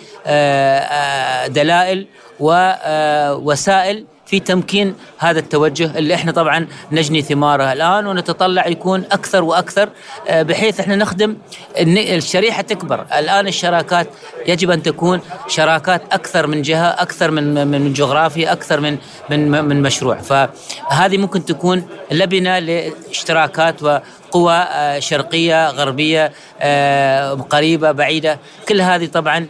دلائل 1.49 2.07
ووسائل 2.41 4.05
في 4.31 4.41
تمكين 4.41 4.95
هذا 5.19 5.39
التوجه 5.39 5.99
اللي 5.99 6.15
إحنا 6.15 6.33
طبعا 6.33 6.67
نجني 6.93 7.23
ثماره 7.23 7.73
الآن 7.73 8.07
ونتطلع 8.07 8.67
يكون 8.67 9.05
أكثر 9.13 9.45
وأكثر 9.45 9.89
آه، 10.29 10.43
بحيث 10.43 10.81
إحنا 10.81 10.97
نخدم 10.97 11.37
الشريحة 11.79 12.63
تكبر، 12.63 13.07
الآن 13.19 13.47
الشراكات 13.47 14.09
يجب 14.47 14.71
أن 14.71 14.83
تكون 14.83 15.21
شراكات 15.49 16.03
أكثر 16.13 16.47
من 16.47 16.63
جهة، 16.63 16.89
أكثر 16.89 17.31
من 17.31 17.67
من 17.67 17.93
جغرافيا، 17.93 18.53
أكثر 18.53 18.81
من 18.81 18.99
من 19.31 19.65
من 19.65 19.83
مشروع، 19.83 20.17
فهذه 20.17 21.19
ممكن 21.19 21.45
تكون 21.45 21.85
لبنة 22.11 22.59
لاشتراكات 22.59 23.83
وقوى 23.83 24.55
آه، 24.55 24.99
شرقية 24.99 25.71
غربية 25.71 26.33
آه، 26.61 27.33
قريبة 27.33 27.93
بعيدة، 27.93 28.39
كل 28.69 28.81
هذه 28.81 29.07
طبعا 29.07 29.47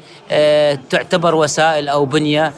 تعتبر 0.91 1.35
وسائل 1.35 1.89
أو 1.89 2.05
بنية 2.05 2.53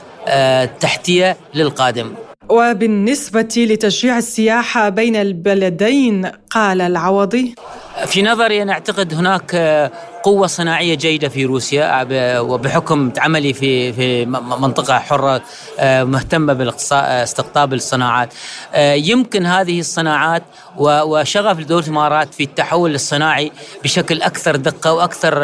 تحتيه 0.81 1.37
للقادم. 1.55 2.15
وبالنسبة 2.49 3.49
لتشجيع 3.57 4.19
السياحة 4.19 4.89
بين 4.89 5.17
البلدين 5.17 6.27
قال 6.51 6.81
العوضي. 6.81 7.55
في 8.07 8.23
نظري 8.23 8.63
أنا 8.63 8.73
أعتقد 8.73 9.15
هناك 9.15 9.55
آه، 9.55 9.91
قوة 10.23 10.47
صناعية 10.47 10.95
جيدة 10.95 11.29
في 11.29 11.45
روسيا 11.45 12.07
آه، 12.13 12.43
وبحكم 12.43 13.13
عملي 13.19 13.53
في 13.53 13.93
في 13.93 14.27
منطقة 14.27 14.99
حرة 14.99 15.43
مهتمة 15.83 16.53
باستقطاب 16.53 17.73
الصناعات. 17.73 18.35
يمكن 18.79 19.47
هذه 19.47 19.81
الصناعات 19.81 20.43
وشغف 20.77 21.59
دولة 21.59 21.85
الإمارات 21.85 22.35
في 22.35 22.43
التحول 22.43 22.95
الصناعي 22.95 23.53
بشكل 23.85 24.23
أكثر 24.23 24.57
دقة 24.57 24.93
وأكثر 24.93 25.35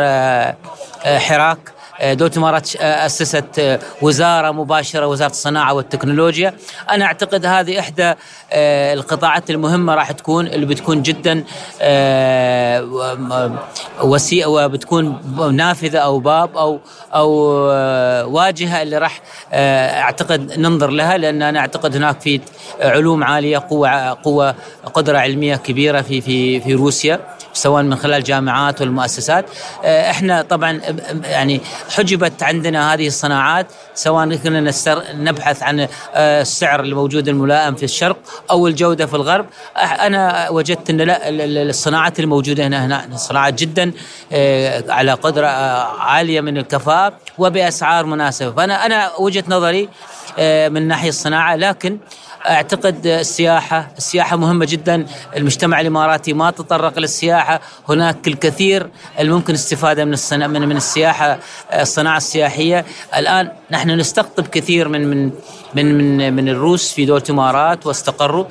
حراك. 1.05 1.78
دولة 2.03 2.33
الامارات 2.33 2.77
أسست 2.77 3.59
آه، 3.59 3.79
وزارة 4.03 4.51
مباشرة 4.51 5.07
وزارة 5.07 5.31
الصناعة 5.31 5.75
والتكنولوجيا. 5.75 6.55
أنا 6.91 7.05
أعتقد 7.05 7.47
هذه 7.47 7.79
إحدى 7.81 8.15
آه، 8.53 8.95
القطاعات 8.95 9.51
المهمة 9.51 9.95
راح 9.95 10.13
تكون 10.13 10.47
اللي 10.47 10.67
بتكون 10.67 11.03
جدا 11.03 11.45
آه، 11.81 12.89
وسيء 14.03 14.49
وبتكون 14.49 15.21
نافذة 15.53 15.99
أو 15.99 16.19
باب 16.19 16.57
أو 16.57 16.81
أو 17.15 17.31
واجهة 18.35 18.83
اللي 18.83 18.99
راح 18.99 19.21
أعتقد 19.53 20.59
ننظر 20.59 20.91
لها 20.91 21.19
لأن 21.19 21.43
أنا 21.43 21.59
أعتقد 21.59 21.97
هناك 21.97 22.21
في 22.21 22.41
علوم 22.81 23.25
عالية 23.25 23.59
قوة 23.71 24.13
قوة 24.13 24.55
قدرة 24.95 25.19
علمية 25.19 25.57
كبيرة 25.57 26.01
في 26.01 26.21
في 26.21 26.61
في 26.61 26.75
روسيا. 26.75 27.21
سواء 27.59 27.83
من 27.83 27.97
خلال 27.97 28.15
الجامعات 28.15 28.81
والمؤسسات. 28.81 29.45
آه، 29.85 30.11
إحنا 30.11 30.43
طبعا 30.43 30.81
يعني 31.25 31.61
حجبت 31.97 32.43
عندنا 32.43 32.95
هذه 32.95 33.07
الصناعات 33.07 33.67
سواء 33.95 34.35
كنا 34.37 34.73
نبحث 35.15 35.63
عن 35.63 35.81
آه، 36.15 36.41
السعر 36.41 36.81
الموجود 36.81 37.29
الملائم 37.29 37.75
في 37.75 37.83
الشرق 37.83 38.17
أو 38.51 38.67
الجودة 38.67 39.07
في 39.07 39.15
الغرب. 39.15 39.47
أنا 39.77 40.49
وجدت 40.49 40.91
إن 40.91 40.97
لا 40.97 41.29
الصناعات 41.29 42.21
الموجودة 42.21 42.67
هنا 42.67 42.87
هنا 42.87 43.17
صناعات 43.17 43.55
جدا 43.55 43.93
آه، 44.33 44.85
على 44.89 45.13
قدرة 45.13 45.47
عالية 46.01 46.41
من 46.41 46.59
الكفاءة 46.59 47.13
وبأسعار 47.39 48.07
مناسبة. 48.07 48.51
فأنا 48.51 48.87
أنا 48.87 49.11
وجهة 49.19 49.45
نظري 49.49 49.89
من 50.69 50.89
ناحية 50.89 51.09
الصناعة 51.09 51.57
لكن 51.57 51.99
أعتقد 52.49 53.07
السياحة، 53.07 53.89
السياحة 53.99 54.37
مهمة 54.37 54.67
جدا، 54.69 55.07
المجتمع 55.37 55.81
الإماراتي 55.81 56.33
ما 56.33 56.51
تطرق 56.51 56.99
للسياحة، 56.99 57.61
هناك 57.89 58.29
الكثير 58.29 58.91
الممكن 59.21 59.55
استفادة 59.55 60.05
من 60.05 60.13
الصنا 60.13 60.47
من 60.47 60.69
من 60.69 60.77
السياحه 60.77 61.39
الصناعة 61.73 62.17
السياحية، 62.17 62.85
الآن 63.17 63.51
نحن 63.71 63.91
نستقطب 63.91 64.47
كثير 64.47 64.89
من 64.89 65.11
من 65.11 65.31
من 65.75 65.99
من, 65.99 66.33
من 66.33 66.49
الروس 66.49 66.93
في 66.93 67.05
دولة 67.05 67.23
الامارات 67.29 67.87
واستقروا. 67.87 68.45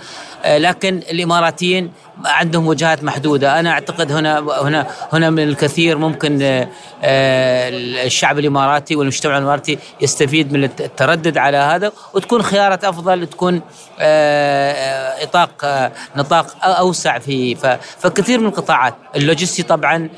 لكن 0.45 1.01
الإماراتيين 1.11 1.91
عندهم 2.25 2.67
وجهات 2.67 3.03
محدودة. 3.03 3.59
أنا 3.59 3.69
أعتقد 3.71 4.11
هنا 4.11 4.39
هنا 4.39 4.87
هنا 5.13 5.29
من 5.29 5.43
الكثير 5.43 5.97
ممكن 5.97 6.39
آه، 6.41 7.69
الشعب 8.05 8.39
الإماراتي 8.39 8.95
والمجتمع 8.95 9.37
الإماراتي 9.37 9.79
يستفيد 10.01 10.53
من 10.53 10.63
التردد 10.63 11.37
على 11.37 11.57
هذا 11.57 11.91
وتكون 12.13 12.41
خيارات 12.41 12.83
أفضل 12.83 13.27
تكون 13.27 13.61
آه، 13.99 15.23
إطاق 15.23 15.51
آه، 15.63 15.91
نطاق 16.15 16.65
أوسع 16.65 17.19
في 17.19 17.55
فكثير 17.99 18.39
من 18.39 18.47
القطاعات. 18.47 18.93
اللوجستي 19.15 19.63
طبعا 19.63 20.09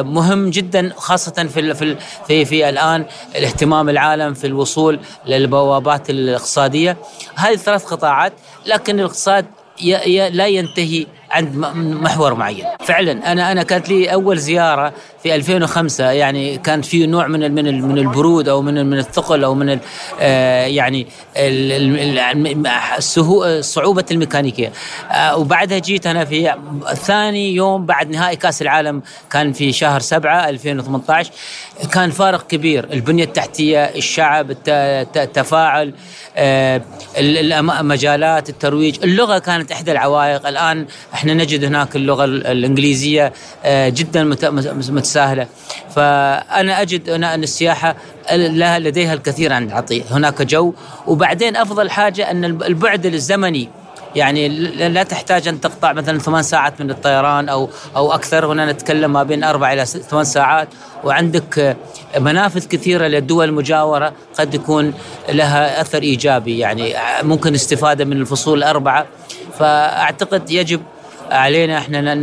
مهم 0.00 0.50
جدا 0.50 0.92
خاصة 0.96 1.32
في 1.32 1.74
في 1.74 1.96
في, 2.26 2.44
في 2.44 2.68
الآن 2.68 3.04
الاهتمام 3.36 3.88
العالم 3.88 4.34
في 4.42 4.48
الوصول 4.48 5.00
للبوابات 5.26 6.10
الاقتصادية. 6.10 6.96
هذه 7.34 7.54
الثلاث 7.54 7.84
قطاعات 7.84 8.32
لكن 8.66 9.00
الاقتصاد 9.00 9.46
لا 10.32 10.46
ينتهي 10.46 11.06
عند 11.32 11.56
محور 11.76 12.34
معين. 12.34 12.64
فعلا 12.80 13.32
أنا 13.32 13.52
أنا 13.52 13.62
كانت 13.62 13.88
لي 13.88 14.12
أول 14.12 14.38
زيارة 14.38 14.92
في 15.22 15.34
2005 15.34 16.10
يعني 16.10 16.58
كان 16.58 16.82
في 16.82 17.06
نوع 17.06 17.26
من 17.26 17.54
من 17.54 17.82
من 17.82 17.98
البرود 17.98 18.48
أو 18.48 18.62
من 18.62 18.86
من 18.86 18.98
الثقل 18.98 19.44
أو 19.44 19.54
من 19.54 19.78
آه، 20.20 20.66
يعني 20.66 21.06
صعوبة 23.60 24.04
الميكانيكية. 24.10 24.72
آه، 25.10 25.36
وبعدها 25.36 25.78
جيت 25.78 26.06
أنا 26.06 26.24
في 26.24 26.54
ثاني 26.94 27.54
يوم 27.54 27.86
بعد 27.86 28.10
نهائي 28.10 28.36
كأس 28.36 28.62
العالم 28.62 29.02
كان 29.30 29.52
في 29.52 29.72
شهر 29.72 30.00
7 30.00 30.48
2018 30.48 31.30
كان 31.92 32.10
فارق 32.10 32.46
كبير. 32.46 32.92
البنية 32.92 33.24
التحتية 33.24 33.84
الشعب 33.84 34.50
التفاعل 34.68 35.94
آه، 36.36 36.82
مجالات 37.82 38.48
الترويج 38.48 38.98
اللغة 39.02 39.38
كانت 39.38 39.72
إحدى 39.72 39.92
العوائق. 39.92 40.46
الآن 40.46 40.86
إحنا 41.22 41.34
نجد 41.34 41.64
هناك 41.64 41.96
اللغة 41.96 42.24
الإنجليزية 42.24 43.32
آه، 43.64 43.88
جدا 43.88 44.24
متساهلة. 44.88 45.46
فأنا 45.94 46.82
أجد 46.82 47.10
هنا 47.10 47.34
أن 47.34 47.42
السياحة 47.42 47.96
لها 48.32 48.78
لديها 48.78 49.14
الكثير 49.14 49.52
عن 49.52 49.68
العطية. 49.68 50.02
هناك 50.10 50.42
جو. 50.42 50.74
وبعدين 51.06 51.56
أفضل 51.56 51.90
حاجة 51.90 52.30
أن 52.30 52.44
البعد 52.44 53.06
الزمني. 53.06 53.68
يعني 54.16 54.48
لا 54.88 55.02
تحتاج 55.02 55.48
أن 55.48 55.60
تقطع 55.60 55.92
مثلا 55.92 56.18
ثمان 56.18 56.42
ساعات 56.42 56.80
من 56.80 56.90
الطيران 56.90 57.48
أو 57.48 57.70
أو 57.96 58.12
أكثر. 58.12 58.52
هنا 58.52 58.72
نتكلم 58.72 59.12
ما 59.12 59.22
بين 59.22 59.44
أربع 59.44 59.72
إلى 59.72 59.86
ثمان 59.86 60.24
ساعات. 60.24 60.68
وعندك 61.04 61.76
منافذ 62.20 62.66
كثيرة 62.66 63.06
للدول 63.06 63.48
المجاورة. 63.48 64.12
قد 64.38 64.54
يكون 64.54 64.94
لها 65.28 65.80
أثر 65.80 66.02
إيجابي. 66.02 66.58
يعني 66.58 66.94
ممكن 67.22 67.54
استفادة 67.54 68.04
من 68.04 68.20
الفصول 68.20 68.58
الأربعة. 68.58 69.06
فأعتقد 69.58 70.50
يجب 70.50 70.82
علينا 71.30 71.78
إحنا 71.78 72.14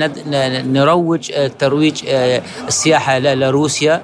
نروج 0.62 1.32
ترويج 1.60 2.02
السياحة 2.68 3.20
لروسيا. 3.20 4.04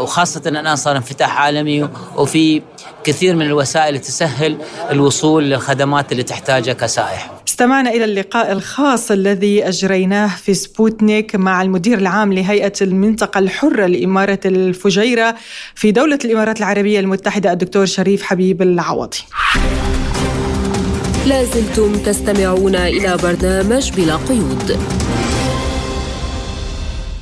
وخاصة 0.00 0.42
الآن 0.46 0.76
صار 0.76 0.96
انفتاح 0.96 1.40
عالمي 1.40 1.88
وفي 2.16 2.62
كثير 3.04 3.36
من 3.36 3.46
الوسائل 3.46 3.98
تسهل 3.98 4.56
الوصول 4.90 5.44
للخدمات 5.44 6.12
اللي 6.12 6.22
تحتاجها 6.22 6.72
كسائح. 6.72 7.30
استمعنا 7.48 7.90
إلى 7.90 8.04
اللقاء 8.04 8.52
الخاص 8.52 9.10
الذي 9.10 9.68
أجريناه 9.68 10.36
في 10.36 10.54
سبوتنيك 10.54 11.36
مع 11.36 11.62
المدير 11.62 11.98
العام 11.98 12.32
لهيئة 12.32 12.72
المنطقة 12.82 13.38
الحرة 13.38 13.86
لإمارة 13.86 14.40
الفجيرة 14.44 15.34
في 15.74 15.92
دولة 15.92 16.18
الإمارات 16.24 16.58
العربية 16.58 17.00
المتحدة 17.00 17.52
الدكتور 17.52 17.86
شريف 17.86 18.22
حبيب 18.22 18.62
العوضي. 18.62 19.18
لازلتم 21.26 21.92
تستمعون 21.92 22.74
إلى 22.74 23.16
برنامج 23.22 23.90
بلا 23.90 24.16
قيود. 24.16 24.78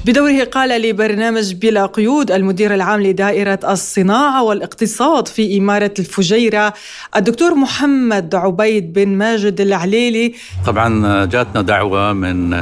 بدوره 0.04 0.44
قال 0.44 0.82
لبرنامج 0.82 1.54
بلا 1.54 1.86
قيود 1.86 2.30
المدير 2.30 2.74
العام 2.74 3.02
لدائرة 3.02 3.58
الصناعة 3.68 4.42
والاقتصاد 4.42 5.28
في 5.28 5.58
إمارة 5.58 5.94
الفجيرة 5.98 6.74
الدكتور 7.16 7.54
محمد 7.54 8.34
عبيد 8.34 8.92
بن 8.92 9.08
ماجد 9.08 9.60
العليلي. 9.60 10.34
طبعا 10.66 11.24
جاتنا 11.24 11.62
دعوة 11.62 12.12
من 12.12 12.54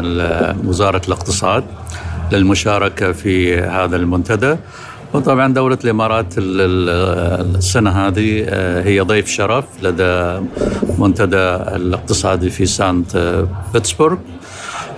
وزارة 0.66 1.03
الاقتصاد 1.09 1.64
للمشاركة 2.32 3.12
في 3.12 3.61
هذا 3.61 3.97
المنتدى. 3.97 4.57
وطبعا 5.14 5.52
دولة 5.52 5.78
الإمارات 5.84 6.34
السنة 6.38 7.90
هذه 7.90 8.44
آه، 8.48 8.82
هي 8.82 9.00
ضيف 9.00 9.28
شرف 9.28 9.64
لدى 9.82 10.46
منتدى 10.98 11.36
الاقتصادي 11.76 12.50
في 12.50 12.66
سانت 12.66 13.44
بيتسبورغ. 13.72 14.16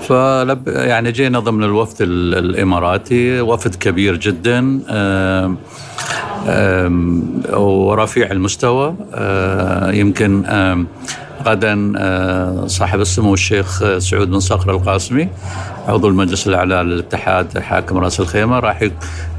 فلب 0.00 0.68
يعني 0.68 1.12
جينا 1.12 1.38
ضمن 1.38 1.64
الوفد 1.64 1.96
الإماراتي 2.00 3.40
وفد 3.40 3.74
كبير 3.74 4.16
جدا 4.16 4.80
ورفيع 7.52 8.30
المستوى 8.30 8.94
آه، 9.14 9.90
يمكن 9.92 10.44
غدا 11.44 11.92
آه، 11.96 12.66
صاحب 12.66 13.00
السمو 13.00 13.34
الشيخ 13.34 13.98
سعود 13.98 14.30
بن 14.30 14.40
صقر 14.40 14.70
القاسمي. 14.70 15.28
عضو 15.88 16.08
المجلس 16.08 16.46
الأعلى 16.48 16.74
للاتحاد 16.74 17.58
حاكم 17.58 17.98
رأس 17.98 18.20
الخيمة 18.20 18.58
راح 18.58 18.88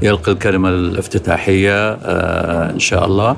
يلقي 0.02 0.32
الكلمة 0.32 0.68
الافتتاحية 0.68 1.92
آه، 1.92 2.70
إن 2.70 2.78
شاء 2.78 3.06
الله. 3.06 3.36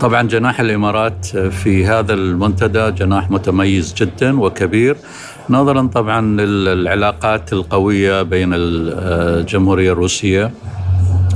طبعا 0.00 0.22
جناح 0.22 0.60
الإمارات 0.60 1.26
في 1.36 1.86
هذا 1.86 2.14
المنتدى 2.14 2.90
جناح 2.90 3.30
متميز 3.30 3.94
جدا 3.94 4.40
وكبير 4.40 4.96
نظرا 5.50 5.86
طبعا 5.86 6.20
للعلاقات 6.20 7.52
القوية 7.52 8.22
بين 8.22 8.50
الجمهورية 8.54 9.92
الروسية 9.92 10.50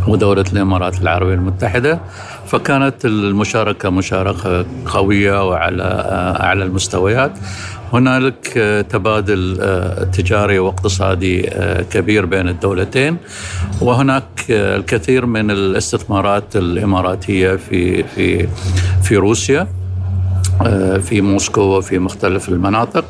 ودولة 0.09 0.45
الإمارات 0.53 1.03
العربية 1.03 1.35
المتحدة 1.35 2.01
فكانت 2.47 3.05
المشاركة 3.05 3.91
مشاركة 3.91 4.67
قوية 4.87 5.49
وعلى 5.49 5.83
أعلى 6.41 6.65
المستويات. 6.65 7.33
هنالك 7.93 8.49
تبادل 8.91 9.57
تجاري 10.13 10.59
واقتصادي 10.59 11.51
كبير 11.91 12.27
بين 12.27 12.49
الدولتين. 12.49 13.17
وهناك 13.81 14.25
الكثير 14.51 15.27
من 15.27 15.51
الاستثمارات 15.51 16.57
الإماراتية 16.57 17.57
في 17.57 18.03
في 18.03 18.49
في 19.03 19.17
روسيا 19.17 19.67
آه، 20.67 20.99
في 20.99 21.21
موسكو 21.21 21.61
وفي 21.61 21.99
مختلف 21.99 22.49
المناطق. 22.49 23.05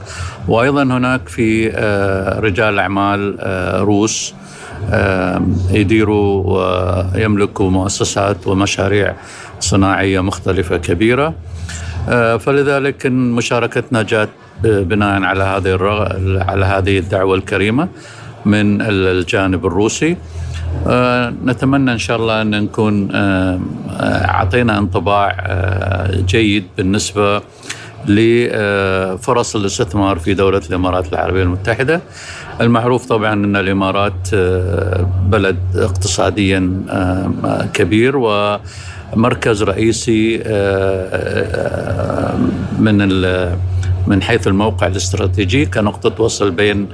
وأيضا 0.48 0.82
هناك 0.82 1.28
في 1.28 1.70
آه، 1.74 2.40
رجال 2.40 2.78
أعمال 2.78 3.36
آه، 3.40 3.80
روس 3.80 4.34
يديروا 5.70 6.44
ويملكوا 6.46 7.70
مؤسسات 7.70 8.46
ومشاريع 8.46 9.14
صناعية 9.60 10.20
مختلفة 10.20 10.76
كبيرة 10.76 11.34
فلذلك 12.38 13.06
مشاركتنا 13.06 14.02
جاءت 14.02 14.28
بناء 14.64 15.22
على 15.22 15.44
هذه 15.44 15.78
على 16.48 16.64
هذه 16.64 16.98
الدعوة 16.98 17.34
الكريمة 17.34 17.88
من 18.44 18.82
الجانب 18.82 19.66
الروسي 19.66 20.16
نتمنى 21.44 21.92
إن 21.92 21.98
شاء 21.98 22.16
الله 22.16 22.42
أن 22.42 22.50
نكون 22.50 23.08
أعطينا 24.00 24.78
انطباع 24.78 25.36
جيد 26.10 26.64
بالنسبة 26.76 27.42
لفرص 28.08 29.56
الاستثمار 29.56 30.18
في 30.18 30.34
دولة 30.34 30.62
الإمارات 30.70 31.12
العربية 31.12 31.42
المتحدة. 31.42 32.00
المعروف 32.60 33.06
طبعا 33.06 33.32
أن 33.32 33.56
الإمارات 33.56 34.34
بلد 35.26 35.56
اقتصاديا 35.76 36.80
كبير 37.74 38.16
ومركز 38.16 39.62
رئيسي 39.62 40.38
من 42.78 42.98
من 44.06 44.22
حيث 44.22 44.46
الموقع 44.48 44.86
الاستراتيجي 44.86 45.66
كنقطة 45.66 46.22
وصل 46.22 46.50
بين 46.50 46.86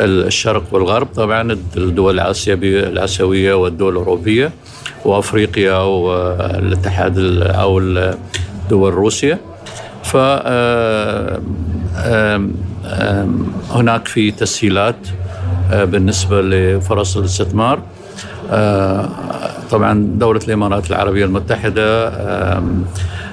الشرق 0.00 0.62
والغرب. 0.72 1.06
طبعا 1.14 1.58
الدول 1.76 2.14
الآسيوية 2.20 2.88
الآسيوية 2.88 3.54
والدول 3.54 3.92
الأوروبية 3.92 4.50
وأفريقيا 5.04 5.78
والاتحاد 5.78 7.18
أو 7.42 7.80
دول 8.70 8.94
روسيا. 8.94 9.38
ف 10.06 10.16
هناك 13.70 14.08
في 14.08 14.30
تسهيلات 14.30 14.96
بالنسبة 15.70 16.42
لفرص 16.42 17.16
الاستثمار. 17.16 17.82
طبعا 19.70 20.08
دولة 20.18 20.40
الإمارات 20.48 20.90
العربية 20.90 21.24
المتحدة 21.24 22.12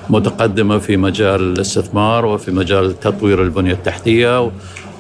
متقدمة 0.09 0.78
في 0.78 0.97
مجال 0.97 1.53
الاستثمار 1.53 2.26
وفي 2.26 2.51
مجال 2.51 2.99
تطوير 2.99 3.41
البنية 3.41 3.74
التحتية 3.74 4.51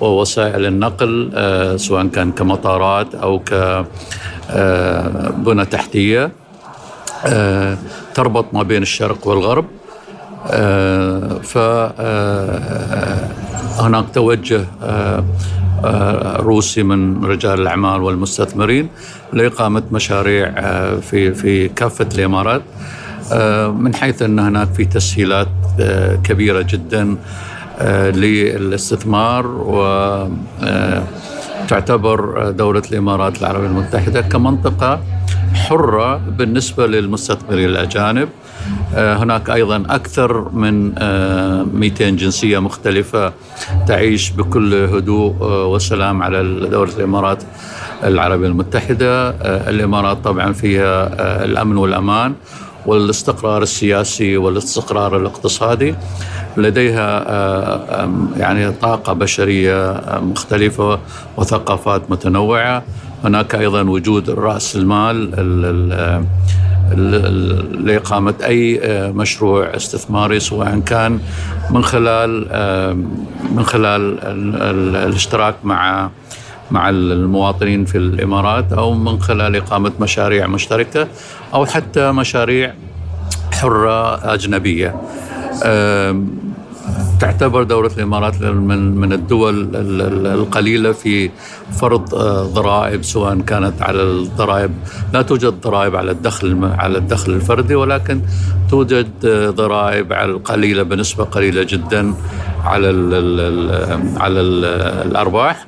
ووسائل 0.01 0.65
النقل 0.65 1.31
آه، 1.35 1.75
سواء 1.75 2.07
كان 2.07 2.31
كمطارات 2.31 3.15
أو 3.15 3.39
كبنى 3.39 3.85
آه، 5.61 5.63
آه، 7.25 7.77
تربط 8.15 8.45
ما 8.53 8.63
بين 8.63 8.81
الشرق 8.81 9.27
والغرب. 9.27 9.65
فهناك 11.43 12.05
توجه 14.13 14.65
روسي 16.39 16.83
من 16.83 17.25
رجال 17.25 17.61
الأعمال 17.61 18.03
والمستثمرين 18.03 18.89
لإقامة 19.33 19.83
مشاريع 19.91 20.51
في 20.99 21.33
في 21.33 21.67
كافة 21.67 22.07
الإمارات 22.15 22.61
من 23.75 23.95
حيث 23.95 24.21
أن 24.21 24.39
هناك 24.39 24.67
في 24.73 24.85
تسهيلات 24.85 25.47
كبيرة 26.23 26.61
جدا 26.61 27.17
آه، 27.79 28.09
للاستثمار 28.09 29.47
وتعتبر 31.67 32.47
آه، 32.47 32.51
دولة 32.51 32.81
الإمارات 32.91 33.41
العربية 33.41 33.67
المتحدة 33.67 34.21
كمنطقة 34.21 34.99
حرة 35.53 36.17
بالنسبة 36.17 36.87
للمستثمرين 36.87 37.69
الأجانب. 37.69 38.29
آه، 38.29 38.42
هناك 38.93 39.49
أيضا 39.49 39.83
أكثر 39.89 40.49
من 40.49 40.93
200 41.79 42.09
جنسية 42.09 42.59
مختلفة 42.59 43.33
تعيش 43.87 44.29
بكل 44.29 44.73
هدوء 44.73 45.35
وسلام 45.41 46.23
على 46.23 46.43
دولة 46.69 46.91
الإمارات 46.97 47.43
العربية 48.03 48.47
المتحدة. 48.47 49.29
الإمارات 49.69 50.17
طبعا 50.23 50.53
فيها 50.53 51.09
الأمن 51.45 51.77
والأمان 51.77 52.33
والاستقرار 52.85 53.61
السياسي 53.61 54.37
والاستقرار 54.37 55.17
الاقتصادي. 55.17 55.95
لديها 56.57 57.23
آه، 57.27 58.09
يعني 58.37 58.71
طاقة 58.71 59.13
بشرية 59.13 59.91
آه، 59.91 60.19
مختلفة 60.19 60.99
وثقافات 61.37 62.11
متنوعة. 62.11 62.83
هناك 63.23 63.55
أيضا 63.55 63.81
وجود 63.81 64.29
رأس 64.29 64.75
المال 64.75 65.29
لإقامة 66.91 68.33
أي 68.43 68.79
آه، 68.83 69.11
مشروع 69.11 69.75
استثماري 69.75 70.39
سواء 70.39 70.79
كان 70.79 71.19
من 71.69 71.83
خلال 71.83 72.47
من 73.51 73.63
خلال 73.63 74.19
الاشتراك 75.05 75.55
مع 75.63 76.09
مع 76.71 76.89
المواطنين 76.89 77.85
في 77.85 77.97
الإمارات 77.97 78.73
أو 78.73 78.93
من 78.93 79.21
خلال 79.21 79.55
إقامة 79.55 79.91
مشاريع 79.99 80.47
مشتركة 80.47 81.07
أو 81.53 81.65
حتى 81.65 82.11
مشاريع 82.11 82.73
حرة 83.51 84.33
أجنبية. 84.33 84.95
تعتبر 87.23 87.63
دولة 87.63 87.91
الإمارات 87.97 88.41
من 88.41 88.95
من 88.95 89.13
الدول 89.13 89.75
القليلة 90.25 90.91
في 90.91 91.29
فرض 91.71 92.15
آه، 92.15 92.43
ضرائب 92.43 93.03
سواء 93.03 93.39
كانت 93.39 93.81
على 93.81 94.01
الضرائب 94.03 94.71
لا 95.13 95.21
توجد 95.21 95.53
ضرائب 95.61 95.95
على 95.95 96.11
الدخل 96.11 96.71
على 96.77 96.97
الدخل 96.97 97.31
الفردي 97.31 97.75
ولكن 97.75 98.21
توجد 98.69 99.07
آه، 99.25 99.49
ضرائب 99.49 100.13
على 100.13 100.31
القليلة 100.31 100.83
بنسبة 100.83 101.23
قليلة 101.23 101.63
جدا 101.63 102.13
على 102.63 102.89
ال 102.89 103.13
على 104.21 104.41
ال 104.41 104.65
الأرباح. 105.07 105.67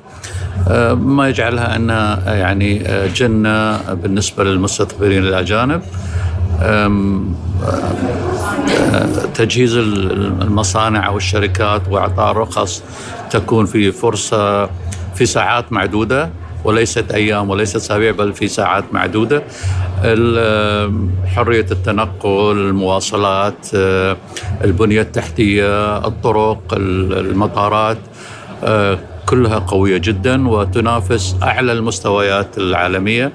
ما 0.94 1.28
يجعلها 1.28 1.76
انها 1.76 2.34
يعني 2.34 2.82
جنة 3.14 3.78
بالنسبة 3.92 4.44
للمستثمرين 4.44 5.22
الأجانب. 5.22 5.82
تجهيز 9.36 9.76
المصانع 9.76 11.06
أو 11.06 11.16
الشركات 11.16 11.82
وإعطاء 11.90 12.32
رخص 12.36 12.82
تكون 13.30 13.66
في 13.66 13.92
فرصة 13.92 14.66
في 15.14 15.26
ساعات 15.26 15.72
معدودة 15.72 16.30
وليست 16.64 17.12
أيام 17.12 17.50
وليست 17.50 17.76
أسابيع 17.76 18.10
بل 18.12 18.32
في 18.32 18.48
ساعات 18.48 18.84
معدودة. 18.92 19.42
حرية 21.34 21.66
التنقل 21.70 22.56
المواصلات 22.56 23.66
البنية 24.64 25.00
التحتية 25.00 25.98
الطرق 26.06 26.62
المطارات 26.72 27.98
كلها 29.26 29.58
قوية 29.58 29.98
جدا 29.98 30.48
وتنافس 30.48 31.36
أعلى 31.42 31.72
المستويات 31.72 32.58
العالمية. 32.58 33.32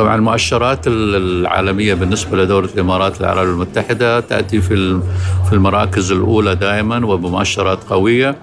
طبعا 0.00 0.16
المؤشرات 0.16 0.86
العالمية 0.86 1.94
بالنسبة 1.94 2.36
لدولة 2.36 2.68
الإمارات 2.74 3.20
العربيه 3.20 3.52
المتحدة 3.52 4.20
تأتي 4.20 4.60
في 4.60 5.00
في 5.48 5.52
المراكز 5.52 6.12
الأولى 6.12 6.54
دائما 6.54 7.06
وبمؤشرات 7.06 7.84
قوية. 7.84 8.36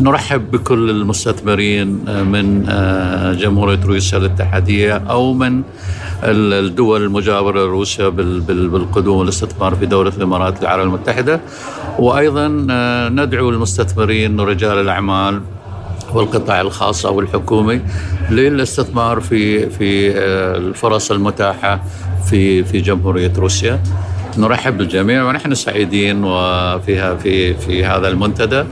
نرحب 0.00 0.50
بكل 0.50 0.90
المستثمرين 0.90 1.88
من 2.32 2.64
جمهورية 3.38 3.80
روسيا 3.84 4.18
الاتحادية 4.18 4.96
أو 4.96 5.32
من 5.32 5.62
الدول 6.24 7.02
المجاورة 7.02 7.60
لروسيا 7.64 8.08
بالقدوم 8.08 9.18
والاستثمار 9.18 9.74
في 9.74 9.86
دولة 9.86 10.12
الإمارات 10.16 10.62
العربيه 10.62 10.84
المتحدة. 10.84 11.40
وأيضا 11.98 12.48
ندعو 13.08 13.50
المستثمرين 13.50 14.40
ورجال 14.40 14.78
الأعمال 14.78 15.40
والقطاع 16.16 16.60
الخاص 16.60 17.06
أو 17.06 17.20
الحكومي 17.20 17.80
للاستثمار 18.30 19.20
في 19.20 19.70
في 19.70 20.18
الفرص 20.56 21.10
المتاحة 21.10 21.80
في 22.30 22.64
في 22.64 22.80
جمهورية 22.80 23.32
روسيا. 23.38 23.80
نرحب 24.38 24.78
بالجميع 24.78 25.24
ونحن 25.28 25.54
سعيدين 25.54 26.24
وفيها 26.24 27.14
في 27.14 27.54
في 27.54 27.84
هذا 27.84 28.08
المنتدى 28.08 28.64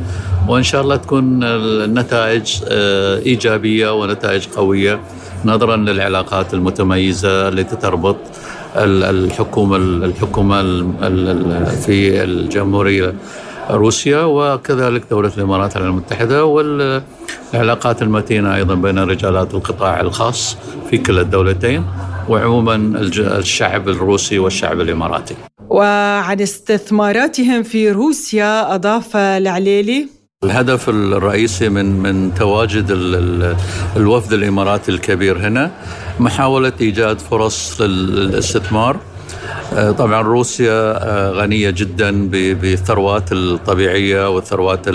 وإن 0.48 0.62
شاء 0.62 0.82
الله 0.82 0.96
تكون 0.96 1.44
النتائج 1.44 2.60
إيجابية 3.26 3.94
ونتائج 4.00 4.46
قوية 4.56 5.00
نظرا 5.44 5.76
للعلاقات 5.76 6.54
المتميزة 6.54 7.48
التي 7.48 7.76
تربط 7.76 8.16
الحكومة 8.76 9.76
الحكومة 9.76 10.62
في 11.86 12.24
الجمهورية 12.24 13.14
روسيا 13.70 14.22
وكذلك 14.24 15.02
دولة 15.10 15.32
الإمارات 15.36 15.76
العربية 15.76 15.90
المتحدة 15.90 16.44
والعلاقات 16.44 18.02
المتينة 18.02 18.54
أيضا 18.54 18.74
بين 18.74 18.98
رجالات 18.98 19.54
القطاع 19.54 20.00
الخاص 20.00 20.56
في 20.90 20.98
كلا 20.98 21.20
الدولتين 21.20 21.84
وعموما 22.28 22.74
الشعب 23.18 23.88
الروسي 23.88 24.38
والشعب 24.38 24.80
الإماراتي. 24.80 25.34
وعن 25.68 26.40
استثماراتهم 26.40 27.62
في 27.62 27.90
روسيا 27.90 28.74
أضاف 28.74 29.16
العليلي 29.16 30.08
الهدف 30.44 30.88
الرئيسي 30.88 31.68
من 31.68 31.86
من 31.86 32.34
تواجد 32.34 32.86
الوفد 33.96 34.32
الإماراتي 34.32 34.90
الكبير 34.90 35.38
هنا 35.38 35.70
محاولة 36.20 36.72
إيجاد 36.80 37.18
فرص 37.18 37.80
للاستثمار 37.80 38.96
طبعا 39.98 40.22
روسيا 40.22 40.98
غنية 41.30 41.70
جدا 41.70 42.28
بالثروات 42.30 43.32
الطبيعية 43.32 44.30
والثروات 44.30 44.86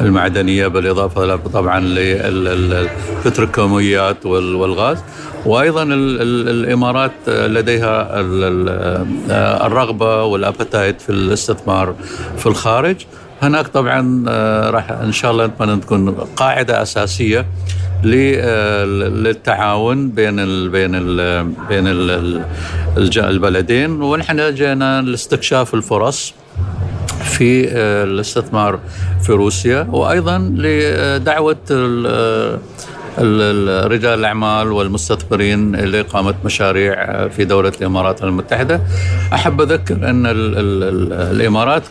المعدنية 0.00 0.66
بالاضافه 0.66 1.36
طبعا 1.36 1.80
للبتروكيماويات 1.80 4.26
والغاز. 4.26 4.98
وأيضا 5.46 5.82
الإمارات 5.82 7.12
لديها 7.28 8.20
الرغبة 9.66 10.24
والأبتايت 10.24 11.00
في 11.00 11.10
الاستثمار 11.10 11.94
في 12.38 12.46
الخارج. 12.46 12.96
هناك 13.42 13.68
طبعا 13.68 14.24
راح 14.70 14.90
إن 14.90 15.12
شاء 15.12 15.30
الله 15.30 15.46
تكون 15.46 16.10
قاعدة 16.10 16.82
أساسية 16.82 17.46
للتعاون 18.04 20.10
بين 20.10 20.40
ال 20.40 20.68
بين 20.68 20.94
ال 20.94 21.44
بين 21.68 21.86
ال 21.86 22.44
البلدين 23.18 23.90
ونحن 24.02 24.54
جينا 24.54 25.02
لاستكشاف 25.02 25.74
الفرص 25.74 26.34
في 27.24 27.68
الاستثمار 28.04 28.78
في 29.22 29.32
روسيا 29.32 29.86
وأيضا 29.90 30.38
لدعوة 30.56 31.56
رجال 33.18 34.18
الأعمال 34.18 34.72
والمستثمرين 34.72 35.76
لاقامه 35.76 36.34
مشاريع 36.44 37.28
في 37.28 37.44
دولة 37.44 37.72
الإمارات 37.80 38.22
المتحدة. 38.22 38.80
أحب 39.32 39.60
أذكر 39.60 39.94
أن 39.94 40.26
الإمارات 41.12 41.82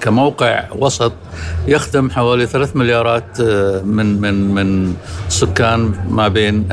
كموقع 0.00 0.64
وسط 0.78 1.12
يخدم 1.68 2.10
حوالي 2.10 2.46
ثلاث 2.46 2.76
مليارات 2.76 3.40
من 3.84 4.20
من 4.20 4.54
من 4.54 4.94
سكان 5.28 5.94
ما 6.10 6.28
بين 6.28 6.64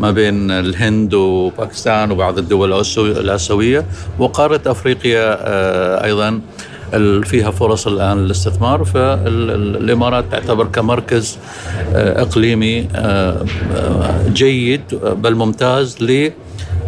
ما 0.00 0.10
بين 0.10 0.50
الهند 0.50 1.14
وباكستان 1.14 2.10
وبعض 2.10 2.38
الدول 2.38 2.72
الآسيوية 2.98 3.86
وقارة 4.18 4.60
أفريقيا 4.66 5.24
أيضا 6.04 6.40
فيها 7.24 7.50
فرص 7.50 7.86
الآن 7.86 8.24
للاستثمار 8.24 8.84
فالإمارات 8.84 10.24
تعتبر 10.30 10.66
كمركز 10.66 11.38
إقليمي 11.94 12.88
جيد 14.28 14.82
بل 15.02 15.34
ممتاز 15.34 15.96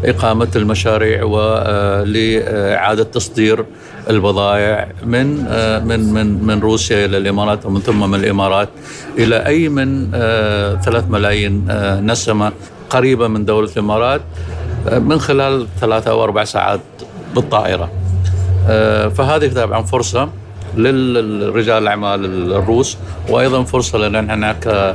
لإقامة 0.05 0.49
المشاريع 0.57 1.25
ولاعاده 1.25 3.03
تصدير 3.03 3.65
البضائع 4.11 4.89
من 5.05 5.27
من 5.85 6.13
من 6.13 6.45
من 6.45 6.61
روسيا 6.61 7.05
إلى 7.05 7.17
الإمارات 7.17 7.67
ومن 7.67 7.81
ثم 7.81 8.11
من 8.11 8.19
الإمارات 8.19 8.69
إلى 9.19 9.47
أي 9.47 9.69
من 9.69 10.11
ثلاث 10.85 11.05
ملايين 11.11 11.67
نسمة 12.07 12.53
قريبة 12.91 13.29
من 13.29 13.45
دولة 13.45 13.71
الإمارات 13.73 14.21
من 14.93 15.21
خلال 15.21 15.67
ثلاثة 15.81 16.11
أو 16.11 16.25
أربع 16.25 16.45
ساعات 16.45 16.81
بالطائرة. 17.35 18.04
فهذه 19.11 19.53
طبعا 19.53 19.83
فرصة 19.83 20.29
للرجال 20.77 21.83
الأعمال 21.83 22.25
الروس 22.53 22.97
وأيضا 23.29 23.63
فرصة 23.63 23.99
لنا 23.99 24.21
نحن 24.21 24.53
ك 24.53 24.95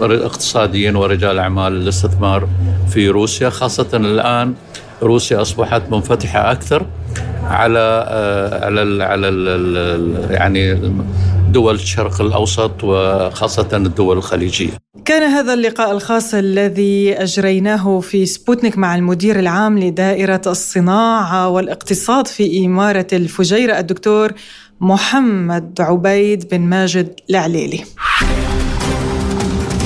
كاقتصاديين 0.00 0.96
ورجال 0.96 1.38
أعمال 1.38 1.72
الاستثمار 1.72 2.48
في 2.88 3.08
روسيا 3.08 3.50
خاصة 3.50 3.86
الآن 3.94 4.54
روسيا 5.02 5.42
أصبحت 5.42 5.82
منفتحة 5.90 6.52
أكثر 6.52 6.86
على 7.44 7.78
على 8.62 8.82
ال 8.82 9.02
على 9.02 9.28
ال 9.28 10.30
يعني 10.30 10.92
دول 11.52 11.74
الشرق 11.74 12.20
الأوسط 12.20 12.72
وخاصة 12.82 13.68
الدول 13.72 14.16
الخليجية. 14.16 14.70
كان 15.04 15.22
هذا 15.22 15.54
اللقاء 15.54 15.92
الخاص 15.92 16.34
الذي 16.34 17.12
أجريناه 17.12 18.00
في 18.00 18.26
سبوتنيك 18.26 18.78
مع 18.78 18.94
المدير 18.94 19.38
العام 19.38 19.78
لدائرة 19.78 20.42
الصناعة 20.46 21.48
والاقتصاد 21.48 22.26
في 22.26 22.66
إمارة 22.66 23.06
الفجيره 23.12 23.78
الدكتور 23.78 24.32
محمد 24.80 25.80
عبيد 25.80 26.48
بن 26.48 26.60
ماجد 26.60 27.14
العليلي. 27.30 27.84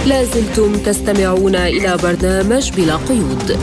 لازلتم 0.07 0.73
تستمعون 0.73 1.55
إلى 1.55 1.97
برنامج 2.03 2.71
بلا 2.73 2.97
قيود. 2.97 3.59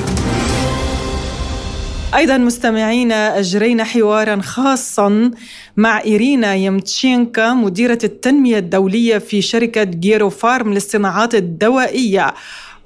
أيضا 2.15 2.37
مستمعينا 2.37 3.39
أجرينا 3.39 3.83
حوارا 3.83 4.41
خاصا 4.41 5.31
مع 5.77 6.01
إيرينا 6.01 6.55
يمتشينكا 6.55 7.53
مديرة 7.53 7.99
التنمية 8.03 8.57
الدولية 8.57 9.17
في 9.17 9.41
شركة 9.41 9.83
جيرو 9.83 10.29
فارم 10.29 10.73
للصناعات 10.73 11.35
الدوائية. 11.35 12.33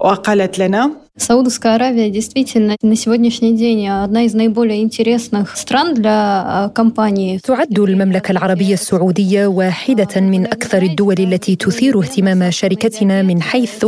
وقالت 0.03 0.59
لنا 0.59 0.91
Саудовская 1.19 1.75
Аравия 1.75 2.09
действительно 2.09 2.77
на 2.81 2.95
сегодняшний 2.95 3.53
день 3.53 3.89
одна 3.89 4.23
из 4.23 4.33
наиболее 4.33 4.81
интересных 4.81 5.57
стран 5.57 5.93
для 5.93 6.71
компании. 6.73 7.39
تعد 7.43 7.79
المملكة 7.79 8.31
العربية 8.31 8.73
السعودية 8.73 9.47
واحدة 9.47 10.21
من 10.21 10.45
أكثر 10.45 10.81
الدول 10.81 11.15
التي 11.19 11.55
تثير 11.55 11.99
اهتمام 11.99 12.51
شركتنا 12.51 13.21
من 13.21 13.41
حيث 13.41 13.85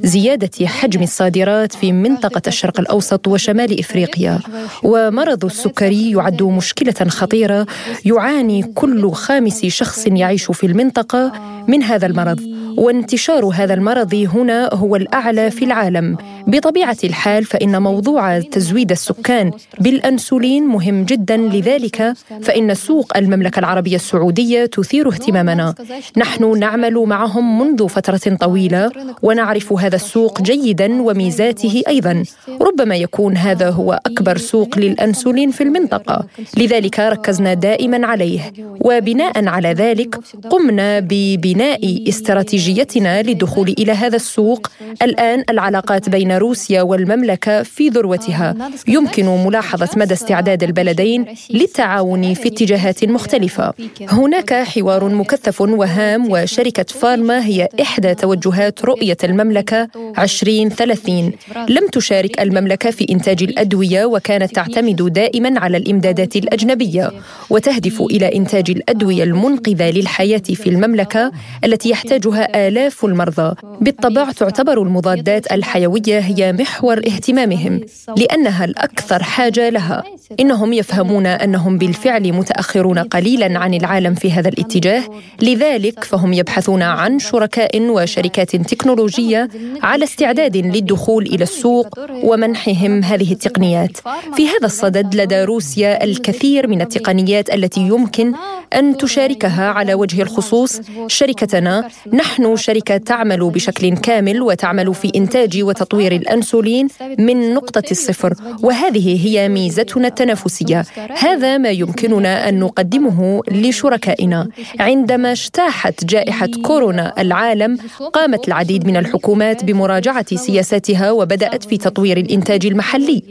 زيادة 0.00 0.66
حجم 0.66 1.02
الصادرات 1.02 1.72
في 1.72 1.92
منطقة 1.92 2.42
الشرق 2.46 2.80
الأوسط 2.80 3.28
وشمال 3.28 3.80
إفريقيا. 3.80 4.40
ومرض 4.82 5.44
السكري 5.44 6.10
يعد 6.10 6.42
مشكلة 6.42 7.08
خطيرة 7.08 7.66
يعاني 8.04 8.62
كل 8.62 9.10
خامس 9.10 9.66
شخص 9.66 10.06
يعيش 10.06 10.44
في 10.50 10.66
المنطقة 10.66 11.32
من 11.68 11.82
هذا 11.82 12.06
المرض. 12.06 12.49
وانتشار 12.77 13.45
هذا 13.45 13.73
المرض 13.73 14.15
هنا 14.15 14.69
هو 14.73 14.95
الأعلى 14.95 15.51
في 15.51 15.65
العالم. 15.65 16.17
بطبيعة 16.47 16.97
الحال 17.03 17.45
فإن 17.45 17.81
موضوع 17.81 18.39
تزويد 18.39 18.91
السكان 18.91 19.51
بالأنسولين 19.79 20.63
مهم 20.67 21.03
جدا 21.03 21.37
لذلك 21.37 22.13
فإن 22.41 22.73
سوق 22.73 23.17
المملكة 23.17 23.59
العربية 23.59 23.95
السعودية 23.95 24.65
تثير 24.65 25.07
اهتمامنا. 25.09 25.75
نحن 26.17 26.59
نعمل 26.59 26.93
معهم 26.93 27.61
منذ 27.61 27.87
فترة 27.87 28.35
طويلة 28.39 28.91
ونعرف 29.21 29.73
هذا 29.73 29.95
السوق 29.95 30.41
جيدا 30.41 31.01
وميزاته 31.01 31.83
أيضا. 31.87 32.23
ربما 32.61 32.95
يكون 32.95 33.37
هذا 33.37 33.69
هو 33.69 33.99
أكبر 34.05 34.37
سوق 34.37 34.79
للأنسولين 34.79 35.51
في 35.51 35.63
المنطقة. 35.63 36.25
لذلك 36.57 36.99
ركزنا 36.99 37.53
دائما 37.53 38.07
عليه. 38.07 38.53
وبناء 38.81 39.47
على 39.47 39.73
ذلك 39.73 40.15
قمنا 40.49 40.99
ببناء 40.99 42.09
استراتيجيتنا 42.09 43.21
للدخول 43.21 43.75
إلى 43.79 43.91
هذا 43.91 44.15
السوق. 44.15 44.67
الآن 45.01 45.43
العلاقات 45.49 46.09
بين 46.09 46.30
روسيا 46.37 46.81
والمملكة 46.81 47.63
في 47.63 47.89
ذروتها. 47.89 48.55
يمكن 48.87 49.25
ملاحظة 49.25 49.89
مدى 49.97 50.13
استعداد 50.13 50.63
البلدين 50.63 51.25
للتعاون 51.49 52.33
في 52.33 52.47
اتجاهات 52.47 53.03
مختلفة. 53.05 53.73
هناك 54.09 54.53
حوار 54.53 55.09
مكثف 55.09 55.61
وهام 55.61 56.31
وشركة 56.31 56.83
فارما 56.83 57.45
هي 57.45 57.67
إحدى 57.81 58.15
توجهات 58.15 58.85
رؤية 58.85 59.17
المملكة 59.23 59.87
2030 60.19 61.31
لم 61.69 61.87
تشارك 61.91 62.41
المملكة 62.41 62.91
في 62.91 63.05
إنتاج 63.09 63.43
الأدوية 63.43 64.05
وكانت 64.05 64.55
تعتمد 64.55 65.13
دائما 65.13 65.59
على 65.59 65.77
الإمدادات 65.77 66.35
الأجنبية. 66.35 67.11
وتهدف 67.49 68.01
إلى 68.01 68.35
إنتاج 68.35 68.71
الأدوية 68.71 69.23
المنقذة 69.23 69.89
للحياة 69.89 70.37
في 70.37 70.67
المملكة 70.69 71.31
التي 71.63 71.89
يحتاجها 71.89 72.67
آلاف 72.67 73.05
المرضى. 73.05 73.55
بالطبع 73.81 74.31
تعتبر 74.31 74.81
المضادات 74.81 75.51
الحيوية 75.51 76.19
هي 76.21 76.53
محور 76.53 76.97
اهتمامهم 76.97 77.81
لأنها 78.17 78.65
الأكثر 78.65 79.23
حاجة 79.23 79.69
لها. 79.69 80.03
إنهم 80.39 80.73
يفهمون 80.73 81.25
أنهم 81.25 81.77
بالفعل 81.77 82.33
متأخرون 82.33 82.99
قليلا 82.99 83.59
عن 83.59 83.73
العالم 83.73 84.13
في 84.13 84.31
هذا 84.31 84.49
الاتجاه 84.49 85.03
لذلك 85.41 86.03
فهم 86.03 86.33
يبحثون 86.33 86.81
عن 86.81 87.19
شركاء 87.19 87.81
وشركات 87.81 88.55
تكنولوجية 88.55 89.49
على 89.83 90.03
استعداد 90.03 90.57
للدخول 90.57 91.25
إلى 91.25 91.43
السوق 91.43 91.87
ومنحهم 92.23 93.03
هذه 93.03 93.31
التقنيات. 93.31 93.97
في 94.35 94.47
هذا 94.47 94.65
الصدد 94.65 95.15
لدى 95.15 95.43
روسيا 95.43 96.03
الكثير 96.03 96.67
من 96.67 96.81
التقنيات 96.81 97.53
التي 97.53 97.81
يمكن 97.81 98.33
أن 98.73 98.97
تشاركها 98.97 99.67
على 99.69 99.93
وجه 99.93 100.21
الخصوص. 100.21 100.81
شركتنا 101.07 101.87
نحن 102.13 102.55
شركة 102.55 102.97
تعمل 102.97 103.49
بشكل 103.49 103.97
كامل 103.97 104.41
وتعمل 104.41 104.93
في 104.93 105.11
إنتاج 105.15 105.63
وتطوير 105.63 106.10
الأنسولين 106.11 106.87
من 107.19 107.53
نقطة 107.53 107.83
الصفر 107.91 108.33
وهذه 108.63 109.27
هي 109.27 109.49
ميزتنا 109.49 110.07
التنافسية. 110.07 110.85
هذا 111.17 111.57
ما 111.57 111.69
يمكننا 111.69 112.49
أن 112.49 112.59
نقدمه 112.59 113.41
لشركائنا. 113.51 114.47
عندما 114.79 115.31
اجتاحت 115.31 116.05
جائحة 116.05 116.49
كورونا 116.63 117.13
العالم 117.21 117.77
قامت 118.13 118.47
العديد 118.47 118.87
من 118.87 118.97
الحكومات 118.97 119.65
بمراجعة 119.65 120.35
سياساتها 120.35 121.11
وبدأت 121.11 121.63
في 121.63 121.77
تطوير 121.77 122.17
الإنتاج 122.17 122.65
المحلي. 122.65 123.23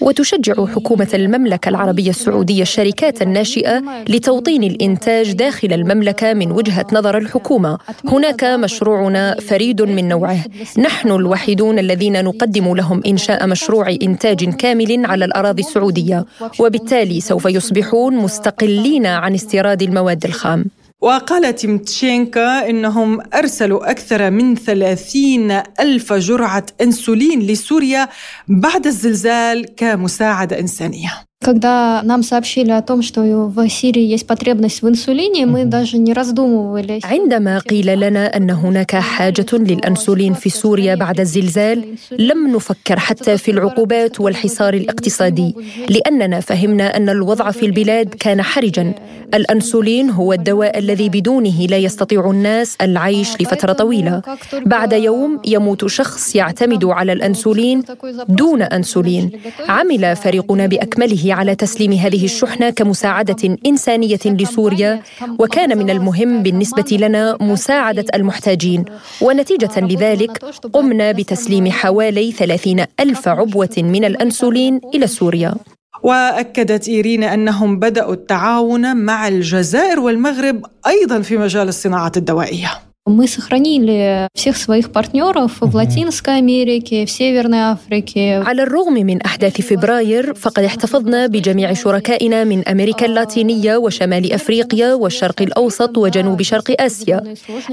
وتشجع 0.00 0.54
حكومة 0.54 1.08
المملكة 1.14 1.68
العربية 1.68 2.10
السعودية 2.10 2.62
الشركات 2.62 3.22
الناشئة 3.22 3.82
لتوطين 4.08 4.64
الإنتاج 4.64 5.32
داخل 5.32 5.72
المملكة 5.72 6.34
من 6.34 6.52
وجهة 6.52 6.86
نظر 6.92 7.18
الحكومة. 7.18 7.78
هناك 8.08 8.44
مشروعنا 8.44 9.36
فريد 9.40 9.82
من 9.82 10.08
نوعه. 10.08 10.44
نحن 10.78 11.10
الوحيدون 11.10 11.78
الذين 11.78 12.23
نقدم 12.24 12.74
لهم 12.74 13.02
إنشاء 13.06 13.46
مشروع 13.46 13.96
إنتاج 14.02 14.44
كامل 14.54 15.06
على 15.06 15.24
الأراضي 15.24 15.62
السعودية 15.62 16.24
وبالتالي 16.60 17.20
سوف 17.20 17.44
يصبحون 17.44 18.16
مستقلين 18.16 19.06
عن 19.06 19.34
استيراد 19.34 19.82
المواد 19.82 20.24
الخام. 20.24 20.64
وقال 21.00 21.54
تيمتشينكا 21.54 22.70
إنهم 22.70 23.20
أرسلوا 23.34 23.90
أكثر 23.90 24.30
من 24.30 24.54
30 24.54 25.50
ألف 25.80 26.12
جرعة 26.12 26.66
أنسولين 26.80 27.40
لسوريا 27.40 28.08
بعد 28.48 28.86
الزلزال 28.86 29.74
كمساعدة 29.76 30.60
إنسانية. 30.60 31.12
Когда 31.43 32.01
нам 32.03 32.21
сообщили 32.21 32.71
о 32.71 32.81
том, 32.81 33.01
что 33.01 33.21
в 33.55 33.69
Сирии 33.69 34.03
есть 34.03 34.27
потребность 34.27 34.81
в 34.81 34.89
инсулине, 34.89 35.45
мы 35.45 35.63
даже 35.65 35.97
не 35.97 36.13
раздумывали. 36.13 36.99
عندما 37.03 37.59
قيل 37.59 37.99
لنا 37.99 38.37
أن 38.37 38.49
هناك 38.49 38.95
حاجة 38.95 39.45
للأنسولين 39.53 40.33
في 40.33 40.49
سوريا 40.49 40.95
بعد 40.95 41.19
الزلزال، 41.19 41.85
لم 42.11 42.47
نفكر 42.55 42.99
حتى 42.99 43.37
في 43.37 43.51
العقوبات 43.51 44.19
والحصار 44.19 44.73
الاقتصادي، 44.73 45.55
لأننا 45.89 46.39
فهمنا 46.39 46.97
أن 46.97 47.09
الوضع 47.09 47.51
في 47.51 47.65
البلاد 47.65 48.09
كان 48.09 48.41
حرجا. 48.41 48.93
الأنسولين 49.33 50.09
هو 50.09 50.33
الدواء 50.33 50.79
الذي 50.79 51.09
بدونه 51.09 51.65
لا 51.69 51.77
يستطيع 51.77 52.29
الناس 52.29 52.77
العيش 52.81 53.41
لفترة 53.41 53.73
طويلة. 53.73 54.21
بعد 54.65 54.93
يوم 54.93 55.39
يموت 55.45 55.85
شخص 55.85 56.35
يعتمد 56.35 56.85
على 56.85 57.13
الأنسولين 57.13 57.83
دون 58.29 58.61
أنسولين. 58.61 59.31
عمل 59.69 60.15
فريقنا 60.15 60.65
بأكمله 60.65 61.32
على 61.34 61.54
تسليم 61.54 61.92
هذه 61.92 62.24
الشحنة 62.24 62.70
كمساعدة 62.70 63.58
إنسانية 63.66 64.24
لسوريا 64.26 65.02
وكان 65.38 65.78
من 65.78 65.90
المهم 65.90 66.42
بالنسبة 66.42 66.96
لنا 66.96 67.36
مساعدة 67.40 68.04
المحتاجين. 68.14 68.84
ونتيجة 69.20 69.80
لذلك 69.80 70.44
قمنا 70.72 71.12
بتسليم 71.12 71.70
حوالي 71.70 72.32
30 72.32 72.84
ألف 73.00 73.28
عبوة 73.28 73.74
من 73.78 74.04
الأنسولين 74.04 74.80
إلى 74.94 75.06
سوريا. 75.06 75.54
وأكدت 76.02 76.88
ايرينا 76.88 77.34
أنهم 77.34 77.78
بدأوا 77.78 78.12
التعاون 78.14 78.96
مع 78.96 79.28
الجزائر 79.28 80.00
والمغرب 80.00 80.66
أيضا 80.86 81.20
في 81.20 81.36
مجال 81.36 81.68
الصناعات 81.68 82.16
الدوائية. 82.16 82.70
Мы 83.09 83.27
сохранили 83.27 84.27
всех 84.35 84.55
своих 84.55 84.91
партнеров 84.91 85.57
в 85.61 85.75
Латинской 85.75 86.37
Америке, 86.37 87.05
в 87.05 87.11
Северной 87.11 87.59
Африке. 87.59 88.43
على 88.45 88.63
الرغم 88.63 88.93
من 88.93 89.21
أحداث 89.21 89.61
فبراير 89.61 90.33
فقد 90.33 90.63
احتفظنا 90.63 91.27
بجميع 91.27 91.73
شركائنا 91.73 92.43
من 92.43 92.67
أمريكا 92.67 93.05
اللاتينية 93.05 93.77
وشمال 93.77 94.33
أفريقيا 94.33 94.93
والشرق 94.93 95.41
الأوسط 95.41 95.97
وجنوب 95.97 96.41
شرق 96.41 96.81
آسيا 96.81 97.23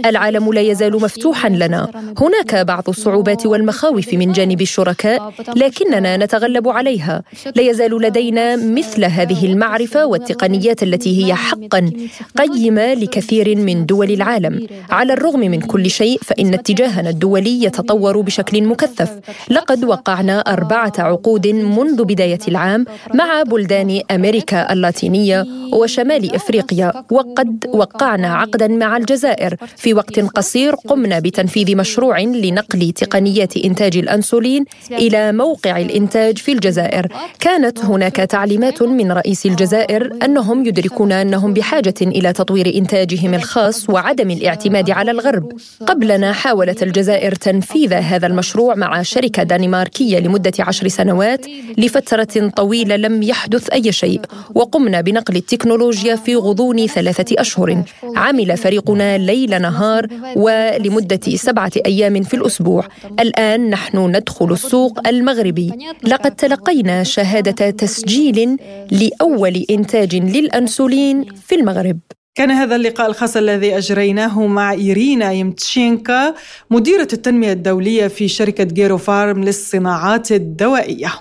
العالم 0.06 0.52
لا 0.52 0.60
يزال 0.60 0.92
مفتوحا 0.92 1.48
لنا 1.48 1.90
هناك 2.18 2.54
بعض 2.54 2.88
الصعوبات 2.88 3.46
والمخاوف 3.46 4.14
من 4.14 4.32
جانب 4.32 4.60
الشركاء 4.60 5.32
لكننا 5.56 6.16
نتغلب 6.16 6.68
عليها 6.68 7.22
لا 7.56 7.62
يزال 7.62 8.02
لدينا 8.02 8.56
مثل 8.56 9.04
هذه 9.04 9.46
المعرفة 9.46 10.06
والتقنيات 10.06 10.82
التي 10.82 11.24
هي 11.24 11.34
حقا 11.34 11.90
قيمة 12.38 12.94
لكثير 12.94 13.56
من 13.56 13.86
دول 13.86 14.10
العالم 14.10 14.66
على 14.90 15.19
الرغم 15.21 15.39
من 15.39 15.61
كل 15.61 15.89
شيء 15.89 16.19
فإن 16.21 16.53
اتجاهنا 16.53 17.09
الدولي 17.09 17.63
يتطور 17.63 18.21
بشكل 18.21 18.63
مكثف. 18.63 19.19
لقد 19.49 19.83
وقعنا 19.83 20.39
أربعة 20.39 20.93
عقود 20.99 21.47
منذ 21.47 22.03
بداية 22.03 22.39
العام 22.47 22.85
مع 23.13 23.43
بلدان 23.43 24.01
أمريكا 24.11 24.73
اللاتينية 24.73 25.45
وشمال 25.73 26.35
إفريقيا 26.35 26.93
وقد 27.11 27.65
وقعنا 27.73 28.33
عقدا 28.35 28.67
مع 28.67 28.97
الجزائر. 28.97 29.55
في 29.77 29.93
وقت 29.93 30.19
قصير 30.19 30.75
قمنا 30.75 31.19
بتنفيذ 31.19 31.75
مشروع 31.77 32.19
لنقل 32.19 32.91
تقنيات 32.91 33.57
إنتاج 33.57 33.97
الأنسولين 33.97 34.65
إلى 34.91 35.31
موقع 35.31 35.79
الإنتاج 35.79 36.37
في 36.37 36.51
الجزائر. 36.51 37.07
كانت 37.39 37.85
هناك 37.85 38.15
تعليمات 38.15 38.83
من 38.83 39.11
رئيس 39.11 39.45
الجزائر 39.45 40.11
أنهم 40.25 40.65
يدركون 40.65 41.11
أنهم 41.11 41.53
بحاجة 41.53 41.93
إلى 42.01 42.33
تطوير 42.33 42.75
إنتاجهم 42.75 43.33
الخاص 43.33 43.89
وعدم 43.89 44.31
الاعتماد 44.31 44.89
على 44.89 45.10
الغرب. 45.11 45.51
قبلنا 45.87 46.33
حاولت 46.33 46.83
الجزائر 46.83 47.35
تنفيذ 47.35 47.93
هذا 47.93 48.27
المشروع 48.27 48.75
مع 48.75 49.01
شركة 49.01 49.43
دنماركية 49.43 50.19
لمدة 50.19 50.53
عشر 50.59 50.87
سنوات 50.87 51.45
لفترة 51.77 52.49
طويلة 52.55 52.95
لم 52.95 53.23
يحدث 53.23 53.69
أي 53.69 53.91
شيء 53.91 54.21
وقمنا 54.55 55.01
بنقل 55.01 55.35
التكنولوجيا 55.35 56.15
في 56.15 56.35
غضون 56.35 56.87
ثلاثة 56.87 57.35
أشهر. 57.41 57.83
عمل 58.15 58.57
فريقنا 58.57 59.17
ليل 59.17 59.61
نهار 59.61 60.07
ولمدة 60.35 61.35
سبعة 61.35 61.71
أيام 61.85 62.23
في 62.23 62.33
الأسبوع. 62.33 62.87
الآن 63.19 63.69
نحن 63.69 63.97
ندخل 63.97 64.51
السوق 64.51 65.07
المغربي. 65.07 65.71
لقد 66.03 66.35
تلقينا 66.35 67.03
شهادة 67.03 67.69
تسجيل 67.69 68.57
لأول 68.91 69.65
إنتاج 69.69 70.15
للأنسولين 70.15 71.25
في 71.47 71.55
المغرب. 71.55 71.99
كان 72.35 72.51
هذا 72.51 72.75
اللقاء 72.75 73.09
الخاص 73.09 73.37
الذي 73.37 73.77
أجريناه 73.77 74.47
مع 74.47 74.71
إيرينا 74.71 75.31
يمتشينكا 75.31 76.35
مديرة 76.69 77.07
التنمية 77.13 77.51
الدولية 77.51 78.07
في 78.07 78.27
شركة 78.27 78.63
جيرو 78.63 78.97
فارم 78.97 79.43
للصناعات 79.43 80.31
الدوائية. 80.31 81.13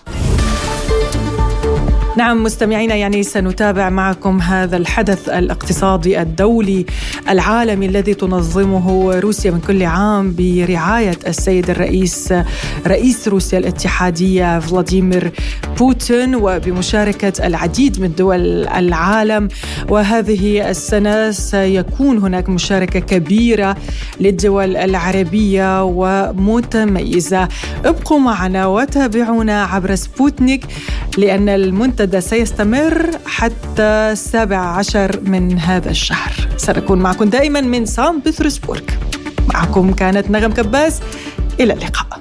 نعم 2.17 2.43
مستمعينا 2.43 2.95
يعني 2.95 3.23
سنتابع 3.23 3.91
معكم 3.91 4.41
هذا 4.41 4.77
الحدث 4.77 5.29
الاقتصادي 5.29 6.23
الدولي 6.23 6.87
العالمي 7.29 7.87
الذي 7.87 8.15
تنظمه 8.15 9.19
روسيا 9.21 9.51
من 9.51 9.61
كل 9.61 9.83
عام 9.83 10.35
برعاية 10.39 11.19
السيد 11.27 11.71
الرئيس 11.71 12.35
رئيس 12.87 13.29
روسيا 13.29 13.59
الاتحادية 13.59 14.59
فلاديمير 14.59 15.33
بوتين 15.79 16.35
وبمشاركة 16.35 17.47
العديد 17.47 18.01
من 18.01 18.15
دول 18.15 18.67
العالم. 18.67 19.49
وهذه 19.89 20.71
السنة 20.71 21.31
سيكون 21.31 22.19
هناك 22.19 22.49
مشاركة 22.49 23.01
كبيرة 23.01 23.77
للدول 24.21 24.77
العربية 24.77 25.85
ومتميزة. 25.85 27.49
ابقوا 27.85 28.19
معنا 28.19 28.67
وتابعونا 28.67 29.65
عبر 29.65 29.95
سبوتنيك 29.95 30.65
لأن 31.19 31.49
المنتج 31.49 32.00
المنتدى 32.01 32.21
سيستمر 32.21 33.11
حتى 33.27 33.83
السابع 33.83 34.57
عشر 34.57 35.21
من 35.21 35.59
هذا 35.59 35.91
الشهر. 35.91 36.33
سنكون 36.57 36.99
معكم 36.99 37.25
دائما 37.25 37.61
من 37.61 37.87
سان 37.87 38.21
بطرسبورغ 38.21 38.81
معكم 39.55 39.93
كانت 39.93 40.31
نغم 40.31 40.53
كباس. 40.53 41.01
إلى 41.61 41.73
اللقاء. 41.73 42.21